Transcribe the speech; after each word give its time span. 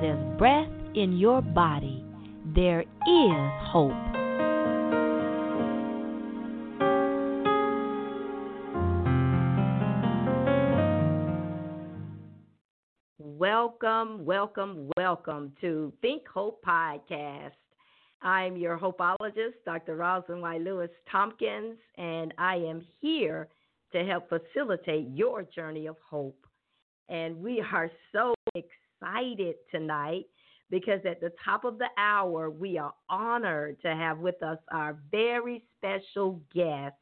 there's 0.00 0.38
breath 0.38 0.68
in 0.94 1.18
your 1.18 1.42
body, 1.42 2.02
there 2.54 2.80
is 2.80 3.50
hope. 3.70 3.92
Welcome, 13.18 14.24
welcome, 14.24 14.90
welcome 14.96 15.52
to 15.60 15.92
Think 16.00 16.26
Hope 16.28 16.64
Podcast. 16.64 17.50
I'm 18.22 18.56
your 18.56 18.78
hopeologist, 18.78 19.54
Dr. 19.66 19.96
Rosalind 19.96 20.40
Y. 20.40 20.58
Lewis 20.58 20.90
Tompkins, 21.12 21.76
and 21.98 22.32
I 22.38 22.56
am 22.56 22.86
here 23.00 23.48
to 23.92 24.04
help 24.04 24.30
facilitate 24.30 25.08
your 25.12 25.42
journey 25.42 25.86
of 25.86 25.96
hope. 26.08 26.46
And 27.10 27.36
we 27.36 27.62
are 27.72 27.90
so 28.12 28.34
excited 28.54 28.79
tonight 29.70 30.26
because 30.70 31.00
at 31.04 31.20
the 31.20 31.32
top 31.44 31.64
of 31.64 31.78
the 31.78 31.88
hour, 31.98 32.50
we 32.50 32.78
are 32.78 32.94
honored 33.08 33.80
to 33.82 33.88
have 33.88 34.18
with 34.18 34.40
us 34.42 34.58
our 34.72 34.96
very 35.10 35.64
special 35.76 36.40
guest, 36.54 36.94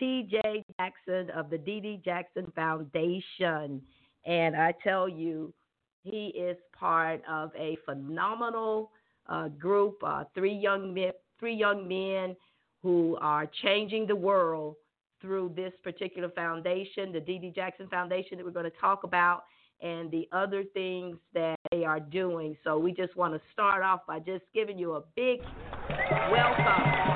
TJ 0.00 0.64
Jackson 0.78 1.30
of 1.30 1.50
the 1.50 1.58
Dee 1.58 1.80
Dee 1.80 2.00
Jackson 2.04 2.50
Foundation. 2.56 3.80
And 4.26 4.56
I 4.56 4.74
tell 4.82 5.08
you, 5.08 5.54
he 6.02 6.28
is 6.28 6.56
part 6.78 7.22
of 7.30 7.52
a 7.56 7.76
phenomenal 7.84 8.90
uh, 9.28 9.48
group, 9.48 9.96
uh, 10.02 10.24
three 10.34 10.54
young 10.54 10.92
men, 10.92 11.12
three 11.38 11.54
young 11.54 11.86
men 11.86 12.34
who 12.82 13.16
are 13.20 13.46
changing 13.62 14.06
the 14.06 14.16
world 14.16 14.76
through 15.20 15.52
this 15.54 15.72
particular 15.84 16.30
foundation, 16.30 17.12
the 17.12 17.20
Dee 17.20 17.38
Dee 17.38 17.52
Jackson 17.54 17.86
Foundation 17.88 18.38
that 18.38 18.44
we're 18.44 18.52
going 18.52 18.70
to 18.70 18.78
talk 18.80 19.04
about, 19.04 19.44
and 19.82 20.10
the 20.10 20.28
other 20.32 20.64
things 20.64 21.16
that 21.34 21.56
they 21.70 21.84
are 21.84 22.00
doing. 22.00 22.56
So 22.64 22.78
we 22.78 22.92
just 22.92 23.16
want 23.16 23.34
to 23.34 23.40
start 23.52 23.82
off 23.82 24.00
by 24.06 24.18
just 24.18 24.44
giving 24.54 24.78
you 24.78 24.94
a 24.94 25.02
big 25.16 25.40
welcome. 26.30 27.10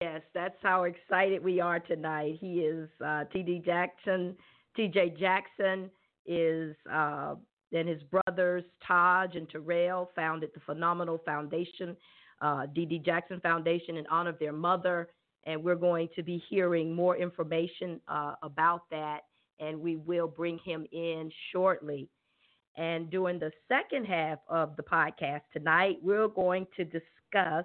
Yes, 0.00 0.22
that's 0.34 0.56
how 0.62 0.84
excited 0.84 1.42
we 1.42 1.60
are 1.60 1.80
tonight. 1.80 2.38
He 2.40 2.60
is 2.60 2.88
uh, 3.04 3.24
T.D. 3.32 3.62
Jackson. 3.64 4.36
T.J. 4.76 5.14
Jackson 5.18 5.90
is, 6.26 6.76
uh, 6.92 7.34
and 7.72 7.88
his 7.88 8.02
brothers 8.04 8.64
Taj 8.86 9.34
and 9.34 9.48
Terrell 9.48 10.10
founded 10.14 10.50
the 10.54 10.60
phenomenal 10.60 11.18
foundation, 11.24 11.96
uh, 12.40 12.66
Dee 12.66 12.86
Dee 12.86 12.98
Jackson 12.98 13.40
Foundation, 13.40 13.96
in 13.96 14.06
honor 14.08 14.30
of 14.30 14.38
their 14.38 14.52
mother. 14.52 15.08
And 15.44 15.64
we're 15.64 15.76
going 15.76 16.08
to 16.16 16.22
be 16.22 16.42
hearing 16.50 16.94
more 16.94 17.16
information 17.16 18.00
uh, 18.08 18.34
about 18.42 18.82
that, 18.90 19.20
and 19.58 19.80
we 19.80 19.96
will 19.96 20.28
bring 20.28 20.58
him 20.58 20.86
in 20.92 21.30
shortly. 21.50 22.08
And 22.76 23.10
during 23.10 23.38
the 23.38 23.50
second 23.68 24.04
half 24.04 24.38
of 24.48 24.76
the 24.76 24.82
podcast 24.82 25.40
tonight, 25.52 25.96
we're 26.02 26.28
going 26.28 26.66
to 26.76 26.84
discuss 26.84 27.64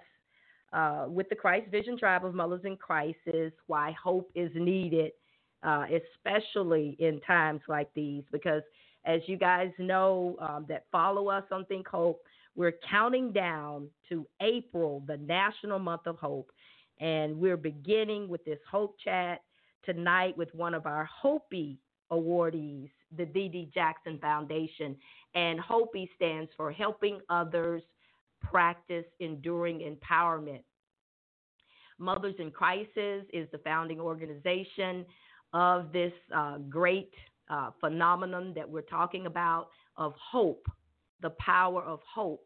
uh, 0.73 1.05
with 1.07 1.29
the 1.29 1.35
Christ 1.35 1.69
Vision 1.71 1.97
Tribe 1.97 2.25
of 2.25 2.33
Mothers 2.33 2.61
in 2.65 2.75
Crisis, 2.75 3.53
why 3.67 3.95
hope 4.01 4.29
is 4.35 4.51
needed, 4.55 5.11
uh, 5.63 5.85
especially 6.17 6.95
in 6.99 7.21
times 7.21 7.61
like 7.67 7.89
these. 7.93 8.23
Because 8.31 8.63
as 9.05 9.21
you 9.27 9.37
guys 9.37 9.71
know 9.77 10.35
um, 10.39 10.65
that 10.67 10.85
follow 10.91 11.29
us 11.29 11.43
on 11.51 11.65
Think 11.65 11.87
Hope, 11.87 12.21
we're 12.55 12.77
counting 12.89 13.31
down 13.31 13.89
to 14.09 14.25
April, 14.41 15.03
the 15.07 15.17
National 15.17 15.79
Month 15.79 16.07
of 16.07 16.17
Hope. 16.17 16.51
And 16.99 17.37
we're 17.37 17.57
beginning 17.57 18.29
with 18.29 18.43
this 18.45 18.59
Hope 18.69 18.95
Chat 19.03 19.41
tonight 19.83 20.37
with 20.37 20.53
one 20.55 20.73
of 20.73 20.85
our 20.85 21.07
HOPEE 21.23 21.77
awardees, 22.11 22.89
the 23.17 23.25
Dee 23.25 23.49
Dee 23.49 23.69
Jackson 23.73 24.17
Foundation. 24.19 24.95
And 25.33 25.59
HOPEE 25.59 26.09
stands 26.15 26.49
for 26.55 26.71
Helping 26.71 27.19
Others 27.29 27.83
practice 28.41 29.05
enduring 29.19 29.79
empowerment. 29.79 30.63
Mothers 31.97 32.35
in 32.39 32.51
Crisis 32.51 33.25
is 33.33 33.47
the 33.51 33.57
founding 33.63 33.99
organization 33.99 35.05
of 35.53 35.91
this 35.91 36.11
uh, 36.35 36.57
great 36.69 37.13
uh, 37.49 37.71
phenomenon 37.79 38.53
that 38.55 38.69
we're 38.69 38.81
talking 38.81 39.25
about 39.25 39.69
of 39.97 40.13
hope, 40.19 40.65
the 41.21 41.31
power 41.31 41.83
of 41.83 41.99
hope. 42.11 42.45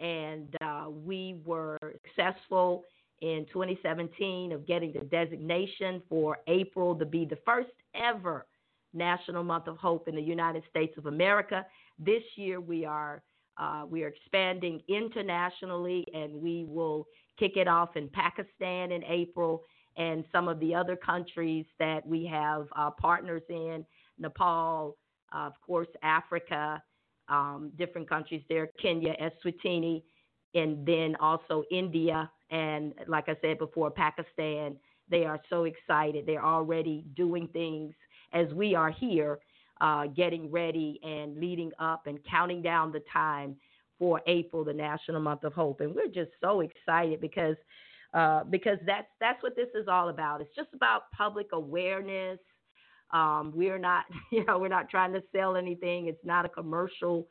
And 0.00 0.54
uh, 0.60 0.86
we 0.90 1.40
were 1.44 1.78
successful 2.04 2.84
in 3.22 3.46
2017 3.52 4.52
of 4.52 4.66
getting 4.66 4.92
the 4.92 5.00
designation 5.00 6.02
for 6.08 6.38
April 6.48 6.94
to 6.96 7.06
be 7.06 7.24
the 7.24 7.38
first 7.46 7.70
ever 7.94 8.46
National 8.92 9.42
Month 9.42 9.66
of 9.66 9.76
Hope 9.76 10.08
in 10.08 10.14
the 10.14 10.22
United 10.22 10.62
States 10.70 10.96
of 10.98 11.06
America. 11.06 11.66
This 11.98 12.22
year 12.36 12.60
we 12.60 12.84
are 12.84 13.22
uh, 13.56 13.84
we 13.88 14.02
are 14.02 14.08
expanding 14.08 14.80
internationally, 14.88 16.04
and 16.12 16.34
we 16.34 16.64
will 16.68 17.06
kick 17.38 17.56
it 17.56 17.68
off 17.68 17.96
in 17.96 18.08
Pakistan 18.08 18.90
in 18.90 19.04
April 19.04 19.62
and 19.96 20.24
some 20.32 20.48
of 20.48 20.58
the 20.60 20.74
other 20.74 20.96
countries 20.96 21.64
that 21.78 22.04
we 22.06 22.26
have 22.26 22.66
uh, 22.76 22.90
partners 22.90 23.42
in 23.48 23.84
Nepal, 24.18 24.96
uh, 25.32 25.46
of 25.46 25.52
course, 25.64 25.88
Africa, 26.02 26.82
um, 27.28 27.72
different 27.76 28.08
countries 28.08 28.42
there, 28.48 28.68
Kenya, 28.80 29.14
Eswatini, 29.20 30.02
and 30.54 30.86
then 30.86 31.16
also 31.16 31.64
India, 31.70 32.30
and 32.50 32.94
like 33.08 33.28
I 33.28 33.36
said 33.40 33.58
before, 33.58 33.90
Pakistan. 33.90 34.76
They 35.10 35.24
are 35.24 35.40
so 35.50 35.64
excited. 35.64 36.24
They're 36.26 36.44
already 36.44 37.04
doing 37.14 37.48
things 37.48 37.92
as 38.32 38.52
we 38.54 38.74
are 38.74 38.90
here 38.90 39.38
uh, 39.80 40.06
getting 40.06 40.50
ready 40.50 41.00
and 41.02 41.38
leading 41.38 41.72
up 41.78 42.06
and 42.06 42.18
counting 42.30 42.62
down 42.62 42.92
the 42.92 43.02
time 43.12 43.56
for 43.98 44.20
April, 44.26 44.64
the 44.64 44.72
National 44.72 45.20
Month 45.20 45.44
of 45.44 45.52
Hope. 45.52 45.80
And 45.80 45.94
we're 45.94 46.08
just 46.08 46.30
so 46.40 46.60
excited 46.60 47.20
because 47.20 47.56
uh, 48.12 48.44
because 48.44 48.78
that's 48.86 49.08
that's 49.20 49.42
what 49.42 49.56
this 49.56 49.68
is 49.74 49.88
all 49.88 50.08
about. 50.08 50.40
It's 50.40 50.54
just 50.54 50.68
about 50.72 51.10
public 51.16 51.48
awareness. 51.52 52.38
Um, 53.14 53.52
we're 53.54 53.78
not, 53.78 54.04
you 54.30 54.44
know, 54.44 54.58
we're 54.58 54.68
not 54.68 54.90
trying 54.90 55.14
to 55.14 55.22
sell 55.32 55.56
anything. 55.56 56.08
It's 56.08 56.24
not 56.24 56.44
a 56.44 56.50
commercial. 56.50 57.26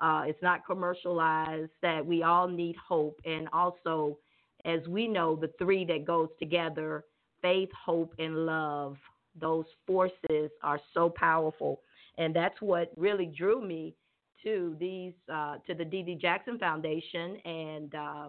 Uh, 0.00 0.24
it's 0.26 0.42
not 0.42 0.66
commercialized. 0.66 1.70
That 1.82 2.04
we 2.04 2.24
all 2.24 2.48
need 2.48 2.74
hope, 2.76 3.20
and 3.24 3.48
also, 3.52 4.18
as 4.64 4.80
we 4.88 5.06
know, 5.06 5.36
the 5.36 5.52
three 5.58 5.84
that 5.84 6.04
goes 6.04 6.28
together: 6.40 7.04
faith, 7.40 7.70
hope, 7.84 8.12
and 8.18 8.46
love. 8.46 8.96
Those 9.38 9.66
forces 9.86 10.50
are 10.62 10.80
so 10.94 11.10
powerful 11.10 11.80
and 12.18 12.34
that's 12.34 12.60
what 12.60 12.92
really 12.96 13.26
drew 13.26 13.60
me 13.64 13.94
to 14.42 14.76
these 14.78 15.12
uh, 15.32 15.56
to 15.66 15.74
the 15.74 15.84
Dee 15.84 16.02
Dee 16.02 16.14
Jackson 16.14 16.58
Foundation 16.58 17.36
and 17.44 17.94
uh, 17.94 18.28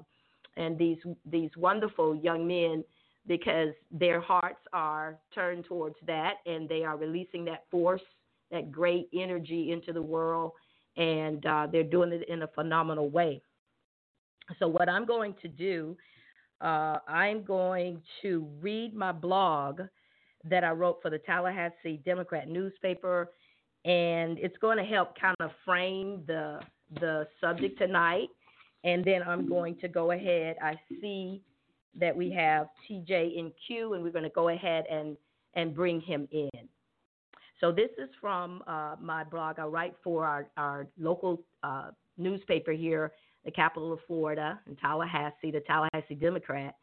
and 0.56 0.78
these 0.78 0.98
these 1.30 1.52
wonderful 1.58 2.16
young 2.16 2.48
men 2.48 2.84
because 3.28 3.74
their 3.92 4.22
hearts 4.22 4.62
are 4.74 5.18
turned 5.36 5.66
towards 5.66 5.96
that 6.06 6.36
and 6.46 6.68
they 6.68 6.84
are 6.84 6.98
releasing 6.98 7.46
that 7.46 7.66
force 7.70 8.02
that 8.52 8.72
great 8.72 9.10
energy 9.14 9.72
into 9.72 9.92
the 9.92 10.02
world 10.02 10.52
and 10.96 11.46
uh, 11.46 11.68
they're 11.72 11.84
doing 11.84 12.12
it 12.12 12.28
in 12.30 12.44
a 12.44 12.48
phenomenal 12.48 13.10
way. 13.10 13.42
So 14.60 14.68
what 14.68 14.88
I'm 14.88 15.06
going 15.06 15.36
to 15.42 15.48
do, 15.48 15.98
uh, 16.62 16.98
I'm 17.08 17.44
going 17.44 18.02
to 18.22 18.48
read 18.62 18.96
my 18.96 19.12
blog 19.12 19.82
that 20.46 20.64
I 20.64 20.72
wrote 20.72 21.00
for 21.02 21.10
the 21.10 21.20
Tallahassee 21.20 22.02
Democrat 22.06 22.48
newspaper 22.48 23.32
and 23.86 24.38
it's 24.40 24.58
going 24.58 24.78
to 24.78 24.84
help 24.84 25.20
kind 25.20 25.36
of 25.40 25.52
frame 25.66 26.24
the 26.28 26.60
the 27.02 27.28
subject 27.42 27.78
tonight. 27.78 28.30
And 28.84 29.04
then 29.04 29.22
I'm 29.24 29.50
going 29.50 29.76
to 29.80 29.88
go 29.88 30.12
ahead. 30.12 30.56
I 30.62 30.76
see 31.02 31.42
that 32.00 32.16
we 32.16 32.32
have 32.32 32.68
TJ 32.90 33.38
in 33.38 33.52
queue, 33.66 33.94
and 33.94 34.04
we're 34.04 34.12
going 34.12 34.24
to 34.24 34.30
go 34.30 34.50
ahead 34.50 34.86
and 34.90 35.18
and 35.54 35.74
bring 35.76 36.00
him 36.02 36.28
in. 36.32 36.50
So 37.60 37.72
this 37.72 37.90
is 37.98 38.10
from 38.22 38.62
uh, 38.68 38.96
my 39.02 39.24
blog. 39.24 39.60
I 39.60 39.66
write 39.66 39.96
for 40.04 40.26
our 40.26 40.48
our 40.58 40.88
local 41.00 41.42
uh, 41.64 41.92
newspaper 42.18 42.72
here, 42.72 43.12
the 43.46 43.52
capital 43.52 43.94
of 43.94 44.00
Florida, 44.08 44.60
in 44.68 44.76
Tallahassee, 44.76 45.52
the 45.52 45.62
Tallahassee 45.62 46.16
Democrat, 46.16 46.76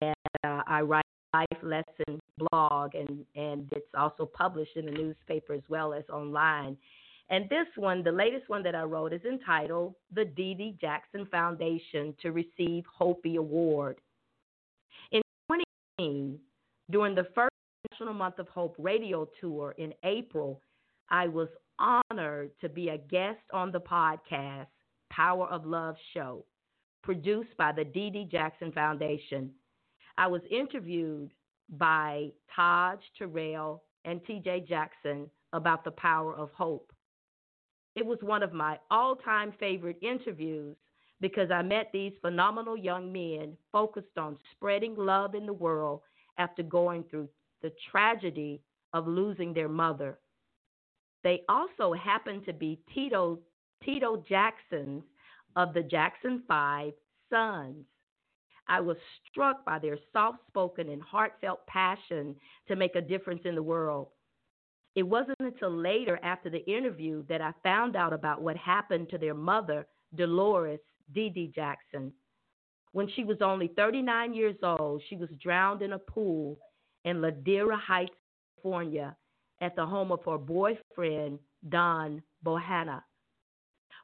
and 0.00 0.14
uh, 0.44 0.62
I 0.66 0.80
write 0.80 1.04
life 1.34 1.46
lesson 1.62 2.18
blog 2.38 2.94
and 2.94 3.24
and 3.36 3.68
it's 3.72 3.86
also 3.98 4.24
published 4.24 4.76
in 4.76 4.86
the 4.86 4.90
newspaper 4.90 5.52
as 5.52 5.62
well 5.68 5.92
as 5.92 6.04
online 6.10 6.76
and 7.28 7.48
this 7.50 7.66
one 7.76 8.02
the 8.02 8.10
latest 8.10 8.48
one 8.48 8.62
that 8.62 8.74
i 8.74 8.82
wrote 8.82 9.12
is 9.12 9.20
entitled 9.24 9.94
the 10.14 10.24
Dee 10.24 10.54
Dee 10.54 10.76
jackson 10.80 11.26
foundation 11.26 12.14
to 12.22 12.30
receive 12.30 12.84
HOPEE 12.98 13.36
award 13.36 13.96
in 15.12 15.22
2018 15.50 16.38
during 16.90 17.14
the 17.14 17.26
first 17.34 17.50
national 17.90 18.14
month 18.14 18.38
of 18.38 18.48
hope 18.48 18.74
radio 18.78 19.26
tour 19.40 19.74
in 19.78 19.92
april 20.04 20.60
i 21.10 21.26
was 21.26 21.48
honored 21.78 22.50
to 22.60 22.68
be 22.68 22.88
a 22.88 22.98
guest 22.98 23.40
on 23.52 23.70
the 23.70 23.80
podcast 23.80 24.66
power 25.10 25.46
of 25.48 25.64
love 25.64 25.96
show 26.12 26.44
produced 27.02 27.56
by 27.56 27.72
the 27.72 27.84
Dee 27.84 28.10
Dee 28.10 28.28
jackson 28.30 28.72
foundation 28.72 29.50
I 30.18 30.26
was 30.26 30.42
interviewed 30.50 31.30
by 31.70 32.30
Taj 32.54 32.98
Terrell 33.16 33.84
and 34.04 34.20
TJ 34.24 34.68
Jackson 34.68 35.30
about 35.52 35.84
the 35.84 35.92
power 35.92 36.34
of 36.34 36.50
hope. 36.52 36.92
It 37.94 38.04
was 38.04 38.18
one 38.20 38.42
of 38.42 38.52
my 38.52 38.78
all 38.90 39.14
time 39.14 39.52
favorite 39.60 39.98
interviews 40.02 40.76
because 41.20 41.50
I 41.50 41.62
met 41.62 41.90
these 41.92 42.12
phenomenal 42.20 42.76
young 42.76 43.12
men 43.12 43.56
focused 43.72 44.16
on 44.16 44.38
spreading 44.52 44.94
love 44.96 45.34
in 45.34 45.46
the 45.46 45.52
world 45.52 46.00
after 46.38 46.62
going 46.62 47.04
through 47.04 47.28
the 47.62 47.72
tragedy 47.90 48.60
of 48.92 49.06
losing 49.06 49.52
their 49.52 49.68
mother. 49.68 50.18
They 51.24 51.42
also 51.48 51.92
happened 51.92 52.44
to 52.46 52.52
be 52.52 52.80
Tito, 52.94 53.40
Tito 53.84 54.24
Jackson's 54.28 55.02
of 55.56 55.74
the 55.74 55.82
Jackson 55.82 56.42
Five 56.46 56.92
sons. 57.30 57.84
I 58.68 58.80
was 58.80 58.96
struck 59.28 59.64
by 59.64 59.78
their 59.78 59.98
soft 60.12 60.38
spoken 60.46 60.90
and 60.90 61.02
heartfelt 61.02 61.66
passion 61.66 62.36
to 62.68 62.76
make 62.76 62.94
a 62.94 63.00
difference 63.00 63.42
in 63.44 63.54
the 63.54 63.62
world. 63.62 64.08
It 64.94 65.02
wasn't 65.02 65.40
until 65.40 65.70
later 65.70 66.18
after 66.22 66.50
the 66.50 66.64
interview 66.70 67.24
that 67.28 67.40
I 67.40 67.52
found 67.62 67.96
out 67.96 68.12
about 68.12 68.42
what 68.42 68.56
happened 68.56 69.08
to 69.10 69.18
their 69.18 69.34
mother, 69.34 69.86
Dolores 70.14 70.80
Dee 71.14 71.30
Dee 71.30 71.52
Jackson. 71.54 72.12
When 72.92 73.08
she 73.14 73.24
was 73.24 73.38
only 73.40 73.68
39 73.68 74.34
years 74.34 74.56
old, 74.62 75.02
she 75.08 75.16
was 75.16 75.28
drowned 75.42 75.82
in 75.82 75.92
a 75.92 75.98
pool 75.98 76.58
in 77.04 77.20
Ladera 77.20 77.78
Heights, 77.78 78.14
California, 78.56 79.16
at 79.60 79.74
the 79.76 79.84
home 79.84 80.12
of 80.12 80.24
her 80.24 80.38
boyfriend, 80.38 81.38
Don 81.68 82.22
Bohana. 82.42 83.04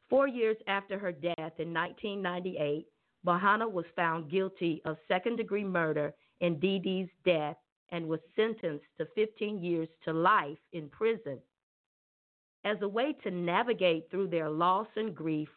Four 0.08 0.28
years 0.28 0.56
after 0.66 0.98
her 0.98 1.12
death 1.12 1.58
in 1.58 1.72
1998, 1.72 2.86
Bohana 3.24 3.68
was 3.68 3.86
found 3.96 4.30
guilty 4.30 4.82
of 4.84 4.98
second 5.08 5.36
degree 5.36 5.64
murder 5.64 6.14
in 6.40 6.60
Dee 6.60 6.78
Dee's 6.78 7.08
death 7.24 7.56
and 7.90 8.06
was 8.06 8.20
sentenced 8.36 8.84
to 8.98 9.06
15 9.14 9.62
years 9.62 9.88
to 10.04 10.12
life 10.12 10.58
in 10.72 10.88
prison. 10.90 11.38
As 12.64 12.76
a 12.82 12.88
way 12.88 13.14
to 13.22 13.30
navigate 13.30 14.10
through 14.10 14.28
their 14.28 14.50
loss 14.50 14.88
and 14.96 15.14
grief, 15.14 15.48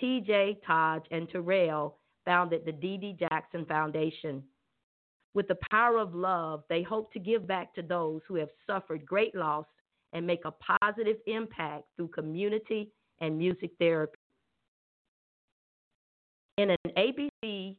TJ, 0.00 0.58
Taj, 0.66 1.02
and 1.10 1.28
Terrell 1.28 1.98
founded 2.24 2.64
the 2.64 2.72
Dee 2.72 3.16
Jackson 3.18 3.64
Foundation. 3.66 4.42
With 5.34 5.48
the 5.48 5.58
power 5.70 5.98
of 5.98 6.14
love, 6.14 6.62
they 6.68 6.82
hope 6.82 7.12
to 7.12 7.18
give 7.18 7.46
back 7.46 7.74
to 7.74 7.82
those 7.82 8.20
who 8.28 8.34
have 8.36 8.50
suffered 8.66 9.06
great 9.06 9.34
loss 9.34 9.66
and 10.12 10.26
make 10.26 10.44
a 10.44 10.52
positive 10.82 11.16
impact 11.26 11.84
through 11.96 12.08
community 12.08 12.92
and 13.20 13.38
music 13.38 13.70
therapy. 13.78 14.18
In 16.58 16.70
an 16.70 16.76
ABC 16.96 17.76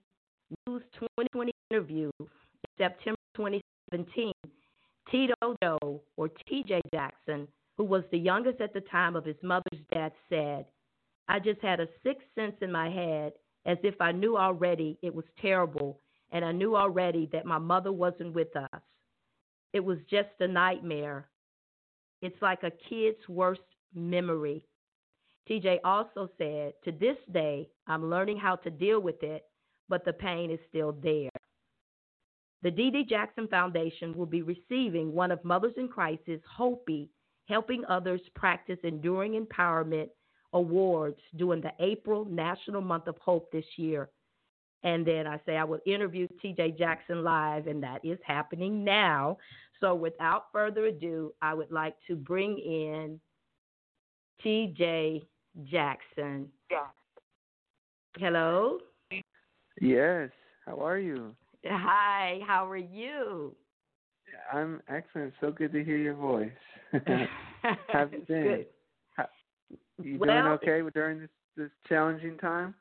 News 0.68 0.84
2020 0.94 1.52
interview 1.70 2.10
in 2.20 2.28
September 2.78 3.20
2017, 3.36 4.34
Tito 5.12 5.56
Joe, 5.62 6.02
or 6.18 6.30
TJ 6.50 6.82
Jackson, 6.94 7.48
who 7.78 7.84
was 7.84 8.04
the 8.12 8.18
youngest 8.18 8.62
at 8.62 8.74
the 8.74 8.82
time 8.82 9.16
of 9.16 9.26
his 9.26 9.36
mother's 9.44 9.82
death, 9.94 10.14
said, 10.30 10.66
I 11.28 11.40
just 11.40 11.62
had 11.62 11.80
a 11.80 11.88
sixth 12.04 12.28
sense 12.36 12.56
in 12.62 12.72
my 12.72 12.90
head 12.90 13.34
as 13.66 13.78
if 13.84 13.96
I 14.02 14.12
knew 14.12 14.38
already 14.38 14.98
it 15.02 15.14
was 15.14 15.26
terrible 15.42 16.00
and 16.32 16.44
I 16.44 16.52
knew 16.52 16.76
already 16.76 17.30
that 17.32 17.46
my 17.46 17.58
mother 17.58 17.92
wasn't 17.92 18.34
with 18.34 18.56
us. 18.56 18.82
It 19.72 19.80
was 19.80 20.00
just 20.10 20.30
a 20.40 20.48
nightmare. 20.48 21.30
It's 22.22 22.42
like 22.42 22.64
a 22.64 22.72
kid's 22.90 23.28
worst 23.30 23.62
memory. 23.94 24.64
TJ 25.50 25.80
also 25.84 26.30
said, 26.38 26.74
To 26.86 26.92
this 26.92 27.18
day, 27.32 27.70
I'm 27.88 28.10
learning 28.10 28.38
how 28.38 28.56
to 28.58 28.70
deal 28.70 29.00
with 29.00 29.22
it, 29.24 29.44
but 29.90 30.06
the 30.06 30.14
pain 30.14 30.50
is 30.52 30.60
still 30.70 30.94
there. 31.04 31.30
The 32.62 32.72
Dee 32.72 33.06
Jackson 33.08 33.48
Foundation 33.50 34.16
will 34.16 34.26
be 34.26 34.42
receiving 34.42 35.14
one 35.14 35.32
of 35.32 35.44
Mothers 35.44 35.74
in 35.76 35.90
Crisis, 35.90 36.40
HOPEE, 36.58 37.10
Helping 37.50 37.84
Others 37.90 38.22
Practice 38.36 38.80
Enduring 38.84 39.34
Empowerment 39.34 40.08
Awards 40.54 41.20
during 41.36 41.62
the 41.62 41.72
April 41.80 42.26
National 42.26 42.82
Month 42.82 43.08
of 43.08 43.18
Hope 43.18 43.52
this 43.52 43.66
year. 43.76 44.10
And 44.84 45.06
then 45.06 45.28
I 45.28 45.40
say 45.46 45.58
I 45.58 45.64
will 45.64 45.80
interview 45.86 46.28
TJ 46.44 46.78
Jackson 46.78 47.24
live, 47.24 47.68
and 47.68 47.82
that 47.84 48.04
is 48.04 48.20
happening 48.26 48.84
now. 48.84 49.38
So 49.80 49.96
without 49.96 50.46
further 50.52 50.86
ado, 50.86 51.34
I 51.42 51.54
would 51.54 51.72
like 51.72 51.96
to 52.08 52.16
bring 52.16 52.58
in 52.60 53.20
TJ 54.44 55.26
Jackson. 55.66 56.48
Yeah. 56.70 56.88
Hello. 58.18 58.80
Yes. 59.82 60.30
How 60.66 60.80
are 60.80 61.00
you? 61.00 61.36
Hi. 61.66 62.40
How 62.46 62.70
are 62.70 62.78
you? 62.78 63.56
I'm 64.52 64.82
excellent. 64.90 65.34
So 65.42 65.52
good 65.52 65.72
to 65.74 65.84
hear 65.84 65.98
your 65.98 66.16
voice. 66.16 66.52
How's 66.92 68.10
it 68.12 68.28
been? 68.28 68.44
Good. 68.44 68.66
You 70.02 70.18
well, 70.20 70.30
doing 70.30 70.54
okay 70.54 70.90
during 70.94 71.20
this 71.20 71.30
this 71.56 71.70
challenging 71.88 72.38
time? 72.38 72.74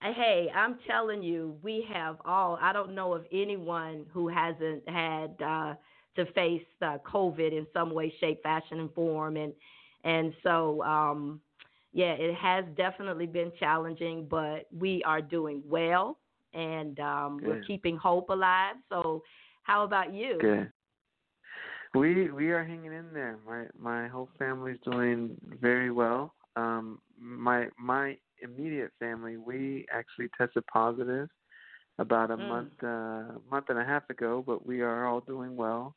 Hey, 0.00 0.48
I'm 0.54 0.78
telling 0.86 1.22
you, 1.22 1.56
we 1.62 1.84
have 1.92 2.16
all. 2.24 2.58
I 2.60 2.72
don't 2.72 2.94
know 2.94 3.14
of 3.14 3.24
anyone 3.32 4.06
who 4.12 4.28
hasn't 4.28 4.88
had 4.88 5.34
uh, 5.44 5.74
to 6.16 6.26
face 6.32 6.62
uh, 6.82 6.98
COVID 7.04 7.52
in 7.52 7.66
some 7.72 7.92
way, 7.92 8.12
shape, 8.20 8.42
fashion, 8.42 8.80
and 8.80 8.92
form, 8.94 9.36
and 9.36 9.52
and 10.04 10.32
so 10.42 10.82
um, 10.82 11.40
yeah, 11.92 12.12
it 12.12 12.34
has 12.34 12.64
definitely 12.76 13.26
been 13.26 13.50
challenging, 13.58 14.26
but 14.28 14.66
we 14.76 15.02
are 15.04 15.20
doing 15.20 15.62
well 15.66 16.18
and 16.54 16.98
um, 17.00 17.40
we're 17.42 17.60
keeping 17.62 17.96
hope 17.96 18.30
alive. 18.30 18.76
So, 18.88 19.22
how 19.62 19.84
about 19.84 20.12
you? 20.12 20.38
Good. 20.40 20.72
We 21.94 22.30
we 22.30 22.50
are 22.50 22.64
hanging 22.64 22.92
in 22.92 23.06
there. 23.12 23.38
My 23.46 23.64
my 23.78 24.08
whole 24.08 24.28
family's 24.38 24.78
doing 24.84 25.36
very 25.60 25.90
well. 25.90 26.34
Um, 26.56 27.00
my 27.18 27.68
my 27.78 28.16
immediate 28.42 28.92
family, 28.98 29.36
we 29.36 29.86
actually 29.92 30.28
tested 30.36 30.64
positive 30.66 31.28
about 31.98 32.30
a 32.30 32.36
Mm. 32.36 32.48
month 32.48 32.82
uh, 32.82 33.38
month 33.50 33.66
and 33.70 33.78
a 33.78 33.84
half 33.84 34.08
ago, 34.10 34.42
but 34.46 34.66
we 34.66 34.80
are 34.82 35.06
all 35.06 35.20
doing 35.20 35.56
well. 35.56 35.94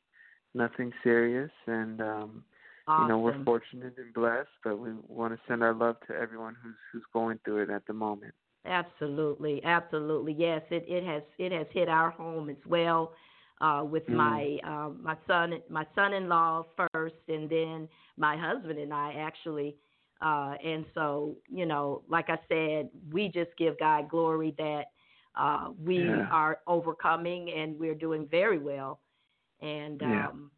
Nothing 0.53 0.91
serious, 1.03 1.51
and 1.67 2.01
um, 2.01 2.43
Awesome. 2.87 3.03
you 3.03 3.09
know 3.09 3.19
we're 3.19 3.43
fortunate 3.43 3.95
and 3.97 4.13
blessed. 4.13 4.49
But 4.63 4.79
we 4.79 4.91
want 5.07 5.33
to 5.33 5.39
send 5.47 5.63
our 5.63 5.73
love 5.73 5.97
to 6.07 6.15
everyone 6.15 6.55
who's 6.63 6.75
who's 6.91 7.03
going 7.13 7.39
through 7.43 7.63
it 7.63 7.69
at 7.69 7.85
the 7.85 7.93
moment. 7.93 8.33
Absolutely, 8.65 9.63
absolutely. 9.63 10.33
Yes, 10.33 10.61
it, 10.69 10.85
it 10.87 11.03
has 11.03 11.23
it 11.37 11.51
has 11.51 11.67
hit 11.71 11.89
our 11.89 12.11
home 12.11 12.49
as 12.49 12.57
well. 12.65 13.13
Uh, 13.61 13.83
with 13.83 14.05
Mm. 14.07 14.15
my 14.15 14.59
um, 14.63 14.99
my 15.03 15.15
son 15.27 15.61
my 15.69 15.85
son-in-law 15.93 16.65
first, 16.91 17.23
and 17.27 17.47
then 17.47 17.87
my 18.17 18.35
husband 18.35 18.79
and 18.79 18.91
I 18.93 19.13
actually. 19.13 19.75
Uh, 20.19 20.55
and 20.63 20.85
so, 20.93 21.35
you 21.47 21.65
know, 21.65 22.03
like 22.07 22.29
I 22.29 22.37
said, 22.47 22.89
we 23.11 23.27
just 23.27 23.49
give 23.57 23.77
God 23.79 24.07
glory 24.09 24.53
that 24.57 24.85
uh, 25.35 25.69
we 25.83 25.97
Yeah. 25.97 26.27
are 26.31 26.59
overcoming 26.67 27.51
and 27.51 27.79
we're 27.79 27.95
doing 27.95 28.27
very 28.27 28.59
well. 28.59 28.99
And 29.61 30.01
Yeah. 30.01 30.27
um, 30.27 30.51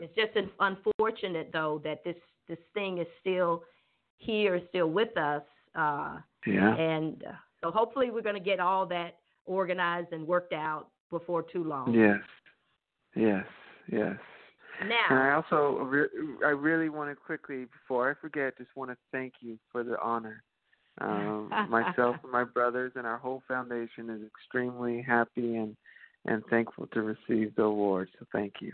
it's 0.00 0.14
just 0.14 0.32
unfortunate 0.60 1.50
though 1.52 1.80
that 1.84 2.04
this 2.04 2.16
this 2.48 2.58
thing 2.74 2.98
is 2.98 3.08
still 3.20 3.64
here, 4.18 4.60
still 4.68 4.90
with 4.90 5.16
us. 5.16 5.42
Uh, 5.74 6.18
Yeah. 6.46 6.74
and 6.76 7.24
uh, 7.24 7.32
so 7.60 7.70
hopefully 7.70 8.10
we're 8.10 8.22
going 8.22 8.40
to 8.44 8.50
get 8.52 8.60
all 8.60 8.86
that 8.86 9.18
organized 9.46 10.12
and 10.12 10.26
worked 10.26 10.52
out 10.52 10.90
before 11.10 11.42
too 11.42 11.64
long. 11.64 11.94
Yes. 11.94 12.20
Yes. 13.14 13.44
Yes. 13.90 14.16
And 14.80 15.18
I 15.18 15.32
also 15.32 15.78
re- 15.84 16.36
I 16.44 16.50
really 16.50 16.88
want 16.88 17.10
to 17.10 17.16
quickly 17.16 17.66
before 17.66 18.10
I 18.10 18.14
forget, 18.20 18.56
just 18.58 18.70
want 18.76 18.90
to 18.90 18.96
thank 19.10 19.34
you 19.40 19.58
for 19.72 19.82
the 19.82 20.00
honor. 20.00 20.42
Um, 21.00 21.50
myself 21.68 22.16
and 22.22 22.32
my 22.32 22.44
brothers 22.44 22.92
and 22.94 23.06
our 23.06 23.18
whole 23.18 23.42
foundation 23.48 24.10
is 24.10 24.20
extremely 24.24 25.02
happy 25.02 25.56
and 25.56 25.76
and 26.26 26.42
thankful 26.50 26.86
to 26.88 27.02
receive 27.02 27.54
the 27.56 27.62
award. 27.62 28.08
So 28.18 28.26
thank 28.32 28.54
you. 28.60 28.72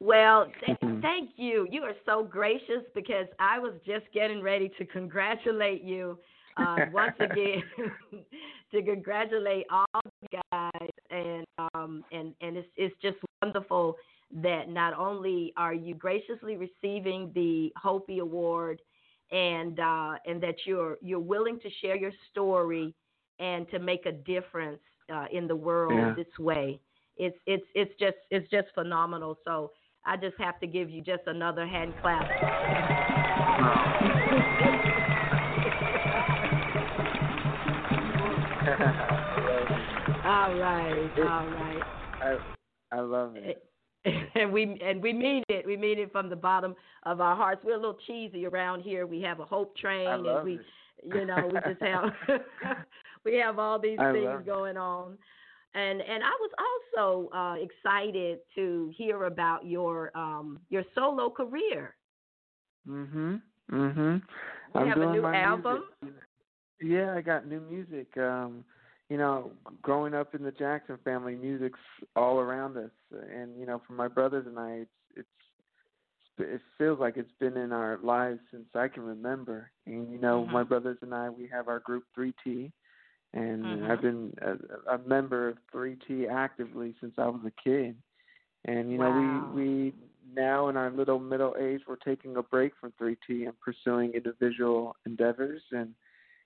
well, 0.00 0.50
th- 0.66 0.78
thank 1.00 1.30
you. 1.36 1.66
You 1.70 1.82
are 1.82 1.94
so 2.06 2.24
gracious 2.24 2.82
because 2.94 3.26
I 3.38 3.58
was 3.58 3.74
just 3.86 4.06
getting 4.12 4.40
ready 4.42 4.70
to 4.78 4.84
congratulate 4.86 5.82
you 5.82 6.18
uh, 6.56 6.86
once 6.92 7.16
again 7.20 7.62
to 8.72 8.82
congratulate 8.82 9.66
all 9.70 10.00
the 10.22 10.38
guys 10.50 10.90
and 11.10 11.46
um 11.74 12.04
and 12.12 12.34
and 12.40 12.56
it's 12.56 12.68
it's 12.76 12.94
just 13.02 13.16
wonderful 13.44 13.96
that 14.42 14.68
not 14.68 14.94
only 14.94 15.52
are 15.56 15.74
you 15.74 15.94
graciously 15.94 16.56
receiving 16.56 17.30
the 17.34 17.72
HOPEE 17.82 18.20
Award 18.20 18.80
and 19.30 19.78
uh 19.80 20.14
and 20.26 20.42
that 20.42 20.56
you're 20.66 20.96
you're 21.02 21.18
willing 21.34 21.58
to 21.60 21.68
share 21.80 21.96
your 21.96 22.12
story 22.30 22.94
and 23.38 23.68
to 23.70 23.78
make 23.78 24.06
a 24.06 24.12
difference 24.12 24.80
uh, 25.12 25.26
in 25.32 25.46
the 25.48 25.56
world 25.56 25.98
Yeah. 25.98 26.14
this 26.14 26.38
way. 26.38 26.78
It's 27.16 27.36
it's 27.46 27.64
it's 27.74 27.92
just 27.98 28.16
it's 28.30 28.48
just 28.50 28.68
phenomenal. 28.74 29.38
So 29.44 29.72
I 30.04 30.16
just 30.16 30.36
have 30.38 30.58
to 30.60 30.66
give 30.66 30.90
you 30.90 31.02
just 31.02 31.22
another 31.26 31.66
hand 31.66 31.94
clap. 32.00 32.28
All 40.24 40.54
right, 40.54 41.12
all 41.18 41.48
right. 41.48 41.82
I 42.22 42.36
I 42.94 43.00
love 43.00 43.36
it. 43.36 43.62
and 44.34 44.52
we 44.52 44.78
and 44.84 45.02
we 45.02 45.12
mean 45.12 45.42
it. 45.48 45.66
We 45.66 45.76
mean 45.76 45.98
it 45.98 46.12
from 46.12 46.28
the 46.28 46.36
bottom 46.36 46.74
of 47.04 47.20
our 47.20 47.34
hearts. 47.34 47.62
We're 47.64 47.74
a 47.74 47.80
little 47.80 47.98
cheesy 48.06 48.46
around 48.46 48.82
here. 48.82 49.06
We 49.06 49.20
have 49.22 49.40
a 49.40 49.44
hope 49.44 49.76
train, 49.76 50.08
and 50.26 50.44
we, 50.44 50.54
it. 50.54 51.14
you 51.14 51.24
know, 51.24 51.50
we 51.52 51.58
just 51.60 51.82
have 51.82 52.10
we 53.24 53.36
have 53.36 53.58
all 53.58 53.78
these 53.78 53.98
I 53.98 54.12
things 54.12 54.46
going 54.46 54.76
on. 54.76 55.18
And 55.74 56.00
and 56.00 56.22
I 56.22 56.30
was 56.40 56.50
also 56.96 57.30
uh, 57.34 57.54
excited 57.54 58.38
to 58.54 58.92
hear 58.96 59.24
about 59.24 59.66
your 59.66 60.16
um 60.16 60.60
your 60.68 60.84
solo 60.94 61.30
career. 61.30 61.96
Mhm. 62.86 63.40
Mhm. 63.72 64.22
You 64.74 64.80
I'm 64.80 64.88
have 64.88 64.98
a 64.98 65.12
new 65.12 65.26
album? 65.26 65.82
Music. 66.02 66.20
Yeah, 66.80 67.14
I 67.14 67.22
got 67.22 67.46
new 67.46 67.60
music. 67.60 68.16
Um, 68.18 68.64
you 69.08 69.18
know, 69.18 69.52
growing 69.82 70.14
up 70.14 70.34
in 70.34 70.42
the 70.42 70.52
Jackson 70.52 70.98
family, 71.04 71.34
music's 71.34 71.78
all 72.16 72.38
around 72.38 72.76
us, 72.76 72.90
and 73.30 73.58
you 73.58 73.66
know, 73.66 73.80
for 73.86 73.92
my 73.92 74.08
brothers 74.08 74.46
and 74.46 74.58
I, 74.58 74.70
it's 74.80 74.90
it's 75.16 75.28
it 76.38 76.60
feels 76.78 76.98
like 76.98 77.16
it's 77.16 77.30
been 77.38 77.56
in 77.56 77.72
our 77.72 77.98
lives 78.02 78.40
since 78.50 78.66
I 78.74 78.88
can 78.88 79.02
remember. 79.02 79.70
And 79.86 80.10
you 80.10 80.18
know, 80.18 80.46
Mhm. 80.46 80.52
my 80.52 80.62
brothers 80.62 80.98
and 81.02 81.14
I, 81.14 81.28
we 81.30 81.46
have 81.48 81.68
our 81.68 81.80
group 81.80 82.04
3T, 82.18 82.72
and 83.34 83.64
Mhm. 83.64 83.90
I've 83.90 84.00
been 84.02 84.32
a, 84.42 84.94
a 84.94 84.98
member 84.98 85.48
of 85.50 85.58
3T 85.72 86.28
actively 86.30 86.94
since 87.00 87.14
I 87.18 87.26
was 87.26 87.40
a 87.46 87.52
kid. 87.62 87.96
And 88.64 88.90
you 88.90 88.98
know, 88.98 89.10
Wow. 89.10 89.52
we 89.54 89.92
we 89.92 89.94
now 90.34 90.68
in 90.68 90.76
our 90.76 90.90
little 90.90 91.20
middle 91.20 91.54
age, 91.60 91.82
we're 91.86 91.96
taking 91.96 92.36
a 92.36 92.42
break 92.42 92.72
from 92.80 92.92
3T 93.00 93.44
and 93.46 93.52
pursuing 93.60 94.12
individual 94.14 94.96
endeavors, 95.04 95.62
and 95.72 95.94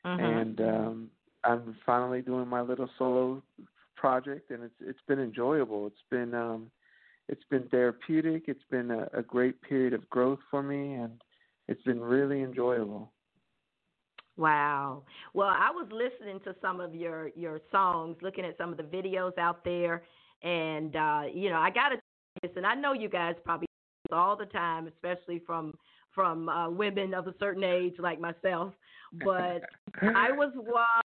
Mhm. 0.04 0.18
and 0.20 0.60
um, 0.60 1.10
I'm 1.44 1.76
finally 1.86 2.22
doing 2.22 2.48
my 2.48 2.60
little 2.60 2.88
solo 2.98 3.42
project, 3.96 4.50
and 4.50 4.64
it's 4.64 4.74
it's 4.80 5.00
been 5.06 5.18
enjoyable. 5.18 5.86
It's 5.86 6.04
been 6.10 6.34
um, 6.34 6.70
it's 7.28 7.44
been 7.50 7.68
therapeutic. 7.68 8.44
It's 8.48 8.64
been 8.70 8.90
a, 8.90 9.08
a 9.12 9.22
great 9.22 9.60
period 9.62 9.92
of 9.92 10.08
growth 10.10 10.40
for 10.50 10.62
me, 10.62 10.94
and 10.94 11.22
it's 11.68 11.82
been 11.82 12.00
really 12.00 12.42
enjoyable. 12.42 13.12
Wow. 14.36 15.02
Well, 15.34 15.48
I 15.48 15.70
was 15.70 15.88
listening 15.90 16.40
to 16.44 16.54
some 16.62 16.80
of 16.80 16.94
your 16.94 17.28
your 17.34 17.60
songs, 17.70 18.16
looking 18.22 18.44
at 18.44 18.56
some 18.56 18.70
of 18.70 18.76
the 18.76 18.84
videos 18.84 19.36
out 19.36 19.64
there, 19.64 20.04
and 20.42 20.94
uh, 20.94 21.22
you 21.32 21.50
know, 21.50 21.58
I 21.58 21.70
got 21.70 21.90
to 21.90 21.96
this, 22.42 22.52
and 22.56 22.66
I 22.66 22.74
know 22.74 22.92
you 22.92 23.08
guys 23.08 23.34
probably 23.44 23.66
all 24.12 24.36
the 24.36 24.46
time, 24.46 24.86
especially 24.86 25.42
from 25.44 25.74
from 26.14 26.48
uh, 26.48 26.70
women 26.70 27.14
of 27.14 27.26
a 27.26 27.34
certain 27.38 27.64
age 27.64 27.94
like 27.98 28.20
myself. 28.20 28.72
But 29.24 29.62
I 30.02 30.30
was 30.32 30.52
one. 30.54 30.84
I 30.84 31.00
must 31.00 31.07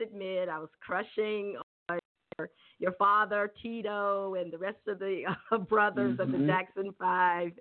admit, 0.00 0.48
I 0.48 0.58
was 0.58 0.68
crushing 0.80 1.56
on 1.90 1.98
your, 2.38 2.48
your 2.78 2.92
father 2.92 3.52
Tito 3.62 4.34
and 4.34 4.52
the 4.52 4.58
rest 4.58 4.78
of 4.88 4.98
the 4.98 5.24
uh, 5.52 5.58
brothers 5.58 6.16
of 6.18 6.30
the 6.30 6.38
Mhm. 6.38 6.46
Jackson 6.46 6.94
Five. 6.98 7.52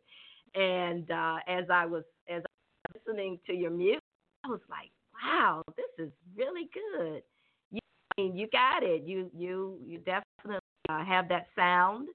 And 0.55 1.09
uh, 1.11 1.37
as 1.47 1.65
I 1.69 1.85
was 1.85 2.03
as 2.29 2.43
I 2.43 2.91
was 2.93 3.01
listening 3.05 3.39
to 3.47 3.53
your 3.53 3.71
music, 3.71 4.01
I 4.45 4.49
was 4.49 4.61
like, 4.69 4.91
"Wow, 5.23 5.61
this 5.75 6.07
is 6.07 6.11
really 6.35 6.69
good." 6.73 7.23
You, 7.71 7.79
I 8.17 8.21
mean, 8.21 8.35
you 8.35 8.47
got 8.49 8.83
it. 8.83 9.03
You 9.03 9.29
you 9.35 9.77
you 9.85 9.99
definitely 9.99 10.59
uh, 10.89 11.03
have 11.03 11.27
that 11.29 11.47
sound, 11.55 12.09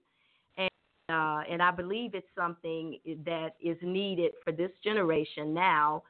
and 0.57 0.69
uh, 1.11 1.43
and 1.51 1.63
I 1.63 1.71
believe 1.71 2.15
it's 2.15 2.27
something 2.37 2.99
that 3.25 3.55
is 3.61 3.77
needed 3.83 4.33
for 4.45 4.53
this 4.53 4.71
generation 4.83 5.53
now. 5.55 6.03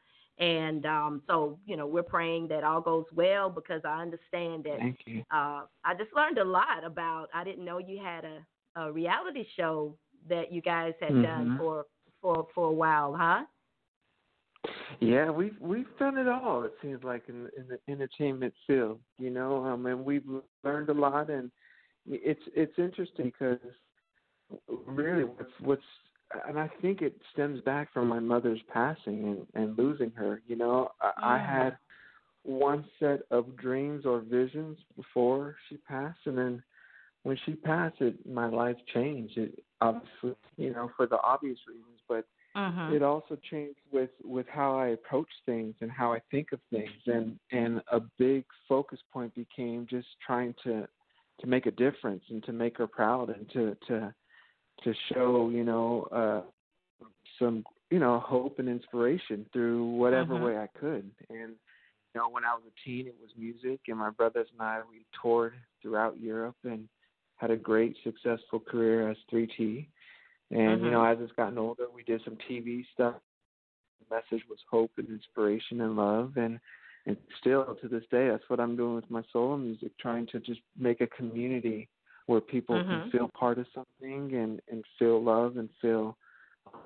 And 0.42 0.84
um, 0.86 1.22
so, 1.28 1.56
you 1.66 1.76
know, 1.76 1.86
we're 1.86 2.02
praying 2.02 2.48
that 2.48 2.64
all 2.64 2.80
goes 2.80 3.04
well 3.14 3.48
because 3.48 3.82
I 3.84 4.02
understand 4.02 4.64
that 4.64 4.78
Thank 4.78 4.98
you. 5.06 5.20
uh, 5.30 5.62
I 5.84 5.94
just 5.96 6.12
learned 6.16 6.38
a 6.38 6.44
lot 6.44 6.82
about. 6.84 7.28
I 7.32 7.44
didn't 7.44 7.64
know 7.64 7.78
you 7.78 8.02
had 8.02 8.24
a, 8.24 8.44
a 8.74 8.90
reality 8.90 9.44
show 9.56 9.94
that 10.28 10.52
you 10.52 10.60
guys 10.60 10.94
had 11.00 11.22
done 11.22 11.50
Mhm. 11.50 11.58
for 11.58 11.86
for 12.20 12.48
for 12.54 12.66
a 12.66 12.72
while, 12.72 13.14
huh? 13.14 13.44
Yeah, 14.98 15.30
we've 15.30 15.56
we've 15.60 15.96
done 15.98 16.18
it 16.18 16.26
all. 16.26 16.64
It 16.64 16.74
seems 16.82 17.04
like 17.04 17.28
in 17.28 17.48
in 17.56 17.68
the 17.68 17.78
entertainment 17.88 18.54
field, 18.66 19.00
you 19.20 19.30
know, 19.30 19.64
um, 19.64 19.86
and 19.86 20.04
we've 20.04 20.26
learned 20.64 20.88
a 20.88 20.94
lot, 20.94 21.30
and 21.30 21.52
it's 22.08 22.42
it's 22.54 22.78
interesting 22.78 23.26
because 23.26 23.60
really 24.86 25.24
what's 25.24 25.52
what's 25.60 25.82
and 26.48 26.58
I 26.58 26.68
think 26.80 27.02
it 27.02 27.20
stems 27.32 27.60
back 27.62 27.92
from 27.92 28.08
my 28.08 28.20
mother's 28.20 28.60
passing 28.72 29.24
and 29.24 29.46
and 29.54 29.78
losing 29.78 30.10
her. 30.12 30.42
You 30.46 30.56
know, 30.56 30.90
I, 31.00 31.12
I 31.22 31.38
Mm. 31.38 31.46
had 31.46 31.78
one 32.44 32.84
set 32.98 33.20
of 33.30 33.56
dreams 33.56 34.04
or 34.06 34.20
visions 34.20 34.78
before 34.96 35.56
she 35.68 35.76
passed, 35.78 36.20
and 36.26 36.36
then 36.36 36.62
when 37.22 37.36
she 37.44 37.54
passed, 37.54 38.00
it 38.00 38.14
my 38.26 38.48
life 38.48 38.76
changed. 38.92 39.38
It 39.38 39.62
obviously, 39.80 40.36
you 40.56 40.72
know, 40.72 40.90
for 40.96 41.06
the 41.06 41.20
obvious 41.22 41.58
reasons, 41.68 42.00
but 42.08 42.24
Mm-hmm. 42.56 42.94
it 42.94 43.02
also 43.02 43.36
changed 43.50 43.80
with 43.92 44.10
with 44.22 44.46
how 44.48 44.76
I 44.78 44.88
approach 44.88 45.28
things 45.46 45.74
and 45.80 45.90
how 45.90 46.12
I 46.12 46.20
think 46.30 46.52
of 46.52 46.60
things 46.70 46.90
and 47.06 47.38
and 47.50 47.80
a 47.90 48.00
big 48.18 48.44
focus 48.68 48.98
point 49.12 49.34
became 49.34 49.86
just 49.88 50.08
trying 50.26 50.54
to 50.64 50.86
to 51.40 51.46
make 51.46 51.66
a 51.66 51.70
difference 51.70 52.22
and 52.30 52.42
to 52.44 52.52
make 52.52 52.76
her 52.76 52.86
proud 52.86 53.30
and 53.30 53.48
to 53.50 53.76
to 53.88 54.14
to 54.84 54.94
show 55.12 55.50
you 55.50 55.64
know 55.64 56.08
uh 56.12 56.42
some 57.38 57.64
you 57.90 57.98
know 57.98 58.20
hope 58.20 58.58
and 58.58 58.68
inspiration 58.68 59.46
through 59.52 59.84
whatever 59.84 60.36
Mhm. 60.36 60.44
way 60.44 60.58
I 60.58 60.66
could 60.78 61.10
and 61.30 61.50
you 62.14 62.16
know 62.20 62.28
when 62.28 62.44
I 62.44 62.54
was 62.54 62.64
a 62.66 62.88
teen 62.88 63.06
it 63.06 63.16
was 63.20 63.30
music 63.36 63.80
and 63.88 63.98
my 63.98 64.10
brothers 64.10 64.48
and 64.52 64.60
I 64.60 64.80
we 64.88 65.04
toured 65.20 65.54
throughout 65.80 66.20
Europe 66.20 66.56
and 66.64 66.88
had 67.36 67.50
a 67.50 67.56
great 67.56 67.96
successful 68.04 68.60
career 68.60 69.10
as 69.10 69.16
3T 69.30 69.86
and 70.52 70.82
you 70.82 70.88
Mhm. 70.88 70.92
know, 70.92 71.04
as 71.04 71.18
it's 71.20 71.32
gotten 71.32 71.56
older, 71.56 71.88
we 71.88 72.02
did 72.02 72.22
some 72.24 72.36
TV 72.48 72.84
stuff. 72.92 73.16
The 74.00 74.14
message 74.14 74.46
was 74.50 74.58
hope 74.70 74.90
and 74.98 75.08
inspiration 75.08 75.80
and 75.80 75.96
love, 75.96 76.36
and 76.36 76.60
and 77.06 77.16
still 77.40 77.74
to 77.80 77.88
this 77.88 78.04
day, 78.10 78.28
that's 78.28 78.48
what 78.48 78.60
I'm 78.60 78.76
doing 78.76 78.94
with 78.94 79.10
my 79.10 79.22
solo 79.32 79.56
music, 79.56 79.96
trying 79.98 80.26
to 80.28 80.40
just 80.40 80.60
make 80.78 81.00
a 81.00 81.06
community 81.08 81.88
where 82.26 82.40
people 82.40 82.80
Mhm. 82.80 82.88
can 82.88 83.02
feel 83.10 83.28
part 83.38 83.58
of 83.58 83.66
something 83.74 84.34
and 84.34 84.60
and 84.70 84.84
feel 84.98 85.22
love 85.22 85.56
and 85.56 85.68
feel 85.80 86.16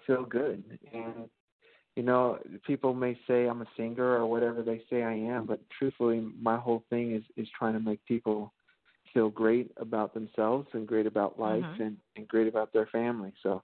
feel 0.07 0.25
good. 0.25 0.79
And 0.93 1.29
you 1.97 2.03
know, 2.03 2.39
people 2.67 2.95
may 2.95 3.19
say 3.27 3.47
I'm 3.47 3.63
a 3.63 3.67
singer 3.77 4.17
or 4.17 4.27
whatever 4.27 4.63
they 4.63 4.83
say 4.91 5.03
I 5.03 5.15
am, 5.15 5.47
but 5.47 5.61
truthfully, 5.79 6.21
my 6.41 6.57
whole 6.57 6.85
thing 6.91 7.13
is 7.15 7.23
is 7.37 7.49
trying 7.59 7.75
to 7.75 7.81
make 7.81 8.05
people 8.07 8.53
feel 9.15 9.31
great 9.31 9.71
about 9.79 10.13
themselves 10.15 10.69
and 10.73 10.87
great 10.87 11.07
about 11.07 11.39
life 11.39 11.65
Mhm. 11.65 11.79
and, 11.79 11.97
and 12.17 12.29
great 12.29 12.49
about 12.49 12.73
their 12.73 12.87
family. 12.87 13.33
So 13.43 13.63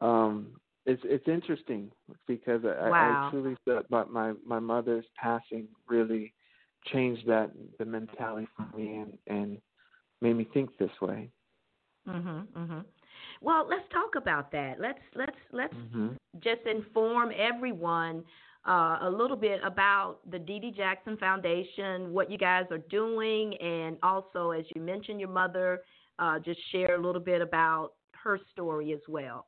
um 0.00 0.60
it's 0.86 1.02
it's 1.04 1.28
interesting 1.28 1.90
because 2.26 2.62
I, 2.64 2.92
Wow. 2.92 2.94
I 2.98 3.30
truly 3.30 3.56
thought 3.64 3.90
my, 3.90 4.04
my 4.04 4.32
my 4.46 4.58
mother's 4.58 5.04
passing 5.16 5.68
really 5.88 6.32
changed 6.86 7.26
that 7.26 7.50
the 7.78 7.84
mentality 7.84 8.48
for 8.56 8.76
me 8.76 8.96
and 8.96 9.18
and 9.26 9.58
made 10.20 10.36
me 10.36 10.44
think 10.52 10.76
this 10.78 10.90
way. 11.00 11.30
Mhm. 12.06 12.46
Mhm. 12.48 12.84
Well, 13.40 13.66
let's 13.68 13.88
talk 13.90 14.14
about 14.14 14.50
that. 14.52 14.80
Let's 14.80 15.02
let's 15.14 15.38
let's 15.52 15.74
hmm 15.92 16.08
just 16.40 16.62
inform 16.66 17.32
everyone 17.36 18.24
uh, 18.66 18.98
a 19.02 19.10
little 19.10 19.36
bit 19.36 19.60
about 19.64 20.18
the 20.30 20.38
Dee 20.38 20.60
Dee 20.60 20.70
Jackson 20.70 21.16
Foundation, 21.16 22.12
what 22.12 22.30
you 22.30 22.38
guys 22.38 22.66
are 22.70 22.84
doing, 22.90 23.54
and 23.56 23.96
also, 24.02 24.50
as 24.50 24.64
you 24.74 24.82
mentioned, 24.82 25.20
your 25.20 25.30
mother, 25.30 25.82
uh, 26.18 26.38
just 26.38 26.60
share 26.70 26.94
a 26.94 27.00
little 27.00 27.20
bit 27.20 27.40
about 27.40 27.92
her 28.12 28.38
story 28.52 28.92
as 28.92 29.00
well. 29.08 29.46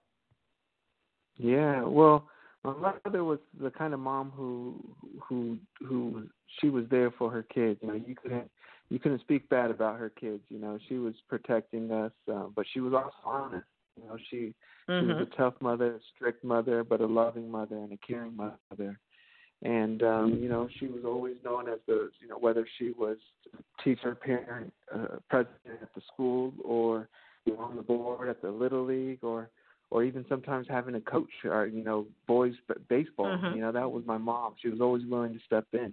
Yeah, 1.36 1.82
well, 1.82 2.28
my 2.64 2.94
mother 3.04 3.24
was 3.24 3.38
the 3.60 3.70
kind 3.70 3.94
of 3.94 4.00
mom 4.00 4.30
who 4.34 4.94
who 5.28 5.58
who 5.86 6.28
she 6.60 6.68
was 6.70 6.84
there 6.90 7.10
for 7.12 7.30
her 7.30 7.42
kids. 7.42 7.80
You 7.82 7.88
know, 7.88 7.94
you 7.94 8.14
couldn't 8.14 8.50
you 8.90 8.98
couldn't 8.98 9.20
speak 9.20 9.48
bad 9.48 9.70
about 9.70 9.98
her 9.98 10.10
kids. 10.10 10.42
You 10.48 10.58
know, 10.58 10.78
she 10.88 10.98
was 10.98 11.14
protecting 11.28 11.90
us, 11.90 12.12
uh, 12.30 12.48
but 12.54 12.66
she 12.72 12.80
was 12.80 12.92
also 12.92 13.14
honest. 13.24 13.66
You 13.96 14.08
know, 14.08 14.16
she 14.30 14.54
she 14.88 15.06
was 15.06 15.28
a 15.32 15.36
tough 15.36 15.54
mother, 15.60 15.94
a 15.94 16.00
strict 16.14 16.42
mother, 16.44 16.82
but 16.84 17.00
a 17.00 17.06
loving 17.06 17.50
mother 17.50 17.76
and 17.76 17.92
a 17.92 17.96
caring 17.98 18.36
mother. 18.36 18.98
And 19.62 20.02
um, 20.02 20.38
you 20.42 20.48
know, 20.48 20.68
she 20.78 20.86
was 20.86 21.04
always 21.04 21.36
known 21.44 21.68
as 21.68 21.78
the 21.86 22.10
you 22.20 22.28
know 22.28 22.38
whether 22.38 22.66
she 22.78 22.92
was 22.98 23.18
teacher, 23.84 24.14
parent, 24.14 24.72
uh, 24.92 25.18
president 25.28 25.82
at 25.82 25.94
the 25.94 26.00
school, 26.12 26.52
or 26.64 27.08
you 27.44 27.54
know, 27.54 27.60
on 27.60 27.76
the 27.76 27.82
board 27.82 28.28
at 28.28 28.42
the 28.42 28.50
little 28.50 28.84
league, 28.84 29.22
or 29.22 29.50
or 29.90 30.02
even 30.02 30.24
sometimes 30.28 30.66
having 30.68 30.94
a 30.94 31.00
coach 31.00 31.30
or 31.44 31.66
you 31.66 31.84
know 31.84 32.06
boys 32.26 32.54
baseball. 32.88 33.26
Mhm. 33.26 33.54
You 33.56 33.60
know, 33.60 33.72
that 33.72 33.90
was 33.90 34.04
my 34.06 34.18
mom. 34.18 34.54
She 34.60 34.68
was 34.68 34.80
always 34.80 35.04
willing 35.04 35.34
to 35.34 35.40
step 35.40 35.66
in. 35.72 35.92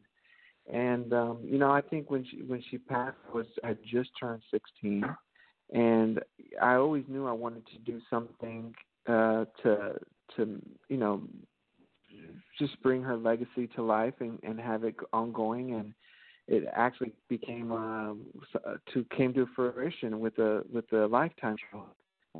And 0.71 1.13
um, 1.13 1.39
you 1.43 1.57
know, 1.57 1.71
I 1.71 1.81
think 1.81 2.11
when 2.11 2.25
she 2.25 2.41
when 2.43 2.63
she 2.69 2.77
passed, 2.77 3.17
I 3.31 3.35
was 3.37 3.45
I 3.63 3.67
had 3.69 3.79
just 3.89 4.09
turned 4.19 4.41
16, 4.51 5.05
and 5.73 6.19
I 6.61 6.75
always 6.75 7.05
knew 7.07 7.25
I 7.25 7.31
wanted 7.31 7.65
to 7.67 7.77
do 7.79 8.01
something 8.09 8.75
uh, 9.07 9.45
to 9.63 9.93
to 10.35 10.61
you 10.89 10.97
know 10.97 11.21
just 12.59 12.81
bring 12.81 13.01
her 13.03 13.15
legacy 13.15 13.67
to 13.75 13.81
life 13.81 14.15
and, 14.19 14.39
and 14.43 14.59
have 14.59 14.83
it 14.83 14.95
ongoing 15.13 15.75
and 15.75 15.93
it 16.47 16.63
actually 16.73 17.11
became 17.27 17.71
um, 17.71 18.21
uh, 18.65 18.75
to 18.93 19.05
came 19.15 19.33
to 19.33 19.47
fruition 19.55 20.19
with 20.19 20.35
the 20.37 20.63
with 20.71 20.89
the 20.89 21.07
Lifetime 21.07 21.57
show. 21.71 21.85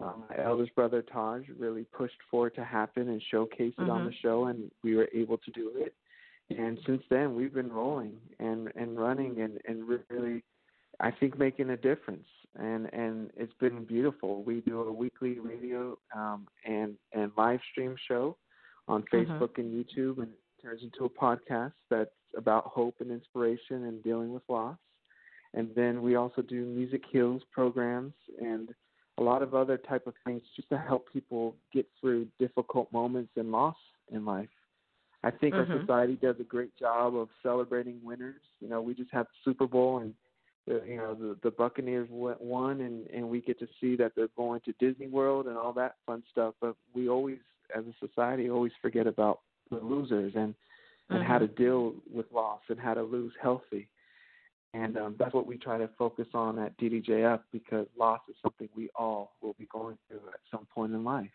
Um, 0.01 0.24
my 0.29 0.43
eldest 0.43 0.74
brother 0.75 1.01
Taj 1.01 1.43
really 1.57 1.84
pushed 1.84 2.17
for 2.29 2.48
it 2.48 2.55
to 2.55 2.63
happen 2.63 3.10
and 3.10 3.22
showcase 3.31 3.74
it 3.77 3.81
mm-hmm. 3.81 3.89
on 3.89 4.05
the 4.05 4.13
show, 4.22 4.46
and 4.46 4.72
we 4.84 4.96
were 4.96 5.10
able 5.13 5.38
to 5.39 5.51
do 5.51 5.72
it. 5.75 5.93
And 6.50 6.80
since 6.86 7.04
then, 7.10 7.36
we've 7.36 7.54
been 7.54 7.72
rolling 7.72 8.13
and 8.39 8.70
and 8.75 8.98
running 8.98 9.42
and 9.42 9.60
and 9.68 9.88
really, 9.88 10.44
I 11.00 11.12
think, 11.12 11.38
making 11.38 11.72
a 11.72 11.77
difference. 11.77 12.27
And 12.56 12.92
and 12.94 13.30
it's 13.36 13.54
been 13.60 13.84
beautiful. 13.84 14.44
We 14.44 14.62
do 14.62 14.82
a 14.82 14.92
weekly 14.92 15.39
radio 15.39 15.98
um, 16.16 16.48
and 16.66 16.96
and 17.13 17.32
live 17.38 17.60
stream 17.72 17.96
show 18.08 18.38
on 18.88 19.04
mm-hmm. 19.04 19.32
Facebook 19.32 19.58
mm-hmm. 19.58 19.62
and 19.62 19.86
YouTube, 19.86 20.18
and 20.18 20.30
it 20.30 20.62
turns 20.62 20.82
into 20.84 21.06
a 21.06 21.10
podcast 21.10 21.74
that's 21.89 22.12
about 22.38 22.66
hope 22.66 22.96
and 23.00 23.12
inspiration 23.12 23.86
and 23.86 24.04
dealing 24.04 24.34
with 24.34 24.44
loss. 24.48 24.77
And 25.54 25.70
then 25.75 26.01
we 26.01 26.16
also 26.16 26.42
do 26.42 26.66
music 26.66 27.04
heals 27.12 27.42
programs 27.51 28.13
and 28.39 28.70
a 29.18 29.24
lot 29.24 29.42
of 29.42 29.56
other 29.56 29.77
type 29.77 30.06
of 30.08 30.13
things 30.25 30.42
just 30.56 30.70
to 30.70 30.77
help 30.77 31.12
people 31.12 31.56
get 31.74 31.88
through 32.00 32.27
difficult 32.39 32.92
moments 32.94 33.32
and 33.36 33.51
loss 33.51 33.75
in 34.12 34.25
life. 34.25 34.50
I 35.27 35.31
think 35.31 35.53
mm-hmm. 35.53 35.72
our 35.72 35.79
society 35.81 36.17
does 36.22 36.38
a 36.39 36.43
great 36.43 36.77
job 36.77 37.13
of 37.15 37.27
celebrating 37.43 38.00
winners. 38.01 38.39
You 38.62 38.69
know, 38.69 38.81
we 38.81 38.93
just 38.93 39.12
had 39.12 39.24
the 39.24 39.51
Super 39.51 39.67
Bowl 39.67 39.98
and 40.00 40.13
the, 40.65 40.81
you 40.88 40.96
know 40.96 41.15
the 41.15 41.38
the 41.43 41.51
Buccaneers 41.51 42.07
won 42.10 42.79
and 42.79 43.07
and 43.07 43.29
we 43.29 43.41
get 43.41 43.60
to 43.60 43.67
see 43.81 43.98
that 43.98 44.13
they're 44.15 44.29
going 44.38 44.62
to 44.62 44.74
Disney 44.79 45.07
World 45.07 45.48
and 45.48 45.57
all 45.57 45.74
that 45.74 45.96
fun 46.05 46.24
stuff. 46.31 46.53
But 46.62 46.77
we 46.93 47.10
always, 47.10 47.39
as 47.75 47.84
a 47.86 48.07
society, 48.07 48.50
always 48.50 48.72
forget 48.81 49.05
about 49.05 49.41
the 49.69 49.77
losers 49.77 50.31
and 50.36 50.55
and 51.10 51.19
mm-hmm. 51.19 51.29
how 51.29 51.39
to 51.39 51.48
deal 51.48 51.93
with 52.10 52.25
loss 52.31 52.62
and 52.69 52.79
how 52.79 52.93
to 52.93 53.03
lose 53.03 53.34
healthy. 53.41 53.89
And 54.74 54.98
um, 54.98 55.15
that's 55.19 55.34
what 55.34 55.48
we 55.48 55.57
try 55.57 55.77
to 55.77 55.89
focus 55.98 56.27
on 56.34 56.57
at 56.60 56.77
DDJF 56.77 57.39
because 57.51 57.88
loss 57.98 58.22
is 58.29 58.36
something 58.41 58.69
we 58.75 58.89
all 58.96 59.34
will 59.41 59.55
be 59.60 59.67
going 59.72 59.98
through 60.07 60.22
at 60.29 60.39
some 60.51 60.67
point 60.74 60.93
in 60.93 61.03
life. 61.03 61.31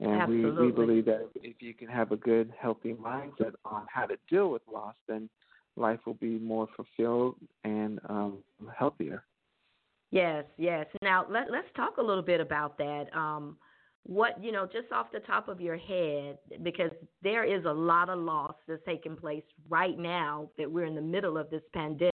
And 0.00 0.28
we, 0.30 0.50
we 0.50 0.70
believe 0.70 1.06
that 1.06 1.28
if 1.34 1.60
you 1.60 1.74
can 1.74 1.88
have 1.88 2.12
a 2.12 2.16
good, 2.16 2.52
healthy 2.60 2.94
mindset 2.94 3.54
on 3.64 3.84
how 3.92 4.06
to 4.06 4.16
deal 4.30 4.50
with 4.50 4.62
loss, 4.72 4.94
then 5.08 5.28
life 5.76 5.98
will 6.06 6.14
be 6.14 6.38
more 6.38 6.68
fulfilled 6.76 7.36
and 7.64 7.98
um, 8.08 8.38
healthier. 8.76 9.24
Yes, 10.10 10.44
yes. 10.56 10.86
Now 11.02 11.26
let 11.28 11.50
let's 11.50 11.68
talk 11.76 11.98
a 11.98 12.02
little 12.02 12.22
bit 12.22 12.40
about 12.40 12.78
that. 12.78 13.06
Um, 13.14 13.56
what 14.04 14.42
you 14.42 14.52
know, 14.52 14.66
just 14.66 14.90
off 14.92 15.08
the 15.12 15.20
top 15.20 15.48
of 15.48 15.60
your 15.60 15.76
head, 15.76 16.38
because 16.62 16.92
there 17.22 17.44
is 17.44 17.64
a 17.66 17.72
lot 17.72 18.08
of 18.08 18.18
loss 18.18 18.54
that's 18.66 18.80
taking 18.86 19.16
place 19.16 19.42
right 19.68 19.98
now 19.98 20.48
that 20.56 20.70
we're 20.70 20.86
in 20.86 20.94
the 20.94 21.00
middle 21.00 21.36
of 21.36 21.50
this 21.50 21.62
pandemic. 21.74 22.14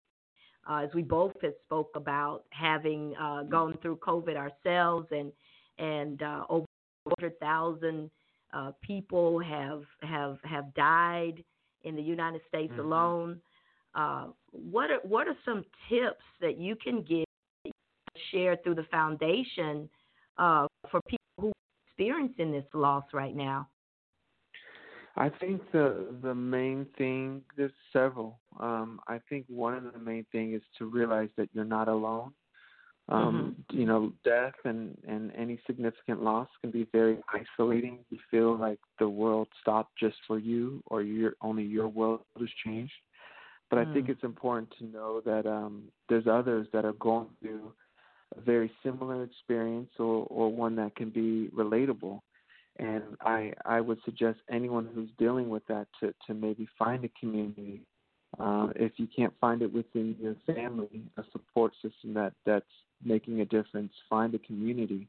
Uh, 0.70 0.76
as 0.76 0.90
we 0.94 1.02
both 1.02 1.32
have 1.42 1.54
spoke 1.64 1.90
about 1.96 2.44
having 2.50 3.14
uh, 3.20 3.42
gone 3.42 3.76
through 3.82 3.96
COVID 3.96 4.36
ourselves, 4.36 5.08
and 5.10 5.32
and 5.78 6.22
uh, 6.22 6.44
over 6.48 6.64
100,000 7.04 8.10
uh, 8.52 8.72
people 8.82 9.38
have 9.40 9.82
have 10.02 10.38
have 10.44 10.74
died 10.74 11.42
in 11.84 11.96
the 11.96 12.02
United 12.02 12.40
States 12.48 12.72
mm-hmm. 12.72 12.80
alone. 12.80 13.40
Uh, 13.94 14.26
what 14.50 14.90
are 14.90 15.00
what 15.04 15.26
are 15.26 15.36
some 15.44 15.64
tips 15.88 16.24
that 16.40 16.58
you 16.58 16.76
can 16.76 17.02
give 17.02 17.24
share 18.30 18.56
through 18.62 18.74
the 18.74 18.86
foundation 18.90 19.88
uh, 20.38 20.66
for 20.90 21.00
people 21.08 21.18
who 21.38 21.48
are 21.48 21.52
experiencing 21.88 22.52
this 22.52 22.64
loss 22.74 23.04
right 23.12 23.34
now? 23.34 23.68
I 25.16 25.28
think 25.28 25.60
the 25.72 26.14
the 26.22 26.34
main 26.34 26.86
thing 26.96 27.42
there's 27.56 27.72
several. 27.92 28.38
Um, 28.60 29.00
I 29.08 29.18
think 29.28 29.44
one 29.48 29.74
of 29.74 29.92
the 29.92 29.98
main 29.98 30.24
thing 30.32 30.54
is 30.54 30.62
to 30.78 30.86
realize 30.86 31.28
that 31.36 31.48
you're 31.52 31.64
not 31.64 31.88
alone. 31.88 32.32
Um, 33.08 33.56
mm-hmm. 33.68 33.80
You 33.80 33.86
know, 33.86 34.12
death 34.24 34.54
and 34.64 34.96
and 35.06 35.32
any 35.36 35.58
significant 35.66 36.22
loss 36.22 36.48
can 36.60 36.70
be 36.70 36.86
very 36.92 37.18
isolating. 37.28 37.98
You 38.10 38.18
feel 38.30 38.56
like 38.56 38.78
the 38.98 39.08
world 39.08 39.48
stopped 39.60 39.92
just 39.98 40.16
for 40.26 40.38
you, 40.38 40.82
or 40.86 41.02
your 41.02 41.34
only 41.42 41.64
your 41.64 41.88
world 41.88 42.20
has 42.38 42.48
changed. 42.64 42.92
But 43.70 43.78
mm. 43.78 43.90
I 43.90 43.94
think 43.94 44.06
mm. 44.06 44.10
it's 44.10 44.22
important 44.22 44.72
to 44.78 44.86
know 44.86 45.20
that 45.24 45.46
um, 45.46 45.84
there's 46.08 46.26
others 46.26 46.68
that 46.72 46.84
are 46.84 46.92
going 46.94 47.28
through 47.40 47.72
a 48.36 48.40
very 48.40 48.70
similar 48.84 49.24
experience, 49.24 49.90
or 49.98 50.26
or 50.30 50.52
one 50.52 50.76
that 50.76 50.94
can 50.94 51.10
be 51.10 51.50
relatable. 51.54 52.20
And 52.78 53.02
I 53.20 53.52
I 53.66 53.80
would 53.80 53.98
suggest 54.04 54.38
anyone 54.50 54.88
who's 54.94 55.10
dealing 55.18 55.50
with 55.50 55.66
that 55.66 55.88
to 56.00 56.14
to 56.26 56.34
maybe 56.34 56.68
find 56.78 57.04
a 57.04 57.10
community 57.20 57.82
uh, 58.38 58.68
if 58.76 58.92
you 58.96 59.06
can't 59.14 59.32
find 59.40 59.62
it 59.62 59.72
within 59.72 60.16
your 60.20 60.36
family, 60.46 61.02
a 61.16 61.24
support 61.32 61.72
system 61.82 62.14
that 62.14 62.32
that's 62.46 62.64
making 63.04 63.40
a 63.40 63.44
difference. 63.44 63.92
Find 64.08 64.34
a 64.34 64.38
community, 64.38 65.06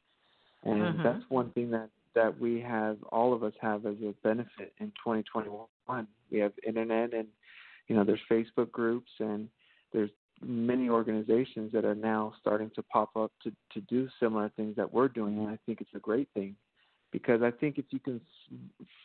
and 0.63 0.81
mm-hmm. 0.81 1.03
that's 1.03 1.23
one 1.29 1.51
thing 1.51 1.71
that 1.71 1.89
that 2.15 2.39
we 2.39 2.59
have, 2.61 2.97
all 3.11 3.33
of 3.33 3.43
us 3.43 3.53
have 3.59 3.85
as 3.85 3.95
a 4.03 4.13
benefit 4.23 4.73
in 4.79 4.87
2021. 4.87 6.07
We 6.31 6.39
have 6.39 6.51
internet, 6.65 7.13
and 7.13 7.27
you 7.87 7.95
know, 7.95 8.03
there's 8.03 8.19
Facebook 8.29 8.71
groups, 8.71 9.09
and 9.19 9.47
there's 9.93 10.11
many 10.41 10.89
organizations 10.89 11.71
that 11.71 11.85
are 11.85 11.95
now 11.95 12.33
starting 12.41 12.71
to 12.75 12.83
pop 12.83 13.15
up 13.15 13.31
to 13.43 13.51
to 13.73 13.81
do 13.81 14.09
similar 14.19 14.51
things 14.55 14.75
that 14.75 14.93
we're 14.93 15.07
doing, 15.07 15.39
and 15.39 15.47
I 15.47 15.57
think 15.65 15.79
it's 15.79 15.95
a 15.95 15.99
great 15.99 16.27
thing 16.33 16.55
because 17.13 17.43
I 17.43 17.51
think 17.51 17.77
if 17.77 17.85
you 17.91 17.99
can 17.99 18.19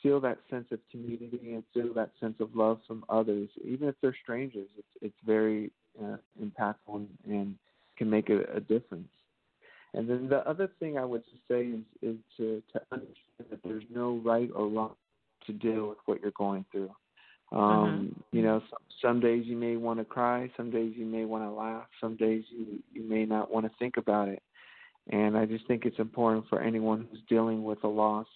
feel 0.02 0.18
that 0.20 0.38
sense 0.50 0.66
of 0.72 0.80
community 0.90 1.52
and 1.52 1.62
feel 1.74 1.92
that 1.94 2.10
sense 2.18 2.34
of 2.40 2.56
love 2.56 2.80
from 2.88 3.04
others, 3.08 3.48
even 3.62 3.86
if 3.86 3.94
they're 4.02 4.16
strangers, 4.22 4.66
it's 4.76 4.88
it's 5.02 5.16
very 5.24 5.70
uh, 6.02 6.16
impactful 6.42 6.94
and, 6.94 7.08
and 7.26 7.54
can 7.96 8.10
make 8.10 8.30
a, 8.30 8.40
a 8.56 8.60
difference. 8.60 9.08
And 9.94 10.08
then 10.08 10.28
the 10.28 10.38
other 10.48 10.70
thing 10.80 10.98
I 10.98 11.04
would 11.04 11.22
say 11.48 11.66
is 11.66 11.80
is 12.02 12.16
to 12.38 12.62
to 12.72 12.80
understand 12.90 13.46
that 13.50 13.60
there's 13.62 13.84
no 13.94 14.20
right 14.24 14.50
or 14.54 14.68
wrong 14.68 14.94
to 15.46 15.52
deal 15.52 15.90
with 15.90 15.98
what 16.06 16.20
you're 16.22 16.32
going 16.32 16.64
through. 16.72 16.90
Um, 17.52 17.60
mm-hmm. 17.60 18.36
You 18.36 18.42
know, 18.42 18.62
some, 18.70 18.80
some 19.02 19.20
days 19.20 19.44
you 19.46 19.56
may 19.56 19.76
want 19.76 19.98
to 20.00 20.04
cry, 20.04 20.50
some 20.56 20.70
days 20.70 20.94
you 20.96 21.06
may 21.06 21.24
want 21.24 21.44
to 21.44 21.50
laugh, 21.50 21.86
some 22.00 22.16
days 22.16 22.44
you 22.50 22.82
you 22.92 23.02
may 23.02 23.26
not 23.26 23.50
want 23.52 23.66
to 23.66 23.72
think 23.78 23.98
about 23.98 24.28
it. 24.28 24.42
And 25.10 25.36
I 25.36 25.46
just 25.46 25.66
think 25.66 25.84
it's 25.84 25.98
important 25.98 26.46
for 26.48 26.60
anyone 26.60 27.06
who's 27.10 27.22
dealing 27.28 27.64
with 27.64 27.82
a 27.84 27.88
loss 27.88 28.26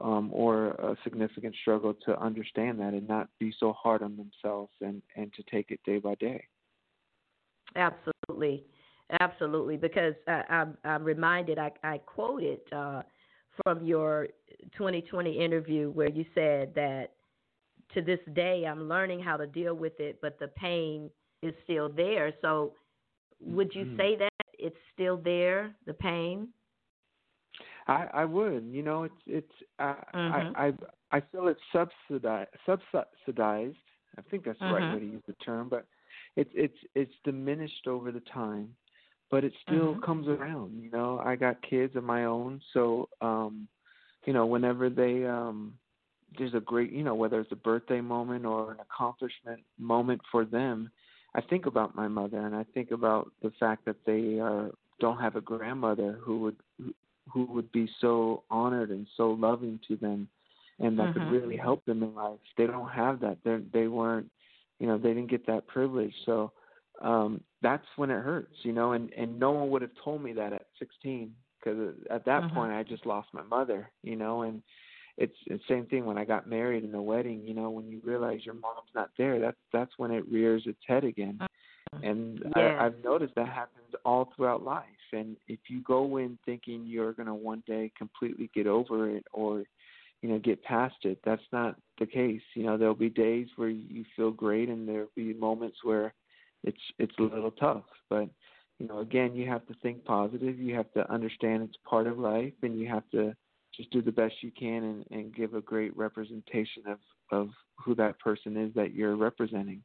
um, 0.00 0.30
or 0.32 0.68
a 0.68 0.96
significant 1.04 1.54
struggle 1.60 1.94
to 2.06 2.18
understand 2.20 2.80
that 2.80 2.94
and 2.94 3.06
not 3.06 3.28
be 3.38 3.52
so 3.60 3.72
hard 3.72 4.02
on 4.02 4.16
themselves 4.16 4.72
and, 4.80 5.02
and 5.16 5.32
to 5.34 5.42
take 5.50 5.70
it 5.70 5.80
day 5.84 5.98
by 5.98 6.14
day. 6.16 6.44
Absolutely. 7.76 8.64
Absolutely. 9.20 9.76
Because 9.76 10.14
I, 10.26 10.42
I'm, 10.48 10.76
I'm 10.84 11.04
reminded, 11.04 11.58
I, 11.58 11.70
I 11.84 11.98
quoted 11.98 12.60
uh, 12.72 13.02
from 13.62 13.84
your 13.84 14.28
2020 14.76 15.38
interview 15.38 15.90
where 15.90 16.10
you 16.10 16.24
said 16.34 16.74
that 16.74 17.12
to 17.94 18.00
this 18.00 18.20
day 18.32 18.64
I'm 18.66 18.88
learning 18.88 19.20
how 19.20 19.36
to 19.36 19.46
deal 19.46 19.74
with 19.74 20.00
it, 20.00 20.18
but 20.22 20.38
the 20.38 20.48
pain 20.48 21.10
is 21.42 21.54
still 21.64 21.90
there. 21.90 22.32
So 22.40 22.72
would 23.40 23.74
you 23.74 23.84
mm-hmm. 23.84 23.96
say 23.96 24.16
that 24.16 24.30
it's 24.62 24.76
still 24.94 25.16
there, 25.16 25.74
the 25.86 25.94
pain? 25.94 26.48
I 27.86 28.06
I 28.12 28.24
would. 28.24 28.64
You 28.70 28.82
know, 28.82 29.04
it's 29.04 29.14
it's 29.26 29.52
uh, 29.78 29.94
mm-hmm. 30.14 30.56
I 30.56 30.66
I 30.66 30.72
I 31.16 31.22
feel 31.32 31.48
it's 31.48 31.60
subsidized 31.72 32.50
subsidized. 32.66 33.76
I 34.18 34.22
think 34.30 34.44
that's 34.44 34.58
the 34.58 34.66
mm-hmm. 34.66 34.74
right 34.74 34.94
way 34.94 35.00
to 35.00 35.06
use 35.06 35.22
the 35.26 35.34
term, 35.44 35.68
but 35.68 35.86
it's 36.36 36.50
it's 36.54 36.78
it's 36.94 37.14
diminished 37.24 37.86
over 37.86 38.12
the 38.12 38.22
time, 38.32 38.74
but 39.30 39.44
it 39.44 39.52
still 39.62 39.92
mm-hmm. 39.92 40.04
comes 40.04 40.28
around. 40.28 40.80
You 40.80 40.90
know, 40.90 41.20
I 41.24 41.36
got 41.36 41.62
kids 41.62 41.96
of 41.96 42.04
my 42.04 42.24
own, 42.24 42.60
so 42.72 43.08
um, 43.20 43.68
you 44.26 44.32
know, 44.32 44.46
whenever 44.46 44.88
they 44.88 45.26
um 45.26 45.74
there's 46.38 46.54
a 46.54 46.60
great 46.60 46.92
you 46.92 47.04
know 47.04 47.14
whether 47.14 47.40
it's 47.40 47.52
a 47.52 47.56
birthday 47.56 48.00
moment 48.00 48.46
or 48.46 48.72
an 48.72 48.78
accomplishment 48.80 49.60
moment 49.78 50.20
for 50.30 50.44
them 50.44 50.90
I 51.34 51.40
think 51.40 51.66
about 51.66 51.94
my 51.94 52.08
mother 52.08 52.38
and 52.38 52.54
I 52.54 52.64
think 52.74 52.90
about 52.90 53.30
the 53.42 53.52
fact 53.58 53.84
that 53.86 53.96
they 54.06 54.38
are 54.38 54.70
don't 55.00 55.18
have 55.18 55.36
a 55.36 55.40
grandmother 55.40 56.18
who 56.22 56.40
would 56.40 56.56
who 57.32 57.44
would 57.46 57.70
be 57.72 57.88
so 58.00 58.42
honored 58.50 58.90
and 58.90 59.06
so 59.16 59.30
loving 59.30 59.80
to 59.88 59.96
them 59.96 60.28
and 60.78 60.98
that 60.98 61.08
mm-hmm. 61.08 61.30
could 61.30 61.32
really 61.32 61.56
help 61.56 61.84
them 61.84 62.02
in 62.02 62.14
life. 62.14 62.38
They 62.56 62.66
don't 62.66 62.90
have 62.90 63.20
that. 63.20 63.38
They 63.44 63.58
they 63.72 63.88
weren't 63.88 64.30
you 64.78 64.86
know, 64.88 64.98
they 64.98 65.10
didn't 65.10 65.30
get 65.30 65.46
that 65.46 65.66
privilege. 65.66 66.14
So 66.26 66.52
um 67.00 67.40
that's 67.62 67.86
when 67.96 68.10
it 68.10 68.22
hurts, 68.22 68.56
you 68.62 68.72
know, 68.72 68.92
and 68.92 69.12
and 69.14 69.38
no 69.38 69.52
one 69.52 69.70
would 69.70 69.82
have 69.82 69.92
told 70.04 70.22
me 70.22 70.32
that 70.34 70.52
at 70.52 70.66
16 70.78 71.32
because 71.58 71.94
at 72.10 72.24
that 72.26 72.42
mm-hmm. 72.42 72.54
point 72.54 72.72
I 72.72 72.82
just 72.82 73.06
lost 73.06 73.28
my 73.32 73.42
mother, 73.42 73.90
you 74.02 74.16
know, 74.16 74.42
and 74.42 74.62
it's 75.18 75.36
the 75.46 75.60
same 75.68 75.86
thing 75.86 76.04
when 76.04 76.18
I 76.18 76.24
got 76.24 76.48
married 76.48 76.84
in 76.84 76.92
the 76.92 77.02
wedding. 77.02 77.42
You 77.44 77.54
know, 77.54 77.70
when 77.70 77.88
you 77.88 78.00
realize 78.04 78.40
your 78.44 78.54
mom's 78.54 78.90
not 78.94 79.10
there, 79.18 79.38
that's 79.40 79.56
that's 79.72 79.92
when 79.96 80.10
it 80.10 80.24
rears 80.30 80.62
its 80.66 80.80
head 80.86 81.04
again. 81.04 81.38
Mm-hmm. 81.40 82.04
And 82.04 82.38
yes. 82.56 82.76
I, 82.80 82.86
I've 82.86 83.04
noticed 83.04 83.34
that 83.34 83.48
happens 83.48 83.94
all 84.04 84.32
throughout 84.34 84.62
life. 84.62 84.84
And 85.12 85.36
if 85.48 85.60
you 85.68 85.82
go 85.82 86.16
in 86.16 86.38
thinking 86.46 86.84
you're 86.86 87.12
going 87.12 87.26
to 87.26 87.34
one 87.34 87.62
day 87.66 87.92
completely 87.96 88.50
get 88.54 88.66
over 88.66 89.10
it 89.10 89.24
or, 89.32 89.64
you 90.22 90.30
know, 90.30 90.38
get 90.38 90.62
past 90.62 90.94
it, 91.02 91.18
that's 91.24 91.42
not 91.52 91.76
the 91.98 92.06
case. 92.06 92.40
You 92.54 92.64
know, 92.64 92.78
there'll 92.78 92.94
be 92.94 93.10
days 93.10 93.48
where 93.56 93.68
you 93.68 94.04
feel 94.16 94.30
great, 94.30 94.68
and 94.68 94.88
there'll 94.88 95.08
be 95.14 95.34
moments 95.34 95.78
where 95.82 96.14
it's 96.64 96.80
it's 96.98 97.14
a 97.18 97.22
little 97.22 97.50
tough. 97.50 97.84
But 98.08 98.28
you 98.78 98.86
know, 98.88 99.00
again, 99.00 99.34
you 99.34 99.48
have 99.48 99.66
to 99.66 99.74
think 99.82 100.04
positive. 100.04 100.58
You 100.58 100.74
have 100.76 100.90
to 100.94 101.12
understand 101.12 101.64
it's 101.64 101.78
part 101.84 102.06
of 102.06 102.18
life, 102.18 102.54
and 102.62 102.78
you 102.78 102.88
have 102.88 103.08
to 103.10 103.36
just 103.76 103.90
do 103.90 104.02
the 104.02 104.12
best 104.12 104.34
you 104.42 104.50
can 104.58 104.84
and, 104.84 105.04
and 105.10 105.34
give 105.34 105.54
a 105.54 105.60
great 105.60 105.96
representation 105.96 106.84
of 106.86 106.98
of 107.30 107.48
who 107.82 107.94
that 107.94 108.18
person 108.18 108.56
is 108.56 108.72
that 108.74 108.92
you're 108.92 109.16
representing. 109.16 109.82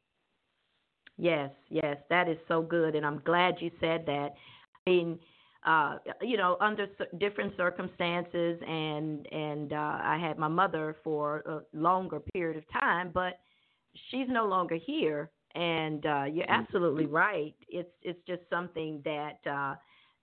Yes, 1.16 1.50
yes, 1.68 1.96
that 2.10 2.28
is 2.28 2.36
so 2.46 2.62
good, 2.62 2.94
and 2.94 3.04
I'm 3.04 3.20
glad 3.24 3.56
you 3.60 3.70
said 3.80 4.04
that. 4.06 4.34
I 4.86 4.90
mean, 4.90 5.18
uh, 5.66 5.96
you 6.22 6.36
know, 6.36 6.56
under 6.60 6.86
different 7.18 7.56
circumstances, 7.56 8.60
and 8.66 9.26
and 9.32 9.72
uh, 9.72 9.98
I 10.02 10.18
had 10.20 10.38
my 10.38 10.48
mother 10.48 10.96
for 11.02 11.38
a 11.46 11.76
longer 11.76 12.20
period 12.32 12.56
of 12.56 12.64
time, 12.80 13.10
but 13.12 13.40
she's 14.10 14.28
no 14.28 14.46
longer 14.46 14.76
here, 14.76 15.30
and 15.54 16.06
uh, 16.06 16.24
you're 16.24 16.46
mm-hmm. 16.46 16.62
absolutely 16.62 17.06
right. 17.06 17.54
It's 17.68 17.90
it's 18.02 18.20
just 18.26 18.42
something 18.48 19.02
that 19.04 19.38
uh, 19.50 19.74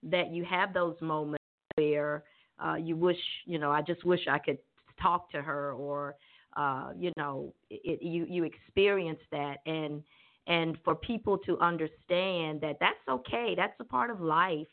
that 0.04 0.32
you 0.32 0.44
have 0.44 0.72
those 0.72 0.96
moments 1.02 1.44
where 1.74 2.24
uh, 2.64 2.74
you 2.74 2.96
wish, 2.96 3.18
you 3.44 3.58
know, 3.58 3.70
I 3.70 3.82
just 3.82 4.04
wish 4.04 4.20
I 4.28 4.38
could 4.38 4.58
talk 5.00 5.30
to 5.32 5.42
her, 5.42 5.72
or 5.72 6.14
uh, 6.56 6.90
you 6.98 7.12
know, 7.16 7.52
it, 7.70 8.02
you 8.02 8.26
you 8.28 8.44
experience 8.44 9.20
that, 9.30 9.58
and 9.66 10.02
and 10.46 10.78
for 10.84 10.94
people 10.94 11.38
to 11.38 11.58
understand 11.58 12.60
that 12.60 12.76
that's 12.80 12.96
okay, 13.08 13.54
that's 13.56 13.78
a 13.80 13.84
part 13.84 14.10
of 14.10 14.20
life. 14.20 14.66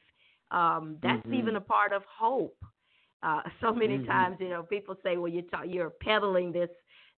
Um, 0.51 0.97
that's 1.01 1.25
mm-hmm. 1.25 1.33
even 1.33 1.55
a 1.55 1.61
part 1.61 1.93
of 1.93 2.03
hope. 2.05 2.57
Uh, 3.21 3.41
so 3.61 3.73
many 3.73 3.97
mm-hmm. 3.97 4.07
times, 4.07 4.37
you 4.39 4.49
know, 4.49 4.63
people 4.63 4.95
say, 5.03 5.17
"Well, 5.17 5.31
you're 5.31 5.43
ta- 5.43 5.63
you're 5.63 5.89
peddling 5.89 6.51
this 6.51 6.69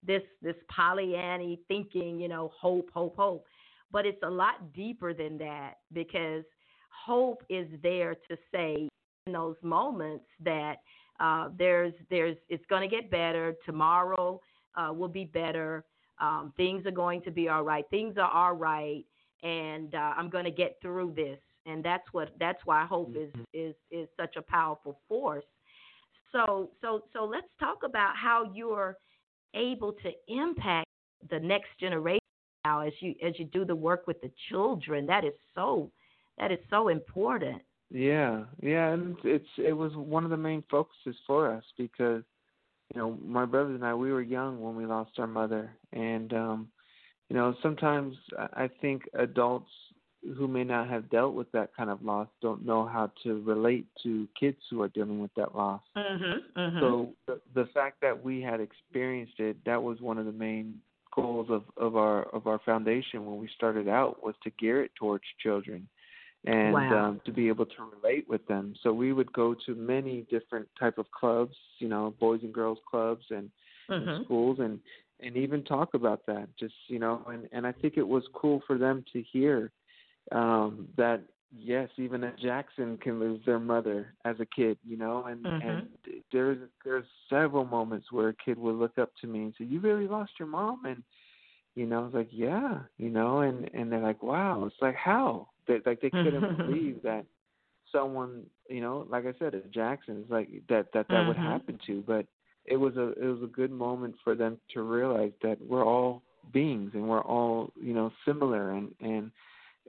this 0.04 0.22
this 0.42 0.56
Pollyanny 0.68 1.60
thinking, 1.68 2.18
you 2.18 2.28
know, 2.28 2.50
hope, 2.58 2.90
hope, 2.92 3.16
hope." 3.16 3.46
But 3.92 4.04
it's 4.04 4.22
a 4.24 4.30
lot 4.30 4.72
deeper 4.74 5.14
than 5.14 5.38
that 5.38 5.74
because 5.92 6.42
hope 6.90 7.44
is 7.48 7.68
there 7.82 8.16
to 8.28 8.36
say 8.52 8.88
in 9.26 9.32
those 9.32 9.56
moments 9.62 10.24
that 10.44 10.76
uh, 11.20 11.48
there's 11.58 11.92
there's 12.10 12.36
it's 12.48 12.64
going 12.66 12.88
to 12.88 12.94
get 12.94 13.10
better. 13.10 13.54
Tomorrow 13.64 14.40
uh, 14.76 14.92
will 14.92 15.08
be 15.08 15.24
better. 15.24 15.84
Um, 16.18 16.52
things 16.56 16.86
are 16.86 16.92
going 16.92 17.22
to 17.22 17.30
be 17.30 17.48
all 17.48 17.62
right. 17.62 17.84
Things 17.90 18.16
are 18.16 18.30
all 18.30 18.54
right, 18.54 19.04
and 19.42 19.94
uh, 19.94 20.14
I'm 20.16 20.30
going 20.30 20.44
to 20.44 20.50
get 20.50 20.78
through 20.80 21.12
this. 21.16 21.38
And 21.66 21.82
that's 21.82 22.04
what 22.12 22.34
that's 22.38 22.60
why 22.64 22.84
hope 22.86 23.16
is 23.16 23.30
mm-hmm. 23.30 23.42
is 23.52 23.74
is 23.90 24.08
such 24.16 24.36
a 24.36 24.42
powerful 24.42 25.00
force. 25.08 25.44
So 26.32 26.70
so 26.80 27.02
so 27.12 27.24
let's 27.24 27.48
talk 27.58 27.78
about 27.84 28.14
how 28.16 28.50
you're 28.54 28.96
able 29.54 29.92
to 29.92 30.10
impact 30.28 30.86
the 31.30 31.40
next 31.40 31.68
generation 31.80 32.20
now 32.64 32.80
as 32.80 32.92
you 33.00 33.14
as 33.26 33.38
you 33.38 33.46
do 33.46 33.64
the 33.64 33.74
work 33.74 34.06
with 34.06 34.20
the 34.20 34.30
children. 34.48 35.06
That 35.06 35.24
is 35.24 35.32
so 35.54 35.90
that 36.38 36.52
is 36.52 36.58
so 36.70 36.88
important. 36.88 37.62
Yeah, 37.90 38.44
yeah, 38.60 38.92
and 38.92 39.16
it's 39.22 39.48
it 39.58 39.72
was 39.72 39.92
one 39.94 40.24
of 40.24 40.30
the 40.30 40.36
main 40.36 40.64
focuses 40.70 41.16
for 41.26 41.52
us 41.52 41.62
because 41.78 42.22
you 42.94 43.00
know 43.00 43.16
my 43.24 43.44
brothers 43.44 43.76
and 43.76 43.84
I 43.84 43.94
we 43.94 44.12
were 44.12 44.22
young 44.22 44.60
when 44.60 44.74
we 44.74 44.86
lost 44.86 45.12
our 45.18 45.26
mother, 45.26 45.70
and 45.92 46.32
um, 46.32 46.68
you 47.28 47.36
know 47.36 47.54
sometimes 47.62 48.16
I 48.36 48.68
think 48.80 49.02
adults 49.14 49.70
who 50.36 50.48
may 50.48 50.64
not 50.64 50.88
have 50.88 51.08
dealt 51.10 51.34
with 51.34 51.50
that 51.52 51.70
kind 51.76 51.88
of 51.88 52.02
loss 52.02 52.26
don't 52.42 52.66
know 52.66 52.84
how 52.84 53.12
to 53.22 53.40
relate 53.42 53.86
to 54.02 54.26
kids 54.38 54.58
who 54.68 54.82
are 54.82 54.88
dealing 54.88 55.20
with 55.20 55.32
that 55.36 55.54
loss. 55.54 55.80
Mm-hmm, 55.96 56.60
mm-hmm. 56.60 56.80
So 56.80 57.12
the, 57.28 57.40
the 57.54 57.68
fact 57.72 58.00
that 58.02 58.24
we 58.24 58.42
had 58.42 58.60
experienced 58.60 59.38
it, 59.38 59.56
that 59.64 59.80
was 59.80 60.00
one 60.00 60.18
of 60.18 60.26
the 60.26 60.32
main 60.32 60.80
goals 61.14 61.46
of, 61.50 61.62
of 61.76 61.96
our 61.96 62.24
of 62.34 62.48
our 62.48 62.60
foundation 62.66 63.24
when 63.24 63.38
we 63.38 63.48
started 63.54 63.88
out 63.88 64.24
was 64.24 64.34
to 64.42 64.50
gear 64.50 64.82
it 64.82 64.90
towards 64.98 65.24
children 65.40 65.88
and 66.46 66.72
wow. 66.72 67.08
um, 67.08 67.20
to 67.24 67.32
be 67.32 67.48
able 67.48 67.66
to 67.66 67.90
relate 68.00 68.28
with 68.28 68.46
them. 68.46 68.74
So 68.82 68.92
we 68.92 69.12
would 69.12 69.32
go 69.32 69.54
to 69.66 69.74
many 69.74 70.26
different 70.30 70.68
type 70.78 70.98
of 70.98 71.10
clubs, 71.10 71.56
you 71.78 71.88
know, 71.88 72.14
boys 72.20 72.40
and 72.42 72.52
girls 72.52 72.78
clubs 72.88 73.24
and, 73.30 73.50
mm-hmm. 73.90 74.08
and 74.08 74.24
schools, 74.24 74.58
and 74.60 74.78
and 75.20 75.36
even 75.36 75.64
talk 75.64 75.94
about 75.94 76.24
that. 76.26 76.48
Just 76.58 76.74
you 76.88 76.98
know, 76.98 77.22
and 77.28 77.48
and 77.52 77.66
I 77.66 77.72
think 77.72 77.94
it 77.96 78.06
was 78.06 78.22
cool 78.32 78.62
for 78.66 78.78
them 78.78 79.04
to 79.12 79.22
hear 79.32 79.72
um, 80.32 80.88
that 80.96 81.22
yes, 81.56 81.88
even 81.96 82.24
a 82.24 82.32
Jackson 82.36 82.98
can 82.98 83.18
lose 83.18 83.40
their 83.44 83.58
mother 83.58 84.14
as 84.24 84.36
a 84.40 84.46
kid, 84.46 84.78
you 84.86 84.96
know, 84.96 85.24
and 85.24 85.44
mm-hmm. 85.44 85.68
and 85.68 85.88
there's 86.32 86.58
there's 86.84 87.06
several 87.28 87.64
moments 87.64 88.12
where 88.12 88.28
a 88.28 88.34
kid 88.34 88.58
would 88.58 88.76
look 88.76 88.98
up 88.98 89.10
to 89.20 89.26
me 89.26 89.40
and 89.40 89.54
say, 89.58 89.64
"You 89.64 89.80
really 89.80 90.06
lost 90.06 90.32
your 90.38 90.48
mom," 90.48 90.84
and 90.84 91.02
you 91.76 91.86
know, 91.86 92.00
I 92.00 92.04
was 92.04 92.14
like, 92.14 92.28
"Yeah," 92.32 92.80
you 92.96 93.10
know, 93.10 93.40
and 93.40 93.70
and 93.74 93.92
they're 93.92 94.00
like, 94.00 94.22
"Wow," 94.22 94.64
it's 94.64 94.76
like 94.80 94.96
how? 94.96 95.48
They 95.68 95.80
like 95.84 96.00
they 96.00 96.10
couldn't 96.10 96.56
believe 96.66 97.02
that 97.04 97.26
someone, 97.92 98.46
you 98.68 98.80
know, 98.80 99.06
like 99.08 99.26
I 99.26 99.34
said, 99.38 99.54
at 99.54 99.70
Jackson, 99.70 100.22
it's 100.22 100.30
like 100.30 100.48
that 100.68 100.86
that 100.94 101.06
that 101.08 101.08
mm-hmm. 101.08 101.28
would 101.28 101.36
happen 101.36 101.78
to, 101.86 102.02
but 102.06 102.26
it 102.64 102.76
was 102.76 102.96
a 102.96 103.12
it 103.12 103.26
was 103.26 103.42
a 103.44 103.52
good 103.52 103.70
moment 103.70 104.16
for 104.24 104.34
them 104.34 104.58
to 104.72 104.82
realize 104.82 105.32
that 105.42 105.58
we're 105.60 105.84
all 105.84 106.22
beings 106.52 106.92
and 106.94 107.06
we're 107.06 107.22
all 107.22 107.70
you 107.80 107.92
know 107.92 108.10
similar 108.24 108.70
and 108.70 108.92
and 109.00 109.30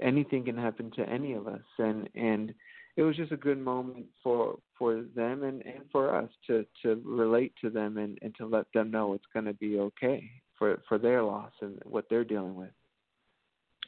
anything 0.02 0.44
can 0.44 0.58
happen 0.58 0.92
to 0.92 1.08
any 1.08 1.34
of 1.34 1.48
us. 1.48 1.64
And 1.78 2.10
and 2.16 2.54
it 2.98 3.04
was 3.04 3.16
just 3.16 3.32
a 3.32 3.38
good 3.38 3.60
moment 3.60 4.08
for 4.22 4.58
for 4.78 5.06
them 5.16 5.44
and 5.44 5.62
and 5.66 5.84
for 5.90 6.14
us 6.14 6.30
to 6.48 6.66
to 6.84 7.02
relate 7.06 7.54
to 7.62 7.70
them 7.70 7.98
and 7.98 8.20
and 8.22 8.36
to 8.36 8.46
let 8.46 8.66
them 8.74 8.92
know 8.92 9.14
it's 9.14 9.24
going 9.34 9.46
to 9.46 9.54
be 9.54 9.80
okay 9.80 10.30
for 10.58 10.82
for 10.88 10.98
their 10.98 11.24
loss 11.24 11.52
and 11.62 11.80
what 11.86 12.06
they're 12.10 12.24
dealing 12.24 12.56
with 12.56 12.72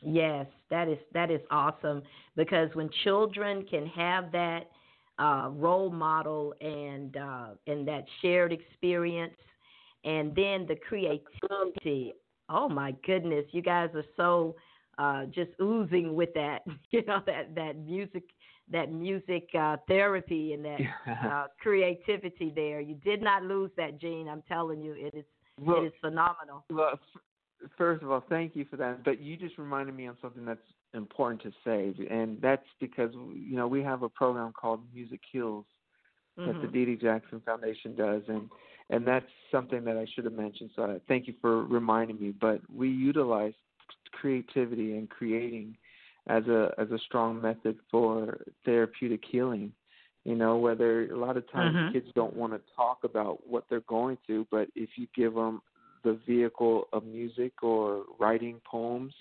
Yes, 0.02 0.46
that 0.70 0.88
is 0.88 0.98
that 1.14 1.30
is 1.30 1.42
awesome 1.52 2.04
because 2.36 2.70
when 2.74 2.90
children 3.04 3.66
can 3.70 3.86
have 3.88 4.32
that 4.32 4.70
uh, 5.18 5.50
role 5.54 5.90
model 5.90 6.54
and 6.62 7.18
uh, 7.18 7.48
and 7.68 7.88
that 7.88 8.06
shared 8.22 8.54
experience, 8.54 9.36
and 10.06 10.34
then 10.36 10.66
the 10.68 10.78
creativity. 10.88 12.14
Oh 12.48 12.70
my 12.70 12.96
goodness, 13.06 13.46
you 13.52 13.62
guys 13.62 13.90
are 13.94 14.06
so 14.16 14.56
uh, 14.98 15.26
just 15.26 15.52
oozing 15.62 16.16
with 16.16 16.34
that. 16.34 16.64
You 16.92 17.06
know 17.06 17.20
that 17.26 17.54
that 17.56 17.78
music 17.78 18.24
that 18.72 18.92
music 18.92 19.50
uh, 19.60 19.78
therapy 19.88 20.54
and 20.54 20.64
that 20.64 20.80
uh, 21.30 21.48
creativity 21.60 22.54
there. 22.56 22.80
You 22.80 22.96
did 22.96 23.22
not 23.22 23.44
lose 23.44 23.72
that 23.76 24.00
gene. 24.00 24.30
I'm 24.30 24.44
telling 24.48 24.82
you, 24.82 24.94
it 24.94 25.14
is 25.14 25.26
well, 25.62 25.84
it 25.84 25.88
is 25.88 25.94
phenomenal. 26.02 26.66
Well, 26.70 27.00
first 27.78 28.04
of 28.04 28.12
all, 28.12 28.24
thank 28.30 28.56
you 28.56 28.66
for 28.70 28.78
that. 28.78 29.04
But 29.04 29.22
you 29.22 29.38
just 29.38 29.58
reminded 29.58 29.96
me 29.96 30.08
on 30.08 30.18
something 30.22 30.46
that's 30.46 30.60
important 30.94 31.42
to 31.44 31.52
say, 31.64 31.94
and 32.10 32.40
that's 32.42 32.66
because 32.80 33.12
you 33.14 33.56
know 33.56 33.68
we 33.68 33.84
have 33.84 34.04
a 34.04 34.10
program 34.10 34.54
called 34.54 34.82
Music 34.94 35.20
Heals 35.32 35.66
mm-hmm. 36.38 36.48
that 36.48 36.54
the 36.62 36.68
mm-hmm. 36.68 36.74
Dee 36.74 36.86
Dee 36.86 36.96
Jackson 36.96 37.42
Foundation 37.46 37.96
does, 37.96 38.24
and 38.28 38.50
and 38.90 39.06
that's 39.06 39.26
something 39.52 39.84
that 39.86 39.98
I 39.98 40.06
should 40.14 40.26
have 40.26 40.34
mentioned. 40.34 40.72
So 40.76 40.84
I 40.84 40.98
thank 41.08 41.28
you 41.28 41.34
for 41.42 41.64
reminding 41.64 42.20
me. 42.20 42.32
But 42.40 42.62
we 42.74 42.90
utilize 42.90 43.54
creativity 44.12 44.98
and 44.98 45.10
creating 45.10 45.78
as 46.28 46.46
a 46.48 46.72
as 46.78 46.90
a 46.92 47.00
strong 47.00 47.42
method 47.42 47.78
for 47.92 48.40
therapeutic 48.66 49.22
healing. 49.30 49.72
You 50.30 50.36
know, 50.36 50.58
whether 50.58 51.12
a 51.12 51.18
lot 51.18 51.38
of 51.38 51.52
times 51.52 51.76
mm-hmm. 51.76 51.94
kids 51.94 52.06
don't 52.14 52.36
want 52.36 52.54
to 52.54 52.62
talk 52.76 53.00
about 53.04 53.40
what 53.48 53.64
they're 53.68 53.82
going 53.82 54.16
through, 54.28 54.46
but 54.52 54.68
if 54.76 54.90
you 54.96 55.08
give 55.16 55.34
them 55.34 55.60
the 56.04 56.20
vehicle 56.28 56.88
of 56.94 57.04
music 57.04 57.64
or 57.64 58.04
writing 58.20 58.62
poems, 58.64 59.12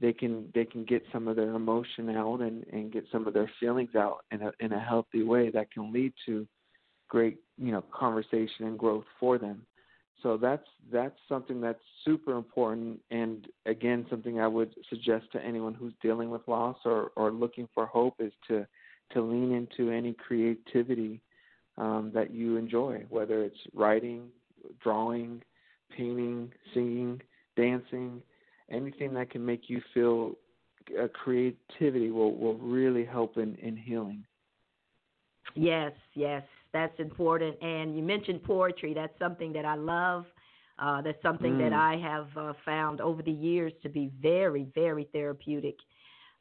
they 0.00 0.12
can 0.12 0.48
they 0.54 0.64
can 0.64 0.84
get 0.84 1.02
some 1.12 1.26
of 1.26 1.34
their 1.34 1.50
emotion 1.54 2.08
out 2.10 2.40
and 2.40 2.64
and 2.72 2.92
get 2.92 3.04
some 3.10 3.26
of 3.26 3.34
their 3.34 3.50
feelings 3.58 3.96
out 3.96 4.18
in 4.30 4.42
a 4.42 4.52
in 4.60 4.72
a 4.72 4.78
healthy 4.78 5.24
way 5.24 5.50
that 5.50 5.72
can 5.72 5.92
lead 5.92 6.12
to 6.24 6.46
great 7.08 7.38
you 7.56 7.72
know 7.72 7.82
conversation 7.92 8.60
and 8.66 8.78
growth 8.78 9.06
for 9.18 9.38
them. 9.38 9.66
So 10.22 10.36
that's 10.36 10.68
that's 10.92 11.18
something 11.28 11.60
that's 11.60 11.82
super 12.04 12.36
important, 12.36 13.00
and 13.10 13.44
again, 13.66 14.06
something 14.08 14.38
I 14.38 14.46
would 14.46 14.72
suggest 14.88 15.32
to 15.32 15.44
anyone 15.44 15.74
who's 15.74 15.94
dealing 16.00 16.30
with 16.30 16.46
loss 16.46 16.76
or 16.84 17.10
or 17.16 17.32
looking 17.32 17.68
for 17.74 17.86
hope 17.86 18.14
is 18.20 18.32
to 18.46 18.68
to 19.12 19.22
lean 19.22 19.52
into 19.52 19.90
any 19.90 20.12
creativity 20.12 21.20
um, 21.76 22.10
that 22.14 22.32
you 22.32 22.56
enjoy, 22.56 23.04
whether 23.08 23.42
it's 23.42 23.58
writing, 23.74 24.28
drawing, 24.82 25.42
painting, 25.96 26.52
singing, 26.74 27.20
dancing, 27.56 28.22
anything 28.70 29.14
that 29.14 29.30
can 29.30 29.44
make 29.44 29.68
you 29.68 29.80
feel 29.94 30.32
uh, 31.00 31.06
creativity 31.08 32.10
will 32.10 32.34
will 32.36 32.56
really 32.56 33.04
help 33.04 33.36
in 33.36 33.54
in 33.56 33.76
healing. 33.76 34.24
Yes, 35.54 35.92
yes, 36.14 36.42
that's 36.72 36.98
important. 36.98 37.56
And 37.62 37.96
you 37.96 38.02
mentioned 38.02 38.42
poetry. 38.42 38.94
That's 38.94 39.16
something 39.18 39.52
that 39.54 39.64
I 39.64 39.74
love. 39.74 40.24
Uh, 40.78 41.02
that's 41.02 41.20
something 41.22 41.54
mm. 41.54 41.58
that 41.58 41.72
I 41.72 41.96
have 41.96 42.28
uh, 42.36 42.52
found 42.64 43.00
over 43.00 43.20
the 43.20 43.32
years 43.32 43.72
to 43.82 43.88
be 43.88 44.12
very, 44.22 44.68
very 44.74 45.08
therapeutic. 45.12 45.76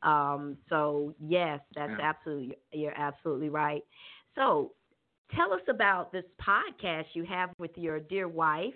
Um, 0.04 0.58
so 0.70 1.14
yes, 1.20 1.60
that's 1.76 1.92
yeah. 1.98 2.10
absolutely 2.10 2.58
you're 2.72 2.98
absolutely 2.98 3.50
right. 3.50 3.84
So 4.36 4.74
tell 5.36 5.54
us 5.54 5.62
about 5.68 6.12
this 6.12 6.26
podcast 6.42 7.06
you 7.14 7.24
have 7.26 7.50
with 7.58 7.72
your 7.76 8.00
dear 8.00 8.28
wife. 8.28 8.74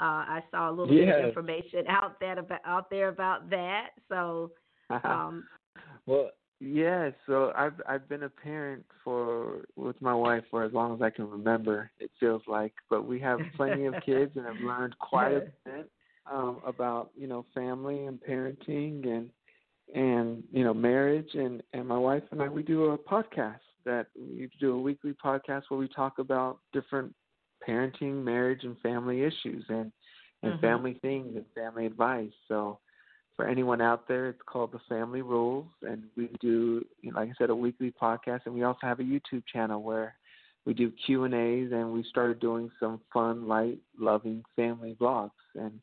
Uh, 0.00 0.04
I 0.04 0.44
saw 0.50 0.70
a 0.70 0.72
little 0.72 0.94
yes. 0.94 1.06
bit 1.06 1.20
of 1.20 1.28
information 1.28 1.84
out 1.88 2.20
that 2.20 2.38
about 2.38 2.60
out 2.64 2.90
there 2.90 3.08
about 3.08 3.50
that. 3.50 3.90
So 4.08 4.52
um, 5.04 5.44
well, 6.06 6.30
yeah. 6.60 7.10
So 7.26 7.52
I've 7.56 7.80
I've 7.88 8.08
been 8.08 8.24
a 8.24 8.28
parent 8.28 8.84
for 9.04 9.64
with 9.76 10.00
my 10.00 10.14
wife 10.14 10.44
for 10.50 10.64
as 10.64 10.72
long 10.72 10.94
as 10.94 11.02
I 11.02 11.10
can 11.10 11.28
remember. 11.30 11.90
It 11.98 12.10
feels 12.20 12.42
like, 12.46 12.72
but 12.90 13.06
we 13.06 13.18
have 13.20 13.40
plenty 13.56 13.86
of 13.86 13.94
kids, 14.04 14.32
and 14.36 14.46
I've 14.46 14.60
learned 14.60 14.98
quite 14.98 15.32
a 15.32 15.40
bit 15.64 15.90
um, 16.30 16.60
about 16.66 17.10
you 17.16 17.26
know 17.26 17.44
family 17.54 18.04
and 18.06 18.20
parenting 18.20 19.06
and 19.06 19.30
and 19.94 20.42
you 20.52 20.64
know 20.64 20.74
marriage 20.74 21.30
and 21.34 21.62
and 21.72 21.86
my 21.86 21.98
wife 21.98 22.22
and 22.30 22.42
I 22.42 22.48
we 22.48 22.62
do 22.62 22.86
a 22.86 22.98
podcast 22.98 23.60
that 23.84 24.08
we 24.16 24.50
do 24.60 24.74
a 24.74 24.80
weekly 24.80 25.14
podcast 25.24 25.62
where 25.68 25.80
we 25.80 25.88
talk 25.88 26.18
about 26.18 26.58
different 26.72 27.14
parenting, 27.66 28.22
marriage, 28.22 28.64
and 28.64 28.78
family 28.80 29.22
issues 29.22 29.64
and 29.68 29.90
and 30.42 30.52
mm-hmm. 30.52 30.60
family 30.60 30.98
things 31.02 31.34
and 31.34 31.44
family 31.54 31.86
advice. 31.86 32.30
So 32.46 32.78
for 33.34 33.46
anyone 33.46 33.80
out 33.80 34.06
there, 34.08 34.28
it's 34.28 34.42
called 34.46 34.72
the 34.72 34.80
Family 34.88 35.22
Rules, 35.22 35.66
and 35.82 36.04
we 36.16 36.28
do, 36.40 36.84
you 37.00 37.12
know, 37.12 37.20
like 37.20 37.30
I 37.30 37.32
said, 37.38 37.50
a 37.50 37.54
weekly 37.54 37.92
podcast, 38.00 38.40
and 38.46 38.54
we 38.54 38.62
also 38.62 38.80
have 38.82 39.00
a 39.00 39.04
YouTube 39.04 39.42
channel 39.52 39.82
where 39.82 40.14
we 40.64 40.74
do 40.74 40.92
Q 41.06 41.24
and 41.24 41.34
A's, 41.34 41.72
and 41.72 41.92
we 41.92 42.04
started 42.04 42.40
doing 42.40 42.70
some 42.78 43.00
fun, 43.12 43.48
light, 43.48 43.78
loving 43.98 44.44
family 44.54 44.96
vlogs, 45.00 45.30
and 45.54 45.80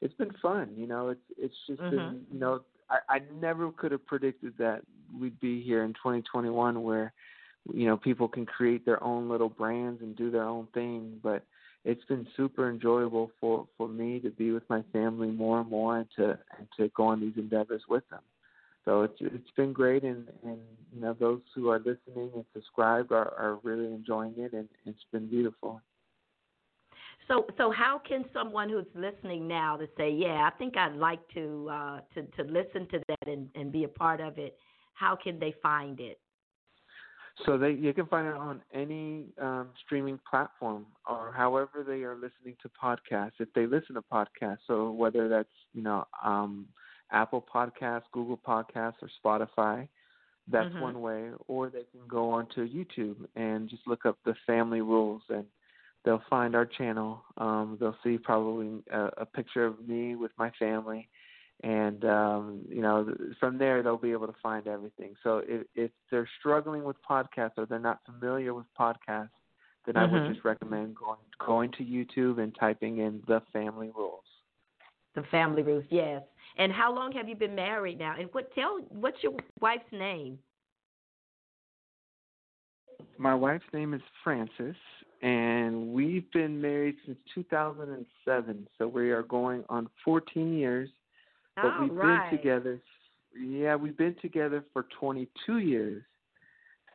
it's 0.00 0.14
been 0.14 0.32
fun. 0.42 0.70
You 0.76 0.86
know, 0.86 1.10
it's 1.10 1.20
it's 1.38 1.54
just 1.66 1.80
mm-hmm. 1.80 1.96
been, 1.96 2.26
you 2.32 2.40
know, 2.40 2.60
I, 2.90 2.98
I 3.08 3.20
never 3.40 3.70
could 3.72 3.92
have 3.92 4.06
predicted 4.06 4.54
that 4.58 4.82
we'd 5.18 5.38
be 5.40 5.62
here 5.62 5.84
in 5.84 5.92
2021 5.94 6.82
where 6.82 7.12
you 7.72 7.86
know 7.86 7.96
people 7.96 8.28
can 8.28 8.44
create 8.44 8.84
their 8.84 9.02
own 9.02 9.28
little 9.28 9.48
brands 9.48 10.02
and 10.02 10.16
do 10.16 10.30
their 10.30 10.44
own 10.44 10.68
thing. 10.74 11.18
But 11.22 11.44
it's 11.84 12.04
been 12.04 12.26
super 12.36 12.70
enjoyable 12.70 13.30
for 13.40 13.66
for 13.76 13.88
me 13.88 14.20
to 14.20 14.30
be 14.30 14.50
with 14.50 14.68
my 14.68 14.82
family 14.92 15.28
more 15.28 15.60
and 15.60 15.70
more 15.70 15.98
and 15.98 16.08
to 16.16 16.38
and 16.58 16.68
to 16.78 16.90
go 16.96 17.04
on 17.04 17.20
these 17.20 17.36
endeavors 17.36 17.82
with 17.88 18.08
them. 18.10 18.22
So 18.84 19.02
it's 19.02 19.18
it's 19.20 19.50
been 19.56 19.72
great. 19.72 20.02
And 20.02 20.28
and 20.42 20.58
you 20.94 21.00
know 21.00 21.14
those 21.18 21.40
who 21.54 21.70
are 21.70 21.78
listening 21.78 22.30
and 22.34 22.44
subscribed 22.52 23.12
are 23.12 23.32
are 23.38 23.58
really 23.62 23.86
enjoying 23.86 24.34
it. 24.36 24.52
And 24.52 24.68
it's 24.84 25.04
been 25.12 25.28
beautiful 25.28 25.80
so 27.28 27.46
so 27.56 27.70
how 27.70 28.00
can 28.06 28.24
someone 28.32 28.68
who's 28.68 28.86
listening 28.94 29.46
now 29.48 29.76
to 29.76 29.86
say 29.96 30.10
yeah 30.10 30.48
i 30.52 30.56
think 30.58 30.76
i'd 30.76 30.96
like 30.96 31.20
to 31.32 31.68
uh 31.70 32.00
to 32.14 32.22
to 32.36 32.42
listen 32.50 32.86
to 32.90 33.00
that 33.08 33.28
and 33.28 33.48
and 33.54 33.72
be 33.72 33.84
a 33.84 33.88
part 33.88 34.20
of 34.20 34.38
it 34.38 34.56
how 34.94 35.16
can 35.16 35.38
they 35.38 35.54
find 35.62 36.00
it 36.00 36.18
so 37.44 37.58
they 37.58 37.72
you 37.72 37.92
can 37.92 38.06
find 38.06 38.28
it 38.28 38.34
on 38.34 38.62
any 38.72 39.26
um, 39.40 39.70
streaming 39.84 40.20
platform 40.28 40.86
or 41.08 41.32
however 41.36 41.84
they 41.86 42.04
are 42.04 42.14
listening 42.14 42.56
to 42.62 42.70
podcasts. 42.80 43.32
If 43.40 43.52
they 43.54 43.66
listen 43.66 43.96
to 43.96 44.02
podcasts, 44.02 44.58
so 44.68 44.92
whether 44.92 45.28
that's 45.28 45.48
you 45.72 45.82
know 45.82 46.06
um, 46.24 46.66
Apple 47.10 47.44
Podcasts, 47.52 48.04
Google 48.12 48.38
Podcasts, 48.38 49.02
or 49.02 49.10
Spotify, 49.24 49.88
that's 50.48 50.68
mm-hmm. 50.68 50.80
one 50.80 51.00
way. 51.00 51.30
Or 51.48 51.70
they 51.70 51.84
can 51.90 52.06
go 52.08 52.30
onto 52.30 52.68
YouTube 52.68 53.26
and 53.34 53.68
just 53.68 53.82
look 53.86 54.06
up 54.06 54.16
the 54.24 54.34
Family 54.46 54.80
Rules, 54.80 55.22
and 55.28 55.44
they'll 56.04 56.22
find 56.28 56.54
our 56.54 56.66
channel. 56.66 57.22
Um, 57.38 57.76
they'll 57.80 57.96
see 58.04 58.18
probably 58.18 58.82
a, 58.90 59.10
a 59.18 59.26
picture 59.26 59.64
of 59.64 59.86
me 59.86 60.16
with 60.16 60.32
my 60.38 60.50
family 60.58 61.08
and 61.62 62.04
um, 62.04 62.60
you 62.68 62.82
know 62.82 63.14
from 63.38 63.58
there 63.58 63.82
they'll 63.82 63.96
be 63.96 64.12
able 64.12 64.26
to 64.26 64.34
find 64.42 64.66
everything. 64.66 65.14
So 65.22 65.42
if, 65.46 65.66
if 65.74 65.90
they're 66.10 66.28
struggling 66.38 66.84
with 66.84 66.96
podcasts 67.08 67.52
or 67.56 67.66
they're 67.66 67.78
not 67.78 68.00
familiar 68.04 68.54
with 68.54 68.66
podcasts, 68.78 69.30
then 69.86 69.94
mm-hmm. 69.94 70.14
I 70.14 70.22
would 70.22 70.32
just 70.32 70.44
recommend 70.44 70.96
going 70.96 71.18
going 71.44 71.72
to 71.72 71.84
YouTube 71.84 72.42
and 72.42 72.54
typing 72.58 72.98
in 72.98 73.22
the 73.26 73.40
Family 73.52 73.90
Rules. 73.96 74.20
The 75.14 75.22
Family 75.30 75.62
Rules, 75.62 75.84
yes. 75.90 76.22
And 76.58 76.72
how 76.72 76.94
long 76.94 77.12
have 77.12 77.28
you 77.28 77.36
been 77.36 77.54
married 77.54 77.98
now? 77.98 78.16
And 78.18 78.28
what 78.32 78.52
tell 78.54 78.80
what's 78.90 79.22
your 79.22 79.34
wife's 79.60 79.84
name? 79.92 80.38
My 83.16 83.34
wife's 83.34 83.64
name 83.72 83.94
is 83.94 84.02
Frances, 84.24 84.74
and 85.24 85.88
we've 85.88 86.30
been 86.32 86.60
married 86.60 86.96
since 87.06 87.18
2007. 87.34 88.68
So 88.78 88.86
we 88.86 89.10
are 89.10 89.22
going 89.22 89.64
on 89.68 89.88
14 90.04 90.52
years 90.52 90.90
but 91.56 91.66
All 91.66 91.82
we've 91.82 91.94
right. 91.94 92.30
been 92.30 92.38
together. 92.38 92.80
Yeah, 93.38 93.76
we've 93.76 93.96
been 93.96 94.16
together 94.20 94.64
for 94.72 94.86
22 94.98 95.58
years. 95.58 96.02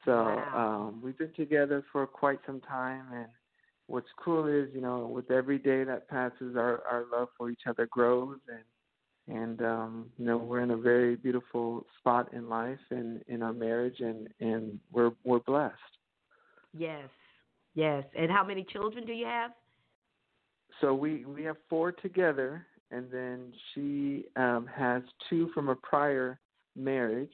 So 0.06 0.12
wow. 0.12 0.88
um, 0.90 1.02
we've 1.02 1.18
been 1.18 1.34
together 1.36 1.84
for 1.92 2.08
quite 2.08 2.40
some 2.46 2.62
time, 2.62 3.06
and 3.14 3.28
what's 3.88 4.08
cool 4.24 4.48
is, 4.48 4.70
you 4.74 4.82
know, 4.82 5.08
with 5.08 5.30
every 5.30 5.58
day 5.58 5.84
that 5.84 6.08
passes, 6.08 6.56
our 6.56 6.82
our 6.90 7.06
love 7.12 7.30
for 7.38 7.50
each 7.50 7.64
other 7.68 7.86
grows, 7.88 8.38
and 8.48 9.38
and 9.38 9.62
um, 9.62 10.06
you 10.18 10.26
know, 10.26 10.38
we're 10.38 10.62
in 10.62 10.72
a 10.72 10.78
very 10.78 11.16
beautiful 11.16 11.86
spot 12.00 12.34
in 12.34 12.48
life 12.48 12.80
and 12.92 13.22
in 13.28 13.44
our 13.44 13.54
marriage, 13.54 14.00
and 14.00 14.30
and 14.40 14.80
we're 14.92 15.12
we're 15.26 15.40
blessed. 15.40 15.76
Yes, 16.78 17.10
yes. 17.74 18.04
And 18.18 18.32
how 18.32 18.44
many 18.44 18.66
children 18.72 19.06
do 19.06 19.14
you 19.14 19.26
have? 19.26 19.52
So 20.82 20.94
we 20.94 21.26
we 21.26 21.44
have 21.44 21.58
four 21.70 21.92
together, 21.92 22.66
and 22.92 23.12
then 23.12 23.52
she 23.74 24.26
um, 24.36 24.68
has 24.74 25.04
two 25.30 25.50
from 25.54 25.70
a 25.70 25.76
prior 25.76 26.40
marriage. 26.76 27.34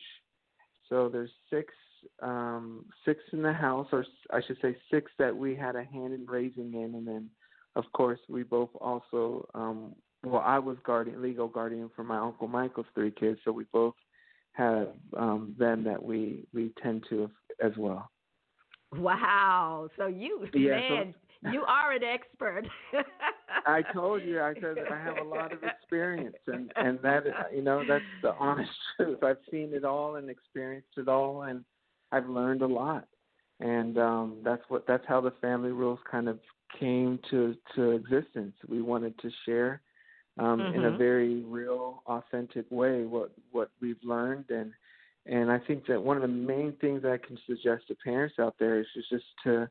So 0.89 1.09
there's 1.09 1.31
six 1.49 1.73
um, 2.21 2.85
six 3.03 3.19
in 3.33 3.41
the 3.41 3.53
house, 3.53 3.87
or 3.91 4.05
I 4.31 4.41
should 4.45 4.57
say 4.61 4.75
six 4.91 5.11
that 5.19 5.35
we 5.35 5.55
had 5.55 5.75
a 5.75 5.83
hand 5.83 6.13
in 6.13 6.25
raising 6.27 6.73
in, 6.73 6.95
and 6.95 7.07
then 7.07 7.29
of 7.75 7.85
course 7.93 8.19
we 8.29 8.43
both 8.43 8.69
also 8.79 9.47
um, 9.53 9.95
well 10.23 10.43
I 10.45 10.59
was 10.59 10.77
guardian 10.83 11.21
legal 11.21 11.47
guardian 11.47 11.89
for 11.95 12.03
my 12.03 12.17
uncle 12.17 12.47
Michael's 12.47 12.87
three 12.93 13.11
kids, 13.11 13.39
so 13.43 13.51
we 13.51 13.65
both 13.71 13.95
have 14.53 14.89
um, 15.17 15.55
them 15.57 15.83
that 15.83 16.01
we 16.01 16.47
we 16.53 16.73
tend 16.81 17.05
to 17.09 17.29
as 17.61 17.73
well. 17.77 18.09
Wow! 18.97 19.89
So 19.97 20.07
you 20.07 20.47
yeah, 20.53 20.71
man, 20.71 21.15
so, 21.43 21.51
you 21.51 21.63
are 21.63 21.91
an 21.93 22.03
expert. 22.03 22.65
I 23.65 23.81
told 23.93 24.23
you, 24.23 24.41
I 24.41 24.53
said 24.55 24.75
I 24.91 24.97
have 24.97 25.17
a 25.17 25.23
lot 25.23 25.51
of 25.51 25.59
experience, 25.63 26.37
and 26.47 26.71
and 26.75 26.99
that 27.03 27.23
you 27.53 27.61
know 27.61 27.83
that's 27.87 28.03
the 28.21 28.33
honest 28.39 28.71
truth. 28.97 29.23
I've 29.23 29.37
seen 29.51 29.73
it 29.73 29.83
all 29.83 30.15
and 30.15 30.29
experienced 30.29 30.97
it 30.97 31.07
all, 31.07 31.43
and 31.43 31.63
I've 32.11 32.27
learned 32.27 32.61
a 32.61 32.67
lot, 32.67 33.07
and 33.59 33.97
um, 33.97 34.37
that's 34.43 34.63
what 34.69 34.85
that's 34.87 35.05
how 35.07 35.21
the 35.21 35.33
family 35.41 35.71
rules 35.71 35.99
kind 36.09 36.27
of 36.27 36.39
came 36.79 37.19
to 37.31 37.55
to 37.75 37.91
existence. 37.91 38.55
We 38.67 38.81
wanted 38.81 39.17
to 39.19 39.29
share 39.45 39.81
um, 40.37 40.59
mm-hmm. 40.59 40.79
in 40.79 40.85
a 40.85 40.97
very 40.97 41.43
real, 41.43 42.03
authentic 42.07 42.65
way 42.69 43.03
what 43.03 43.31
what 43.51 43.71
we've 43.81 44.03
learned, 44.03 44.45
and 44.49 44.71
and 45.25 45.51
I 45.51 45.59
think 45.59 45.87
that 45.87 46.01
one 46.01 46.17
of 46.17 46.21
the 46.21 46.27
main 46.27 46.73
things 46.79 47.03
I 47.03 47.17
can 47.17 47.37
suggest 47.47 47.87
to 47.87 47.95
parents 47.95 48.35
out 48.39 48.55
there 48.59 48.79
is 48.79 48.85
just, 48.95 49.09
just 49.09 49.25
to 49.43 49.69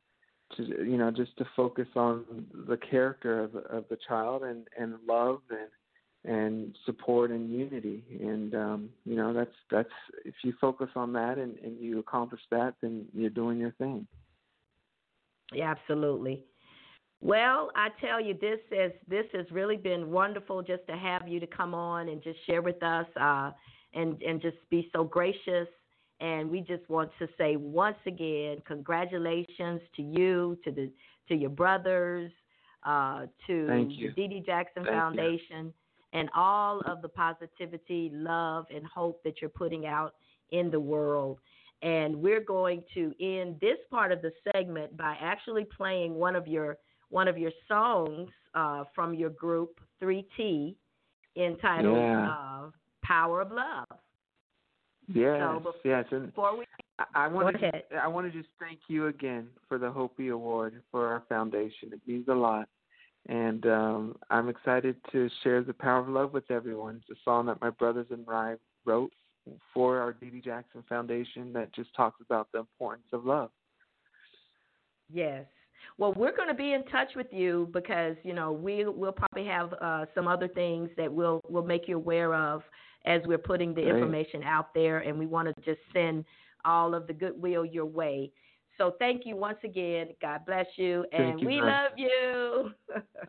to 0.56 0.62
you 0.84 0.98
know 0.98 1.10
just 1.10 1.36
to 1.38 1.46
focus 1.56 1.86
on 1.96 2.24
the 2.68 2.76
character 2.76 3.40
of 3.40 3.54
of 3.56 3.84
the 3.88 3.98
child 4.06 4.42
and 4.42 4.66
and 4.78 4.94
love 5.06 5.40
and 5.50 5.68
and 6.26 6.76
support 6.86 7.30
and 7.30 7.50
unity. 7.50 8.04
And 8.20 8.54
um 8.54 8.90
you 9.04 9.16
know 9.16 9.32
that's 9.32 9.54
that's 9.70 9.88
if 10.24 10.34
you 10.42 10.52
focus 10.60 10.88
on 10.96 11.12
that 11.14 11.38
and 11.38 11.56
and 11.58 11.78
you 11.80 11.98
accomplish 11.98 12.40
that 12.50 12.74
then 12.82 13.06
you're 13.14 13.30
doing 13.30 13.58
your 13.58 13.72
thing. 13.72 14.06
Yeah 15.52 15.70
absolutely. 15.70 16.44
Well 17.20 17.70
i 17.74 17.88
tell 18.00 18.20
you 18.20 18.34
this 18.34 18.60
is 18.70 18.92
this 19.08 19.26
has 19.32 19.46
really 19.50 19.76
been 19.76 20.10
wonderful 20.10 20.62
just 20.62 20.86
to 20.88 20.96
have 20.96 21.28
you 21.28 21.40
to 21.40 21.46
come 21.46 21.74
on 21.74 22.08
and 22.08 22.22
just 22.22 22.38
share 22.46 22.60
with 22.60 22.82
us 22.82 23.06
uh 23.18 23.50
and 23.94 24.20
and 24.22 24.40
just 24.40 24.56
be 24.70 24.90
so 24.92 25.04
gracious 25.04 25.68
and 26.20 26.50
we 26.50 26.60
just 26.60 26.88
want 26.88 27.10
to 27.18 27.28
say 27.36 27.56
once 27.56 27.96
again, 28.06 28.58
congratulations 28.66 29.80
to 29.96 30.02
you, 30.02 30.58
to 30.64 30.70
the 30.70 30.90
to 31.28 31.34
your 31.34 31.50
brothers, 31.50 32.30
uh, 32.84 33.26
to 33.46 33.66
the 33.66 34.12
Dee 34.14 34.28
Dee 34.28 34.42
Jackson 34.44 34.84
Thank 34.84 34.94
Foundation, 34.94 35.66
you. 35.66 35.72
and 36.12 36.30
all 36.36 36.80
of 36.86 37.02
the 37.02 37.08
positivity, 37.08 38.10
love, 38.12 38.66
and 38.74 38.86
hope 38.86 39.22
that 39.24 39.40
you're 39.40 39.50
putting 39.50 39.86
out 39.86 40.14
in 40.50 40.70
the 40.70 40.80
world. 40.80 41.38
And 41.82 42.16
we're 42.16 42.40
going 42.40 42.82
to 42.94 43.12
end 43.20 43.56
this 43.60 43.78
part 43.90 44.12
of 44.12 44.22
the 44.22 44.32
segment 44.52 44.96
by 44.96 45.16
actually 45.20 45.66
playing 45.76 46.14
one 46.14 46.36
of 46.36 46.46
your 46.46 46.78
one 47.10 47.28
of 47.28 47.36
your 47.36 47.52
songs 47.68 48.30
uh, 48.54 48.84
from 48.94 49.14
your 49.14 49.30
group 49.30 49.80
3T, 50.02 50.74
entitled 51.36 51.96
yeah. 51.96 52.30
uh, 52.30 52.53
"Power 53.04 53.40
of 53.40 53.52
Love." 53.52 53.86
Yes, 55.06 55.38
so 55.62 55.72
yes, 55.84 56.04
and 56.10 56.26
before 56.26 56.56
we, 56.56 56.64
I, 56.98 57.26
I 57.26 57.28
want 57.28 57.58
to 57.60 57.72
I 57.94 58.08
want 58.08 58.30
to 58.30 58.36
just 58.36 58.50
thank 58.58 58.78
you 58.88 59.08
again 59.08 59.48
for 59.68 59.78
the 59.78 59.90
HOPEE 59.90 60.32
Award 60.32 60.82
for 60.90 61.06
our 61.06 61.22
foundation. 61.28 61.92
It 61.92 62.00
means 62.06 62.26
a 62.28 62.34
lot, 62.34 62.68
and 63.28 63.66
um, 63.66 64.16
I'm 64.30 64.48
excited 64.48 64.96
to 65.12 65.28
share 65.42 65.62
the 65.62 65.74
power 65.74 65.98
of 65.98 66.08
love 66.08 66.32
with 66.32 66.50
everyone. 66.50 67.02
It's 67.06 67.18
a 67.18 67.22
song 67.22 67.46
that 67.46 67.60
my 67.60 67.70
brothers 67.70 68.06
and 68.10 68.24
I 68.28 68.54
wrote 68.86 69.12
for 69.74 69.98
our 69.98 70.14
Dee 70.14 70.30
Dee 70.30 70.40
Jackson 70.40 70.82
Foundation 70.88 71.52
that 71.52 71.74
just 71.74 71.94
talks 71.94 72.20
about 72.24 72.48
the 72.52 72.60
importance 72.60 73.08
of 73.12 73.26
love. 73.26 73.50
Yes. 75.12 75.44
Well, 75.98 76.14
we're 76.16 76.34
going 76.34 76.48
to 76.48 76.54
be 76.54 76.72
in 76.72 76.82
touch 76.84 77.08
with 77.14 77.26
you 77.30 77.68
because 77.74 78.16
you 78.22 78.32
know 78.32 78.52
we 78.52 78.86
will 78.86 79.12
probably 79.12 79.46
have 79.46 79.74
uh, 79.82 80.06
some 80.14 80.28
other 80.28 80.48
things 80.48 80.88
that 80.96 81.12
we'll 81.12 81.42
we'll 81.48 81.64
make 81.64 81.88
you 81.88 81.96
aware 81.96 82.34
of 82.34 82.62
as 83.04 83.22
we're 83.26 83.38
putting 83.38 83.74
the 83.74 83.82
right. 83.82 83.94
information 83.94 84.42
out 84.42 84.72
there, 84.74 84.98
and 84.98 85.18
we 85.18 85.26
want 85.26 85.48
to 85.48 85.54
just 85.62 85.80
send 85.92 86.24
all 86.64 86.94
of 86.94 87.06
the 87.06 87.12
goodwill 87.12 87.64
your 87.64 87.86
way. 87.86 88.30
So 88.78 88.94
thank 88.98 89.24
you 89.24 89.36
once 89.36 89.58
again. 89.62 90.08
God 90.20 90.40
bless 90.46 90.66
you, 90.76 91.04
and 91.12 91.40
you 91.40 91.46
we 91.46 91.60
love 91.60 91.92
you. 91.96 92.70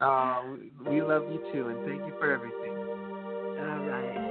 oh, 0.02 0.58
we 0.88 1.02
love 1.02 1.24
you 1.32 1.40
too, 1.54 1.68
and 1.68 1.86
thank 1.86 2.06
you 2.08 2.14
for 2.20 2.32
everything. 2.32 2.76
All 3.58 3.86
right. 3.86 4.25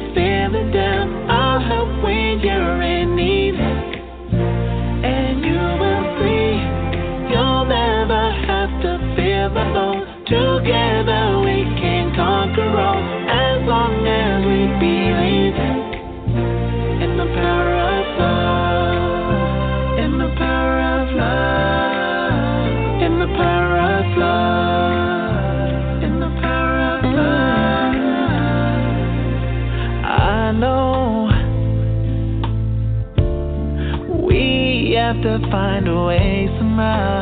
To 0.00 0.31
find 35.52 35.86
a 35.86 36.02
way 36.06 36.48
somehow. 36.58 37.21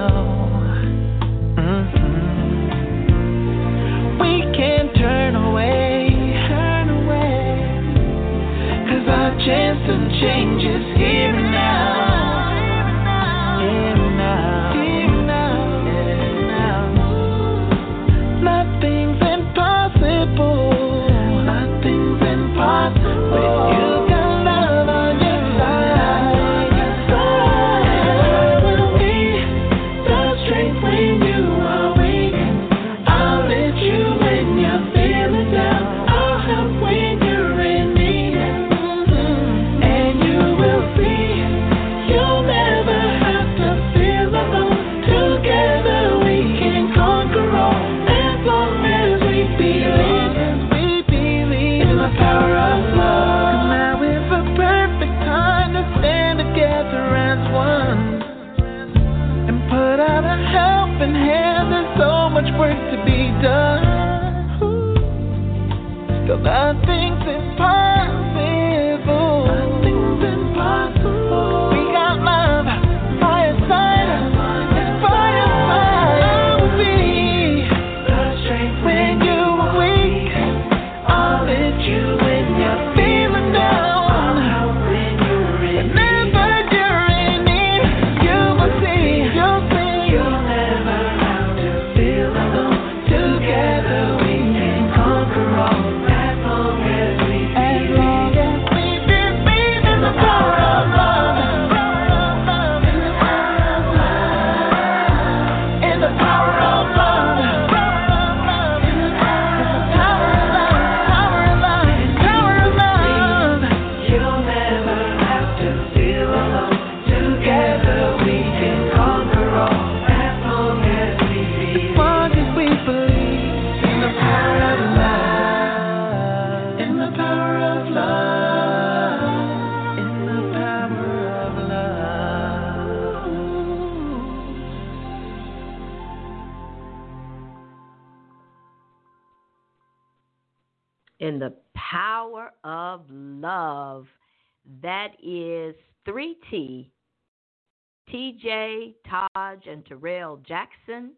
That 148.31 148.37
is 148.37 148.43
3T 148.43 148.45
TJ, 148.45 148.95
Taj, 149.09 149.67
and 149.67 149.85
Taryll 149.85 150.47
Jackson. 150.47 151.13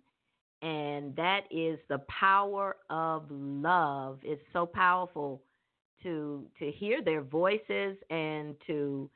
And 0.63 1.17
that 1.17 1.43
is 1.51 1.79
the 1.89 1.99
power 2.09 2.77
of 2.91 3.25
love. 3.31 4.19
It's 4.23 4.43
so 4.53 4.67
powerful 4.67 5.43
to 6.03 6.47
to 6.59 6.71
hear 6.71 7.03
their 7.03 7.23
voices 7.23 7.97
and 8.11 8.55
to 8.67 9.11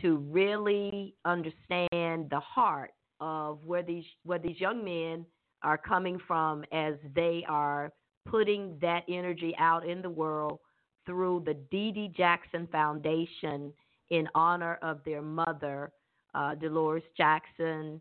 to 0.00 0.16
really 0.16 1.14
understand 1.24 2.30
the 2.30 2.40
heart 2.40 2.92
of 3.20 3.64
where 3.64 3.82
these 3.82 4.04
where 4.24 4.38
these 4.38 4.60
young 4.60 4.84
men 4.84 5.26
are 5.62 5.78
coming 5.78 6.18
from 6.26 6.64
as 6.72 6.94
they 7.14 7.44
are 7.48 7.92
putting 8.28 8.78
that 8.80 9.04
energy 9.08 9.54
out 9.58 9.86
in 9.86 10.02
the 10.02 10.10
world 10.10 10.58
through 11.06 11.42
the 11.46 11.54
Dee 11.70 12.12
Jackson 12.16 12.68
Foundation 12.70 13.72
in 14.10 14.28
honor 14.34 14.78
of 14.82 15.00
their 15.04 15.22
mother, 15.22 15.92
uh, 16.34 16.54
Dolores 16.54 17.02
Jackson, 17.16 18.00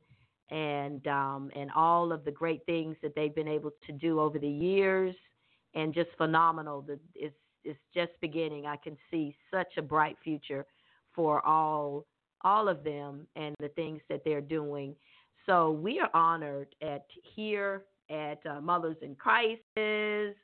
and 0.49 1.05
um, 1.07 1.51
and 1.55 1.69
all 1.75 2.11
of 2.11 2.23
the 2.23 2.31
great 2.31 2.65
things 2.65 2.95
that 3.01 3.15
they've 3.15 3.35
been 3.35 3.47
able 3.47 3.71
to 3.85 3.91
do 3.91 4.19
over 4.19 4.39
the 4.39 4.47
years, 4.47 5.15
and 5.73 5.93
just 5.93 6.09
phenomenal. 6.17 6.85
It's 7.15 7.35
it's 7.63 7.79
just 7.93 8.11
beginning. 8.21 8.65
I 8.65 8.77
can 8.77 8.97
see 9.11 9.35
such 9.51 9.77
a 9.77 9.81
bright 9.81 10.17
future 10.23 10.65
for 11.13 11.45
all 11.45 12.05
all 12.41 12.69
of 12.69 12.83
them 12.83 13.27
and 13.35 13.55
the 13.59 13.69
things 13.69 14.01
that 14.09 14.21
they're 14.23 14.41
doing. 14.41 14.95
So 15.45 15.71
we 15.71 15.99
are 15.99 16.09
honored 16.13 16.75
at 16.81 17.05
here 17.35 17.83
at 18.09 18.45
uh, 18.45 18.61
Mothers 18.61 18.97
in 19.01 19.15
Crisis, 19.15 20.35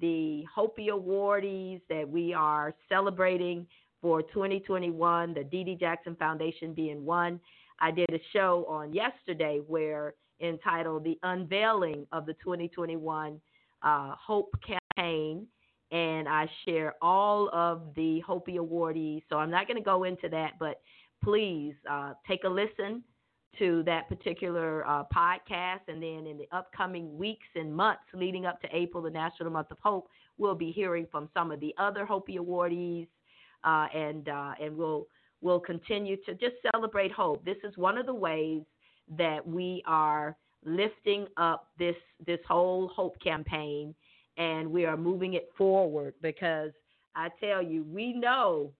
the 0.00 0.44
HOPEE 0.56 0.88
Awardees 0.88 1.80
that 1.88 2.08
we 2.08 2.32
are 2.32 2.74
celebrating 2.88 3.66
for 4.04 4.20
2021, 4.20 5.32
the 5.32 5.44
Dee 5.44 5.74
Jackson 5.80 6.14
Foundation 6.16 6.74
being 6.74 7.06
one. 7.06 7.40
I 7.80 7.90
did 7.90 8.10
a 8.12 8.20
show 8.34 8.66
on 8.68 8.92
yesterday 8.92 9.62
where 9.66 10.12
entitled 10.42 11.04
The 11.04 11.18
Unveiling 11.22 12.06
of 12.12 12.26
the 12.26 12.34
2021 12.34 13.40
uh, 13.82 14.14
Hope 14.14 14.54
Campaign. 14.94 15.46
And 15.90 16.28
I 16.28 16.46
share 16.66 16.96
all 17.00 17.48
of 17.54 17.94
the 17.96 18.22
HOPEE 18.28 18.58
awardees. 18.58 19.22
So 19.30 19.38
I'm 19.38 19.50
not 19.50 19.66
going 19.66 19.78
to 19.78 19.82
go 19.82 20.04
into 20.04 20.28
that, 20.28 20.58
but 20.60 20.82
please 21.22 21.74
uh, 21.90 22.12
take 22.28 22.44
a 22.44 22.48
listen 22.48 23.02
to 23.58 23.82
that 23.84 24.10
particular 24.10 24.86
uh, 24.86 25.04
podcast. 25.16 25.88
And 25.88 26.02
then 26.02 26.26
in 26.26 26.36
the 26.36 26.48
upcoming 26.52 27.16
weeks 27.16 27.46
and 27.54 27.74
months 27.74 28.02
leading 28.12 28.44
up 28.44 28.60
to 28.60 28.68
April, 28.70 29.02
the 29.02 29.08
National 29.08 29.48
Month 29.48 29.70
of 29.70 29.78
Hope, 29.82 30.10
we'll 30.36 30.54
be 30.54 30.72
hearing 30.72 31.06
from 31.10 31.30
some 31.32 31.50
of 31.50 31.58
the 31.60 31.74
other 31.78 32.04
HOPEE 32.04 32.36
awardees, 32.38 33.06
uh, 33.64 33.86
and 33.94 34.28
uh, 34.28 34.52
and 34.60 34.76
we'll 34.76 35.06
we'll 35.40 35.60
continue 35.60 36.16
to 36.24 36.34
just 36.34 36.54
celebrate 36.72 37.12
hope. 37.12 37.44
This 37.44 37.56
is 37.64 37.76
one 37.76 37.98
of 37.98 38.06
the 38.06 38.14
ways 38.14 38.62
that 39.16 39.46
we 39.46 39.82
are 39.86 40.36
lifting 40.64 41.26
up 41.36 41.68
this 41.78 41.96
this 42.26 42.40
whole 42.48 42.88
hope 42.88 43.16
campaign, 43.22 43.94
and 44.36 44.70
we 44.70 44.84
are 44.84 44.96
moving 44.96 45.34
it 45.34 45.48
forward 45.56 46.14
because 46.22 46.70
I 47.14 47.28
tell 47.40 47.62
you, 47.62 47.84
we 47.84 48.12
know 48.12 48.72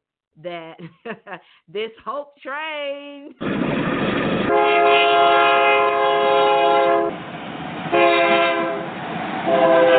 that 0.43 0.79
this 1.69 1.91
hope 2.05 2.37
train 2.39 3.35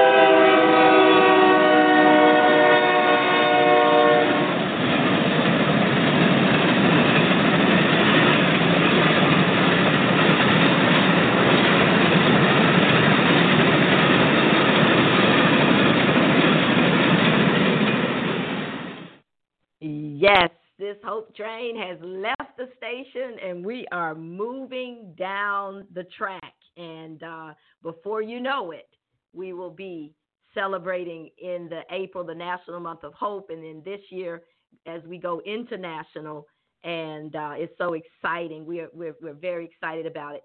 this 20.85 20.97
Hope 21.03 21.35
train 21.35 21.75
has 21.75 21.97
left 22.03 22.57
the 22.59 22.69
station 22.77 23.39
and 23.43 23.65
we 23.65 23.87
are 23.91 24.13
moving 24.13 25.15
down 25.17 25.87
the 25.95 26.03
track. 26.15 26.53
And 26.77 27.23
uh, 27.23 27.53
before 27.81 28.21
you 28.21 28.39
know 28.39 28.69
it, 28.69 28.87
we 29.33 29.53
will 29.53 29.71
be 29.71 30.13
celebrating 30.53 31.31
in 31.39 31.69
the 31.69 31.81
April, 31.89 32.23
the 32.23 32.35
National 32.35 32.79
Month 32.79 33.03
of 33.03 33.15
Hope, 33.15 33.49
and 33.49 33.63
then 33.63 33.81
this 33.83 33.99
year 34.11 34.43
as 34.85 35.01
we 35.07 35.17
go 35.17 35.41
international. 35.43 36.45
And 36.83 37.35
uh, 37.35 37.53
it's 37.55 37.73
so 37.79 37.95
exciting. 37.95 38.63
We're, 38.63 38.89
we're, 38.93 39.15
we're 39.19 39.33
very 39.33 39.65
excited 39.65 40.05
about 40.05 40.35
it. 40.35 40.43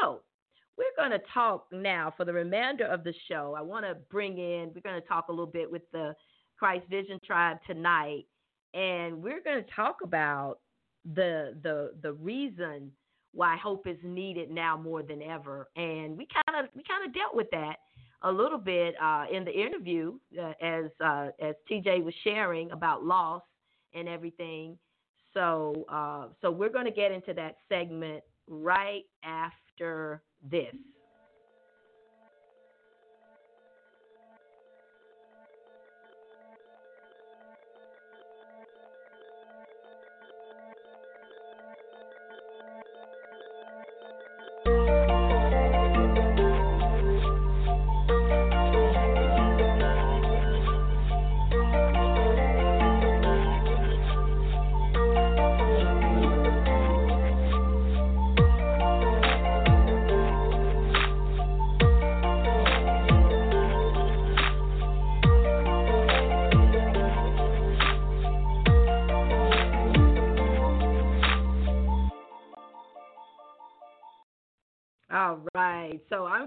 So, 0.00 0.22
we're 0.78 0.86
going 0.96 1.10
to 1.10 1.22
talk 1.34 1.66
now 1.70 2.14
for 2.16 2.24
the 2.24 2.32
remainder 2.32 2.86
of 2.86 3.04
the 3.04 3.12
show. 3.28 3.54
I 3.56 3.60
want 3.60 3.84
to 3.84 3.94
bring 4.10 4.38
in, 4.38 4.72
we're 4.74 4.80
going 4.80 5.00
to 5.00 5.06
talk 5.06 5.28
a 5.28 5.32
little 5.32 5.44
bit 5.44 5.70
with 5.70 5.82
the 5.92 6.14
Christ 6.58 6.88
Vision 6.88 7.20
Tribe 7.26 7.58
tonight 7.66 8.24
and 8.74 9.22
we're 9.22 9.42
going 9.42 9.62
to 9.62 9.70
talk 9.74 9.98
about 10.02 10.58
the 11.14 11.56
the 11.62 11.92
the 12.02 12.12
reason 12.14 12.90
why 13.32 13.56
hope 13.56 13.86
is 13.86 13.96
needed 14.02 14.50
now 14.50 14.76
more 14.76 15.02
than 15.02 15.22
ever. 15.22 15.68
And 15.76 16.16
we 16.16 16.26
kind 16.46 16.64
of 16.64 16.70
we 16.74 16.82
kind 16.82 17.06
of 17.06 17.14
dealt 17.14 17.34
with 17.34 17.50
that 17.52 17.76
a 18.22 18.30
little 18.30 18.58
bit 18.58 18.94
uh, 19.02 19.24
in 19.32 19.44
the 19.44 19.52
interview 19.52 20.18
uh, 20.40 20.52
as 20.60 20.86
uh, 21.04 21.28
as 21.40 21.54
TJ 21.70 22.04
was 22.04 22.14
sharing 22.22 22.70
about 22.70 23.04
loss 23.04 23.42
and 23.94 24.08
everything. 24.08 24.78
So 25.34 25.84
uh, 25.88 26.26
so 26.40 26.50
we're 26.50 26.68
going 26.68 26.84
to 26.84 26.92
get 26.92 27.10
into 27.10 27.32
that 27.34 27.56
segment 27.68 28.22
right 28.46 29.04
after 29.24 30.22
this. 30.50 30.74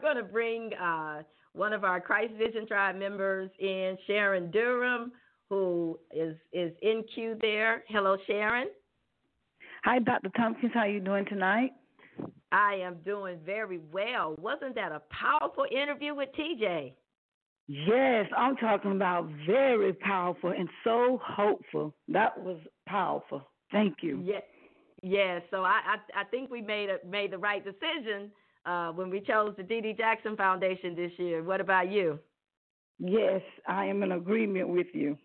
Going 0.02 0.18
to 0.18 0.24
bring 0.24 0.74
uh, 0.74 1.24
one 1.54 1.74
of 1.74 1.84
our 1.84 2.00
Christ 2.00 2.34
Vision 2.38 2.68
Tribe 2.68 2.96
members 2.96 3.50
in, 3.60 3.98
Sharon 4.08 4.52
Durham, 4.52 5.12
who 5.50 6.00
is 6.14 6.36
is 6.54 6.72
in 6.82 7.04
queue 7.14 7.38
there. 7.42 7.84
Hello, 7.90 8.18
Sharon. 8.28 8.68
Hi, 9.84 10.00
Dr. 10.00 10.30
Tompkins. 10.36 10.72
How 10.74 10.82
are 10.82 10.90
you 10.90 11.00
doing 11.00 11.26
tonight? 11.26 11.72
I 12.52 12.76
am 12.76 12.98
doing 13.06 13.38
very 13.46 13.80
well. 13.92 14.36
Wasn't 14.40 14.76
that 14.76 14.92
a 14.92 15.02
powerful 15.12 15.66
interview 15.72 16.16
with 16.16 16.30
TJ? 16.38 16.94
Yes, 17.68 18.28
I'm 18.38 18.56
talking 18.58 18.92
about 18.92 19.30
very 19.48 19.94
powerful 19.94 20.52
and 20.52 20.70
so 20.84 21.20
hopeful. 21.24 21.96
That 22.08 22.40
was 22.42 22.60
powerful. 22.88 23.42
Thank 23.72 23.98
you. 24.02 24.22
Yeah, 24.24 24.40
yeah. 25.02 25.40
So 25.50 25.64
I 25.64 25.82
I, 26.16 26.22
I 26.22 26.24
think 26.26 26.52
we 26.52 26.62
made 26.62 26.90
a, 26.90 27.06
made 27.08 27.32
the 27.32 27.38
right 27.38 27.64
decision 27.64 28.32
uh, 28.66 28.92
when 28.92 29.10
we 29.10 29.22
chose 29.22 29.54
the 29.58 29.64
Dee 29.64 29.82
Dee 29.82 29.94
Jackson 29.94 30.36
Foundation 30.36 30.96
this 30.96 31.12
year. 31.18 31.44
What 31.44 31.62
about 31.62 31.92
you? 31.92 32.20
Yes, 33.00 33.42
I 33.68 33.86
am 33.86 34.04
in 34.04 34.14
agreement 34.14 34.70
with 34.70 34.88
you. 34.94 35.18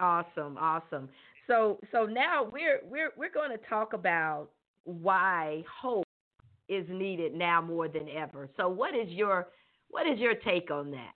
Awesome, 0.00 0.58
awesome. 0.58 1.08
So 1.46 1.78
so 1.92 2.04
now 2.04 2.48
we're 2.50 2.80
we're 2.88 3.10
we're 3.16 3.32
going 3.32 3.50
to 3.50 3.64
talk 3.68 3.92
about 3.92 4.48
why 4.84 5.62
hope 5.80 6.04
is 6.68 6.86
needed 6.88 7.34
now 7.34 7.60
more 7.60 7.88
than 7.88 8.08
ever. 8.08 8.48
So 8.56 8.68
what 8.68 8.94
is 8.94 9.08
your 9.08 9.48
what 9.90 10.06
is 10.06 10.18
your 10.18 10.34
take 10.34 10.70
on 10.70 10.90
that? 10.90 11.12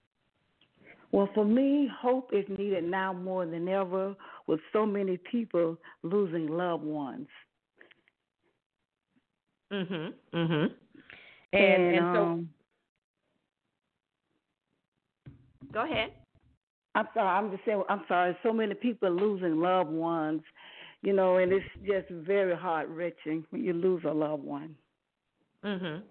Well, 1.11 1.29
for 1.35 1.45
me, 1.45 1.91
hope 2.01 2.31
is 2.33 2.45
needed 2.49 2.85
now 2.85 3.13
more 3.15 3.47
than 3.47 3.67
ever 3.69 4.15
with 4.47 4.61
so 4.73 4.85
many 4.85 5.17
people 5.17 5.77
losing 6.03 6.47
loved 6.49 6.85
ones. 6.85 7.27
Mhm. 9.73 10.15
Mhm. 10.33 10.75
And 11.53 11.63
and, 11.63 11.97
and 11.97 12.17
so 12.17 12.23
um, 12.23 12.49
Go 15.73 15.85
ahead. 15.85 16.13
I'm 16.95 17.09
sorry. 17.15 17.29
I'm 17.29 17.51
just 17.51 17.65
saying. 17.65 17.83
I'm 17.89 18.03
sorry. 18.09 18.37
So 18.43 18.53
many 18.53 18.75
people 18.75 19.11
losing 19.11 19.61
loved 19.61 19.91
ones, 19.91 20.43
You 21.03 21.13
know, 21.13 21.37
and 21.37 21.53
it's 21.53 21.65
just 21.87 22.09
very 22.11 22.57
heart 22.57 22.89
wrenching 22.89 23.45
when 23.51 23.63
you 23.63 23.73
lose 23.73 24.03
a 24.05 24.13
loved 24.13 24.43
one. 24.43 24.75
Mhm. 25.65 26.03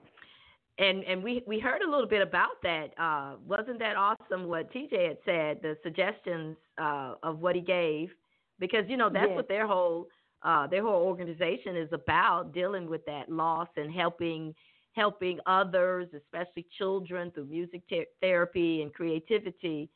And 0.77 1.03
and 1.03 1.23
we 1.23 1.43
we 1.47 1.59
heard 1.59 1.81
a 1.81 1.89
little 1.89 2.07
bit 2.07 2.21
about 2.21 2.61
that. 2.63 2.93
Uh, 2.97 3.35
wasn't 3.45 3.79
that 3.79 3.95
awesome? 3.97 4.47
What 4.47 4.71
TJ 4.71 5.07
had 5.07 5.17
said, 5.25 5.61
the 5.61 5.77
suggestions 5.83 6.55
uh, 6.77 7.15
of 7.23 7.39
what 7.39 7.55
he 7.55 7.61
gave, 7.61 8.11
because 8.59 8.85
you 8.87 8.95
know 8.97 9.09
that's 9.09 9.27
yes. 9.27 9.35
what 9.35 9.47
their 9.47 9.67
whole 9.67 10.07
uh, 10.43 10.67
their 10.67 10.83
whole 10.83 11.03
organization 11.03 11.75
is 11.75 11.89
about, 11.91 12.53
dealing 12.53 12.89
with 12.89 13.05
that 13.05 13.29
loss 13.29 13.67
and 13.75 13.91
helping 13.91 14.53
helping 14.93 15.39
others, 15.45 16.07
especially 16.15 16.65
children, 16.75 17.29
through 17.31 17.45
music 17.45 17.83
ter- 17.87 18.05
therapy 18.19 18.81
and 18.81 18.91
creativity 18.91 19.89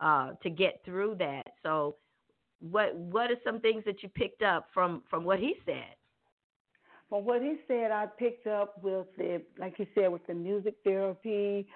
uh, 0.00 0.32
to 0.42 0.50
get 0.50 0.80
through 0.84 1.14
that. 1.16 1.46
So, 1.62 1.96
what 2.60 2.94
what 2.96 3.30
are 3.30 3.36
some 3.44 3.60
things 3.60 3.84
that 3.86 4.02
you 4.02 4.08
picked 4.08 4.42
up 4.42 4.66
from 4.74 5.02
from 5.08 5.24
what 5.24 5.38
he 5.38 5.54
said? 5.64 5.94
From 7.08 7.24
what 7.24 7.40
he 7.40 7.56
said, 7.66 7.90
I 7.90 8.06
picked 8.06 8.46
up 8.46 8.82
with 8.82 9.06
the, 9.16 9.40
like 9.58 9.74
he 9.76 9.88
said, 9.94 10.12
with 10.12 10.26
the 10.26 10.34
music 10.34 10.74
therapy 10.84 11.66